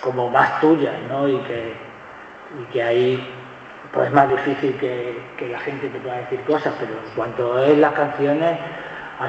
como 0.00 0.30
más 0.30 0.60
tuyas, 0.60 0.94
¿no? 1.08 1.28
Y 1.28 1.38
que, 1.40 1.74
y 2.60 2.72
que 2.72 2.82
ahí 2.82 3.34
pues 3.92 4.06
es 4.06 4.12
más 4.12 4.28
difícil 4.28 4.76
que, 4.76 5.20
que 5.36 5.48
la 5.48 5.58
gente 5.58 5.88
te 5.88 5.98
pueda 5.98 6.18
decir 6.18 6.40
cosas, 6.44 6.72
pero 6.78 6.92
en 6.92 7.14
cuanto 7.14 7.58
es 7.58 7.76
las 7.76 7.92
canciones, 7.92 8.58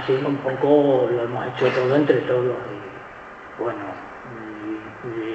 sido 0.06 0.28
un 0.28 0.38
poco, 0.38 1.10
lo 1.12 1.24
hemos 1.24 1.48
hecho 1.48 1.68
todo 1.70 1.96
entre 1.96 2.18
todos. 2.22 2.56
Y, 2.56 3.62
bueno, 3.62 3.80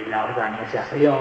la 0.08 0.24
organización, 0.24 1.16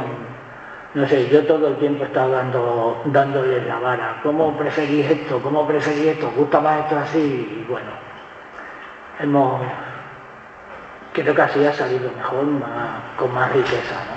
no 0.96 1.06
sé, 1.10 1.28
yo 1.28 1.46
todo 1.46 1.68
el 1.68 1.76
tiempo 1.76 2.06
he 2.06 2.08
estado 2.08 2.32
dando, 2.32 3.02
dándoles 3.06 3.68
la 3.68 3.80
vara. 3.80 4.20
¿Cómo 4.24 4.58
preferís 4.58 5.12
esto? 5.12 5.42
¿Cómo 5.42 5.68
preferís 5.68 6.08
esto? 6.08 6.30
¿Os 6.30 6.36
gusta 6.36 6.62
más 6.62 6.86
esto 6.86 6.98
así? 6.98 7.20
Y 7.20 7.66
bueno, 7.70 7.92
hemos, 9.20 9.62
creo 11.12 11.36
que 11.36 11.42
así 11.42 11.66
ha 11.66 11.74
salido 11.74 12.10
mejor, 12.16 12.46
con 13.18 13.34
más 13.34 13.52
riqueza, 13.52 13.96
¿no? 14.08 14.16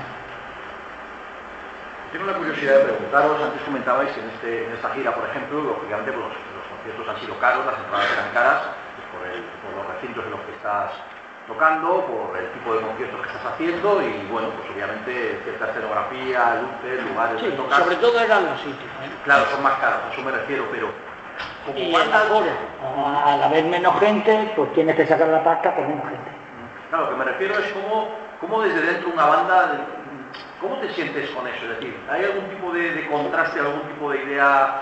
Tengo 2.12 2.30
la 2.30 2.38
curiosidad 2.38 2.78
de 2.78 2.84
preguntaros, 2.84 3.42
antes 3.42 3.60
comentabais 3.62 4.16
en, 4.16 4.30
este, 4.30 4.66
en 4.66 4.72
esta 4.72 4.90
gira, 4.90 5.12
por 5.12 5.28
ejemplo, 5.28 5.60
lógicamente 5.60 6.12
pues, 6.12 6.24
los, 6.24 6.32
los 6.32 6.64
conciertos 6.70 7.08
han 7.08 7.20
sido 7.20 7.38
caros, 7.40 7.66
las 7.66 7.78
entradas 7.80 8.06
eran 8.14 8.30
caras, 8.32 8.62
pues, 8.94 9.06
por, 9.10 9.20
por 9.66 9.82
los 9.82 9.94
recintos 9.94 10.24
en 10.24 10.30
los 10.30 10.40
que 10.46 10.52
estás 10.52 10.92
tocando, 11.48 12.04
por 12.04 12.36
el 12.36 12.46
tipo 12.52 12.74
de 12.74 12.80
conciertos 12.82 13.20
que 13.22 13.26
estás 13.32 13.52
haciendo 13.54 14.02
y 14.02 14.28
bueno, 14.30 14.48
pues 14.50 14.68
obviamente 14.70 15.40
cierta 15.44 15.70
escenografía, 15.70 16.60
luces, 16.60 17.04
lugares 17.08 17.40
Sí, 17.40 17.46
de 17.46 17.52
tocar. 17.52 17.82
sobre 17.82 17.96
todo 17.96 18.20
eran 18.20 18.44
los 18.46 18.60
sitios. 18.60 18.92
¿eh? 19.02 19.10
Claro, 19.24 19.44
son 19.50 19.62
más 19.62 19.74
caros, 19.80 19.98
a 20.08 20.12
eso 20.12 20.22
me 20.22 20.30
refiero, 20.30 20.64
pero 20.70 20.88
como 21.64 21.78
Y. 21.78 21.94
A- 21.94 23.32
Al 23.32 23.42
haber 23.42 23.64
menos 23.64 23.98
gente, 23.98 24.52
pues 24.54 24.72
tienes 24.74 24.94
que 24.94 25.06
sacar 25.06 25.28
la 25.28 25.42
pasta 25.42 25.74
con 25.74 25.88
menos 25.88 26.04
gente. 26.04 26.30
Claro, 26.90 27.04
lo 27.04 27.10
que 27.10 27.16
me 27.16 27.24
refiero 27.24 27.58
es 27.58 27.72
cómo, 27.72 28.08
cómo 28.40 28.62
desde 28.62 28.80
dentro 28.82 29.10
una 29.10 29.26
banda, 29.26 29.70
¿cómo 30.60 30.76
te 30.78 30.90
sientes 30.92 31.30
con 31.30 31.46
eso? 31.48 31.64
Es 31.64 31.68
decir, 31.80 31.98
¿hay 32.10 32.24
algún 32.24 32.44
tipo 32.50 32.72
de, 32.72 32.92
de 32.92 33.08
contraste, 33.08 33.60
algún 33.60 33.82
tipo 33.88 34.10
de 34.10 34.22
idea 34.22 34.80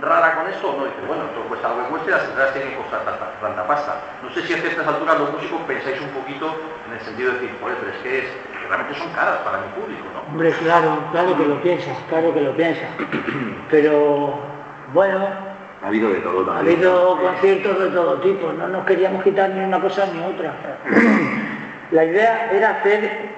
rara 0.00 0.36
con 0.36 0.46
esto? 0.48 0.74
No, 0.76 0.84
dices, 0.84 1.06
bueno, 1.06 1.24
esto 1.24 1.40
cuesta 1.48 1.68
lo 1.68 1.84
que 1.84 1.90
cueste, 1.90 2.10
las 2.10 2.24
entradas 2.24 2.52
tienen 2.52 2.70
que 2.70 2.76
costar 2.76 3.00
tanta, 3.40 3.66
pasta. 3.66 3.96
No 4.22 4.30
sé 4.30 4.42
si 4.42 4.54
a 4.54 4.58
ciertas 4.58 4.86
alturas 4.86 5.18
los 5.18 5.32
músicos 5.32 5.60
pensáis 5.66 6.00
un 6.00 6.10
poquito 6.10 6.46
en 6.86 6.94
el 6.94 7.00
sentido 7.00 7.32
de 7.32 7.40
decir, 7.40 7.56
joder, 7.60 7.76
pero 7.78 7.92
es 7.92 7.98
que, 8.02 8.18
es, 8.18 8.24
que 8.24 8.68
realmente 8.68 8.94
son 8.98 9.10
caras 9.12 9.38
para 9.44 9.58
mi 9.58 9.68
público, 9.74 10.04
¿no? 10.14 10.20
Hombre, 10.30 10.52
claro, 10.62 10.98
claro 11.12 11.36
que 11.36 11.46
lo 11.46 11.60
piensas, 11.62 11.96
claro 12.08 12.32
que 12.32 12.40
lo 12.40 12.56
piensas. 12.56 12.88
Pero 13.70 14.38
bueno, 14.92 15.28
Ha 15.82 15.88
habido 15.88 16.08
de 16.10 16.20
todo 16.20 16.50
ha 16.50 16.58
habido 16.58 17.18
conciertos 17.20 17.78
de 17.78 17.90
todo 17.90 18.14
tipo, 18.20 18.52
no 18.52 18.68
nos 18.68 18.86
queríamos 18.86 19.22
quitar 19.22 19.50
ni 19.50 19.64
una 19.64 19.80
cosa 19.80 20.06
ni 20.06 20.20
otra. 20.22 20.54
La 21.90 22.04
idea 22.04 22.50
era 22.52 22.70
hacer 22.70 23.34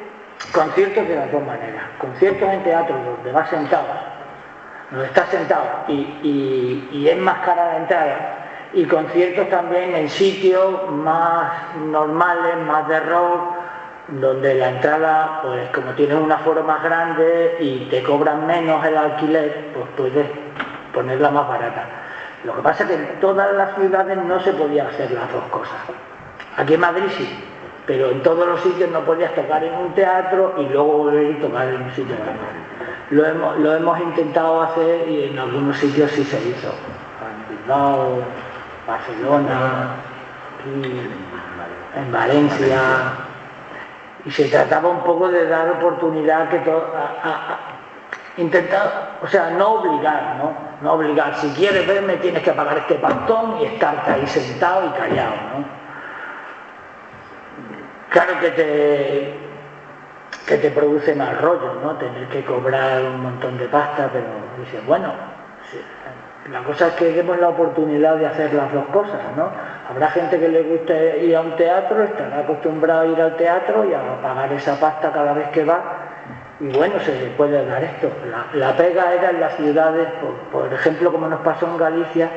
conciertos 0.52 1.08
de 1.08 1.16
las 1.16 1.32
dos 1.32 1.42
maneras. 1.44 1.82
Conciertos 1.98 2.48
en 2.48 2.62
teatro 2.62 2.96
donde 2.96 3.32
vas 3.32 3.50
sentado, 3.50 3.86
donde 4.90 5.06
estás 5.06 5.28
sentado 5.28 5.66
y, 5.88 7.06
es 7.08 7.18
más 7.18 7.38
cara 7.44 7.72
la 7.72 7.76
entrada. 7.78 8.42
Y 8.72 8.84
conciertos 8.84 9.48
también 9.48 9.94
en 9.94 10.08
sitios 10.08 10.90
más 10.90 11.76
normales, 11.76 12.56
más 12.66 12.86
de 12.88 13.00
rock, 13.00 13.40
donde 14.08 14.54
la 14.54 14.70
entrada, 14.70 15.40
pues 15.42 15.68
como 15.70 15.92
tienes 15.92 16.16
un 16.16 16.30
aforo 16.30 16.62
más 16.62 16.82
grande 16.82 17.56
y 17.60 17.88
te 17.90 18.02
cobran 18.02 18.46
menos 18.46 18.84
el 18.84 18.96
alquiler, 18.96 19.72
pues 19.72 19.86
puedes 19.96 20.26
ponerla 20.92 21.30
más 21.30 21.48
barata. 21.48 21.84
Lo 22.44 22.54
que 22.54 22.62
pasa 22.62 22.84
es 22.84 22.90
que 22.90 22.94
en 22.94 23.20
todas 23.20 23.52
las 23.54 23.74
ciudades 23.74 24.18
no 24.18 24.38
se 24.40 24.52
podía 24.52 24.86
hacer 24.86 25.10
las 25.10 25.32
dos 25.32 25.44
cosas. 25.50 25.78
Aquí 26.56 26.74
en 26.74 26.80
Madrid 26.80 27.04
sí, 27.16 27.28
pero 27.86 28.10
en 28.10 28.22
todos 28.22 28.46
los 28.46 28.60
sitios 28.60 28.90
no 28.90 29.00
podías 29.00 29.34
tocar 29.34 29.64
en 29.64 29.74
un 29.74 29.94
teatro 29.94 30.54
y 30.58 30.64
luego 30.68 30.98
volver 30.98 31.30
y 31.30 31.34
tocar 31.34 31.68
en 31.68 31.82
un 31.82 31.90
sitio 31.90 32.14
grande. 32.16 32.85
Lo 33.10 33.24
hemos, 33.24 33.56
lo 33.58 33.74
hemos 33.74 34.00
intentado 34.00 34.62
hacer 34.62 35.08
y 35.08 35.24
en 35.24 35.38
algunos 35.38 35.76
sitios 35.76 36.10
sí 36.10 36.24
se 36.24 36.38
hizo. 36.48 36.68
En 36.70 37.56
Bilbao, 37.56 38.18
Barcelona, 38.86 39.90
en 41.94 42.12
Valencia. 42.12 42.78
Y 44.24 44.30
se 44.32 44.46
trataba 44.48 44.88
un 44.88 45.04
poco 45.04 45.28
de 45.28 45.46
dar 45.46 45.68
oportunidad 45.70 46.48
que 46.48 46.58
to- 46.58 46.92
a- 46.96 47.28
a- 47.28 47.52
a- 47.52 47.58
intentar, 48.38 49.18
o 49.22 49.26
sea, 49.28 49.50
no 49.50 49.74
obligar, 49.74 50.34
¿no? 50.38 50.52
No 50.82 50.92
obligar. 50.94 51.36
Si 51.36 51.48
quieres 51.50 51.86
verme 51.86 52.16
tienes 52.16 52.42
que 52.42 52.50
pagar 52.52 52.78
este 52.78 52.96
pastón 52.96 53.58
y 53.60 53.66
estarte 53.66 54.10
ahí 54.10 54.26
sentado 54.26 54.84
y 54.86 54.90
callado, 54.98 55.30
¿no? 55.56 55.64
Claro 58.10 58.40
que 58.40 58.50
te, 58.50 59.45
que 60.46 60.58
te 60.58 60.70
produce 60.70 61.14
más 61.14 61.40
rollo, 61.40 61.74
¿no? 61.82 61.96
Tener 61.96 62.28
que 62.28 62.44
cobrar 62.44 63.02
un 63.02 63.20
montón 63.20 63.58
de 63.58 63.66
pasta, 63.66 64.08
pero 64.12 64.26
dices, 64.58 64.84
bueno, 64.86 65.12
la 66.50 66.62
cosa 66.62 66.88
es 66.88 66.94
que 66.94 67.12
demos 67.12 67.38
la 67.38 67.48
oportunidad 67.48 68.16
de 68.16 68.26
hacer 68.26 68.54
las 68.54 68.72
dos 68.72 68.86
cosas, 68.86 69.20
¿no? 69.36 69.50
Habrá 69.90 70.10
gente 70.10 70.38
que 70.38 70.48
le 70.48 70.62
guste 70.62 71.24
ir 71.24 71.34
a 71.34 71.40
un 71.40 71.56
teatro, 71.56 72.02
estará 72.04 72.40
acostumbrado 72.40 73.00
a 73.00 73.06
ir 73.06 73.20
al 73.20 73.36
teatro 73.36 73.84
y 73.84 73.94
a 73.94 74.22
pagar 74.22 74.52
esa 74.52 74.78
pasta 74.78 75.12
cada 75.12 75.32
vez 75.32 75.48
que 75.48 75.64
va, 75.64 75.80
y 76.60 76.68
bueno, 76.68 76.98
se 77.00 77.20
le 77.20 77.26
puede 77.30 77.66
dar 77.66 77.82
esto. 77.84 78.10
La, 78.54 78.76
pega 78.76 79.12
era 79.12 79.30
en 79.30 79.40
las 79.40 79.56
ciudades, 79.56 80.08
por, 80.50 80.72
ejemplo, 80.72 81.12
como 81.12 81.28
nos 81.28 81.40
pasó 81.40 81.66
en 81.66 81.76
Galicia, 81.76 82.30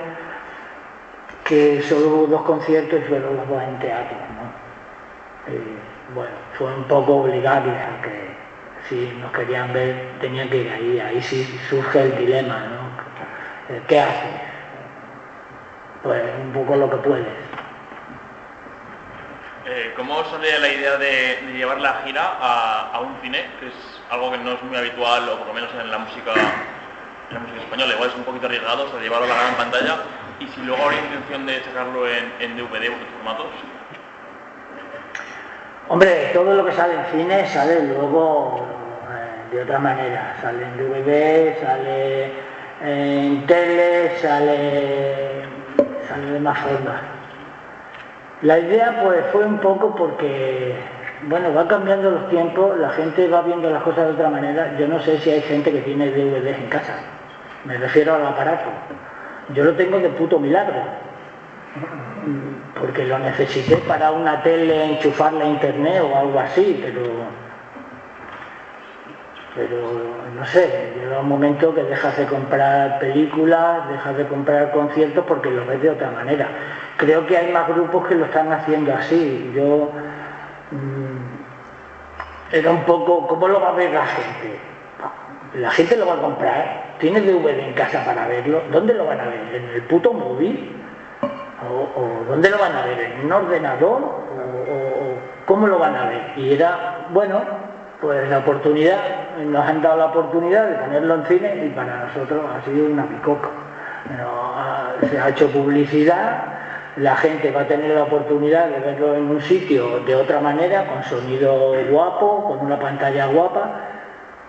que 1.45 1.81
solo 1.83 2.07
hubo 2.07 2.27
dos 2.27 2.41
conciertos 2.41 2.99
y 2.99 3.03
fueron 3.03 3.37
los 3.37 3.47
dos 3.47 3.61
en 3.61 3.79
teatro, 3.79 4.17
¿no? 4.17 5.53
Y, 5.53 6.13
bueno, 6.13 6.31
fue 6.59 6.75
un 6.75 6.83
poco 6.83 7.21
obligarles 7.21 7.73
a 7.73 8.01
que 8.01 8.35
si 8.89 9.13
nos 9.21 9.31
querían 9.31 9.71
ver 9.71 10.19
tenían 10.19 10.49
que 10.49 10.57
ir 10.57 10.69
ahí, 10.69 10.99
ahí 10.99 11.21
sí 11.21 11.45
surge 11.69 12.01
el 12.01 12.17
dilema, 12.17 12.59
¿no? 12.59 13.79
¿Qué 13.87 13.99
haces? 13.99 14.41
Pues 16.03 16.21
un 16.41 16.51
poco 16.51 16.75
lo 16.75 16.89
que 16.89 16.97
puedes. 16.97 17.27
Eh, 19.67 19.93
¿Cómo 19.95 20.23
sale 20.25 20.59
la 20.59 20.67
idea 20.67 20.97
de, 20.97 21.53
llevar 21.53 21.79
la 21.79 22.01
gira 22.03 22.37
a, 22.41 22.99
un 22.99 23.15
cine, 23.21 23.45
que 23.59 23.67
es 23.67 24.01
algo 24.09 24.31
que 24.31 24.39
no 24.39 24.53
es 24.53 24.63
muy 24.63 24.75
habitual, 24.75 25.29
o 25.29 25.37
por 25.37 25.47
lo 25.47 25.53
menos 25.53 25.69
en 25.79 25.89
la 25.89 25.99
música, 25.99 26.33
en 26.33 27.35
la 27.35 27.39
música 27.39 27.61
española, 27.61 27.93
igual 27.93 28.09
es 28.09 28.15
un 28.15 28.23
poquito 28.23 28.47
arriesgado, 28.47 28.85
o 28.85 28.89
sea, 28.89 28.99
llevarlo 28.99 29.25
a 29.25 29.29
la 29.29 29.35
gran 29.43 29.55
pantalla, 29.55 29.97
y 30.39 30.47
si 30.47 30.61
luego 30.61 30.83
habría 30.83 31.01
intención 31.01 31.45
de 31.45 31.63
sacarlo 31.63 32.07
en, 32.07 32.33
en 32.39 32.57
DVD 32.57 32.89
o 32.89 32.95
otros 32.95 33.09
formatos? 33.15 33.78
Hombre, 35.91 36.29
todo 36.33 36.53
lo 36.53 36.63
que 36.63 36.71
sale 36.73 36.93
en 36.93 37.05
cine 37.05 37.47
sale 37.47 37.81
luego 37.81 38.59
eh, 39.09 39.55
de 39.55 39.63
otra 39.63 39.79
manera. 39.79 40.35
Sale 40.39 40.63
en 40.63 40.77
DVD, 40.77 41.59
sale 41.59 42.31
en 42.85 43.47
tele, 43.47 44.15
sale, 44.19 45.47
de 46.31 46.39
más 46.39 46.59
formas. 46.59 47.01
La 48.43 48.59
idea 48.59 49.01
pues 49.03 49.25
fue 49.31 49.43
un 49.43 49.57
poco 49.57 49.95
porque, 49.95 50.75
bueno, 51.23 51.55
va 51.55 51.67
cambiando 51.67 52.11
los 52.11 52.29
tiempos, 52.29 52.77
la 52.77 52.91
gente 52.91 53.27
va 53.27 53.41
viendo 53.41 53.71
las 53.71 53.81
cosas 53.81 54.05
de 54.05 54.13
otra 54.13 54.29
manera. 54.29 54.75
Yo 54.77 54.87
no 54.87 54.99
sé 54.99 55.17
si 55.19 55.31
hay 55.31 55.41
gente 55.41 55.71
que 55.71 55.81
tiene 55.81 56.11
DVDs 56.11 56.55
en 56.55 56.69
casa, 56.69 56.93
me 57.65 57.77
refiero 57.77 58.13
al 58.13 58.27
aparato. 58.27 58.69
Yo 59.55 59.63
lo 59.63 59.73
tengo 59.73 59.97
de 59.97 60.09
puto 60.09 60.37
milagro, 60.37 60.83
porque 62.79 63.05
lo 63.05 63.19
necesité 63.19 63.77
para 63.77 64.11
una 64.11 64.41
tele 64.41 64.93
enchufarla 64.93 65.43
a 65.43 65.47
internet 65.47 66.01
o 66.01 66.15
algo 66.15 66.39
así, 66.39 66.79
pero 66.83 67.03
pero 69.55 69.91
no 70.35 70.45
sé, 70.45 70.93
llega 70.95 71.19
un 71.19 71.27
momento 71.27 71.73
que 71.73 71.83
dejas 71.83 72.15
de 72.17 72.25
comprar 72.25 72.99
películas, 72.99 73.89
dejas 73.89 74.15
de 74.15 74.27
comprar 74.27 74.71
conciertos 74.71 75.25
porque 75.27 75.49
lo 75.49 75.65
ves 75.65 75.81
de 75.81 75.89
otra 75.89 76.11
manera. 76.11 76.47
Creo 76.97 77.25
que 77.25 77.35
hay 77.37 77.51
más 77.51 77.67
grupos 77.67 78.07
que 78.07 78.15
lo 78.15 78.25
están 78.25 78.51
haciendo 78.53 78.93
así. 78.93 79.51
Yo 79.55 79.91
mm, 80.71 82.55
era 82.55 82.71
un 82.71 82.83
poco, 82.83 83.27
¿cómo 83.27 83.47
lo 83.47 83.59
va 83.59 83.69
a 83.69 83.73
ver 83.73 83.91
la 83.91 84.05
gente? 84.05 84.59
La 85.55 85.71
gente 85.71 85.97
lo 85.97 86.05
va 86.05 86.13
a 86.13 86.21
comprar, 86.21 86.95
tiene 86.99 87.19
DVD 87.19 87.59
en 87.59 87.73
casa 87.73 88.05
para 88.05 88.27
verlo, 88.27 88.61
¿dónde 88.71 88.93
lo 88.93 89.05
van 89.05 89.19
a 89.19 89.25
ver? 89.25 89.55
¿En 89.55 89.69
el 89.69 89.81
puto 89.83 90.13
móvil? 90.13 90.78
¿O, 91.69 92.25
dónde 92.27 92.49
lo 92.49 92.57
van 92.57 92.75
a 92.75 92.85
ver? 92.85 92.99
¿En 92.99 93.25
un 93.25 93.31
ordenador? 93.31 94.01
¿O, 94.01 95.45
cómo 95.45 95.67
lo 95.67 95.79
van 95.79 95.95
a 95.95 96.05
ver? 96.05 96.21
Y 96.37 96.53
era, 96.53 97.07
bueno, 97.11 97.41
pues 98.01 98.29
la 98.29 98.39
oportunidad, 98.39 98.97
nos 99.45 99.65
han 99.65 99.81
dado 99.81 99.97
la 99.97 100.05
oportunidad 100.07 100.67
de 100.67 100.75
ponerlo 100.75 101.15
en 101.15 101.25
cine 101.25 101.65
y 101.65 101.69
para 101.69 102.05
nosotros 102.05 102.45
ha 102.45 102.63
sido 102.65 102.87
una 102.87 103.05
picoca. 103.05 103.49
se 105.09 105.19
ha 105.19 105.29
hecho 105.29 105.47
publicidad, 105.49 106.43
la 106.97 107.15
gente 107.15 107.51
va 107.51 107.61
a 107.61 107.67
tener 107.67 107.95
la 107.95 108.03
oportunidad 108.03 108.67
de 108.67 108.79
verlo 108.79 109.15
en 109.15 109.29
un 109.29 109.41
sitio 109.41 109.99
de 110.01 110.15
otra 110.15 110.39
manera, 110.39 110.85
con 110.85 111.03
sonido 111.03 111.73
guapo, 111.89 112.45
con 112.47 112.65
una 112.65 112.79
pantalla 112.79 113.27
guapa, 113.27 113.71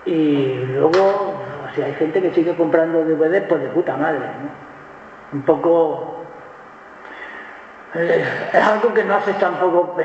y 0.06 0.54
luego, 0.74 1.34
si 1.74 1.82
hay 1.82 1.92
gente 1.94 2.22
que 2.22 2.32
sigue 2.32 2.54
comprando 2.56 3.04
DVD, 3.04 3.46
pues 3.46 3.62
de 3.62 3.68
puta 3.68 3.96
madre. 3.96 4.20
Un 5.32 5.42
poco... 5.42 6.19
Eh, 7.94 8.24
es 8.52 8.64
algo 8.64 8.94
que 8.94 9.02
no 9.04 9.16
haces 9.16 9.36
tampoco 9.38 9.96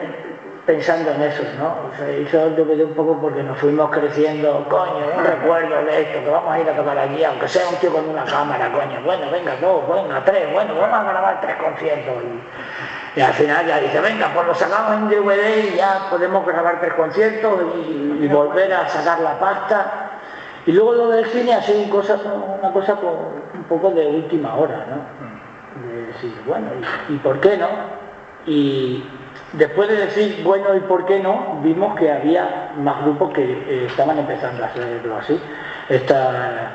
pensando 0.65 1.11
en 1.11 1.21
eso, 1.21 1.43
¿no? 1.59 1.95
Se 1.97 2.21
hizo 2.21 2.47
el 2.47 2.55
DVD 2.55 2.83
un 2.83 2.95
poco 2.95 3.21
porque 3.21 3.43
nos 3.43 3.59
fuimos 3.59 3.91
creciendo, 3.91 4.65
coño, 4.67 5.05
un 5.15 5.23
recuerdo 5.23 5.86
de 5.86 6.01
esto, 6.01 6.23
que 6.23 6.29
vamos 6.29 6.51
a 6.51 6.59
ir 6.59 6.67
a 6.67 6.75
tocar 6.75 6.97
allí, 6.97 7.23
aunque 7.23 7.47
sea 7.47 7.69
un 7.69 7.75
tío 7.75 7.93
con 7.93 8.09
una 8.09 8.25
cámara, 8.25 8.71
coño, 8.71 9.01
bueno, 9.03 9.29
venga, 9.31 9.55
dos, 9.61 9.88
venga, 9.88 10.23
tres, 10.25 10.51
bueno, 10.51 10.73
vamos 10.75 10.99
a 10.99 11.03
grabar 11.03 11.41
tres 11.41 11.55
conciertos. 11.57 12.15
Y, 13.15 13.21
al 13.21 13.33
final 13.33 13.67
ya 13.67 13.79
dice, 13.79 14.01
venga, 14.01 14.31
pues 14.33 14.47
lo 14.47 14.55
sacamos 14.55 14.93
en 14.93 15.09
DVD 15.09 15.73
y 15.73 15.77
ya 15.77 16.07
podemos 16.09 16.45
grabar 16.45 16.81
tres 16.81 16.93
conciertos 16.95 17.61
y, 17.88 18.27
volver 18.27 18.73
a 18.73 18.89
sacar 18.89 19.19
la 19.19 19.39
pasta. 19.39 20.09
Y 20.65 20.71
luego 20.71 20.93
lo 20.93 21.09
del 21.09 21.25
cine 21.27 21.53
ha 21.53 21.61
sido 21.61 21.83
una 21.83 22.73
cosa 22.73 22.97
un 23.53 23.63
poco 23.69 23.91
de 23.91 24.07
última 24.07 24.55
hora, 24.55 24.88
¿no? 24.89 25.34
De 26.22 26.28
decir, 26.28 26.43
bueno, 26.45 26.68
¿y, 27.09 27.18
por 27.18 27.39
qué 27.39 27.57
no? 27.57 27.68
Y, 28.45 29.03
Después 29.53 29.88
de 29.88 29.95
decir 29.95 30.41
bueno 30.43 30.76
y 30.76 30.82
por 30.82 31.05
qué 31.05 31.20
no, 31.20 31.59
vimos 31.63 31.97
que 31.97 32.11
había 32.11 32.74
más 32.78 33.03
grupos 33.03 33.34
que 33.34 33.43
eh, 33.43 33.86
estaban 33.86 34.18
empezando 34.20 34.63
a 34.63 34.68
hacerlo 34.68 35.18
así. 35.18 35.39
Esta, 35.88 36.74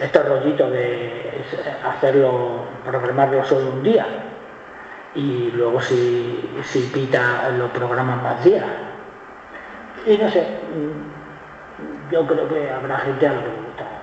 este 0.00 0.22
rollito 0.22 0.70
de 0.70 1.44
hacerlo, 1.84 2.64
programarlo 2.86 3.44
solo 3.44 3.70
un 3.70 3.82
día 3.82 4.06
y 5.14 5.50
luego 5.50 5.80
si, 5.80 6.58
si 6.62 6.80
pita 6.92 7.50
lo 7.50 7.68
programan 7.68 8.22
más 8.22 8.42
días. 8.44 8.64
Y 10.06 10.16
no 10.16 10.30
sé, 10.30 10.40
mm, 10.42 12.12
yo 12.12 12.26
creo 12.26 12.48
que 12.48 12.70
habrá 12.70 12.98
gente 12.98 13.26
a 13.26 13.32
lo 13.32 13.40
que 13.40 13.48
le 13.48 13.56
gusta 13.56 13.95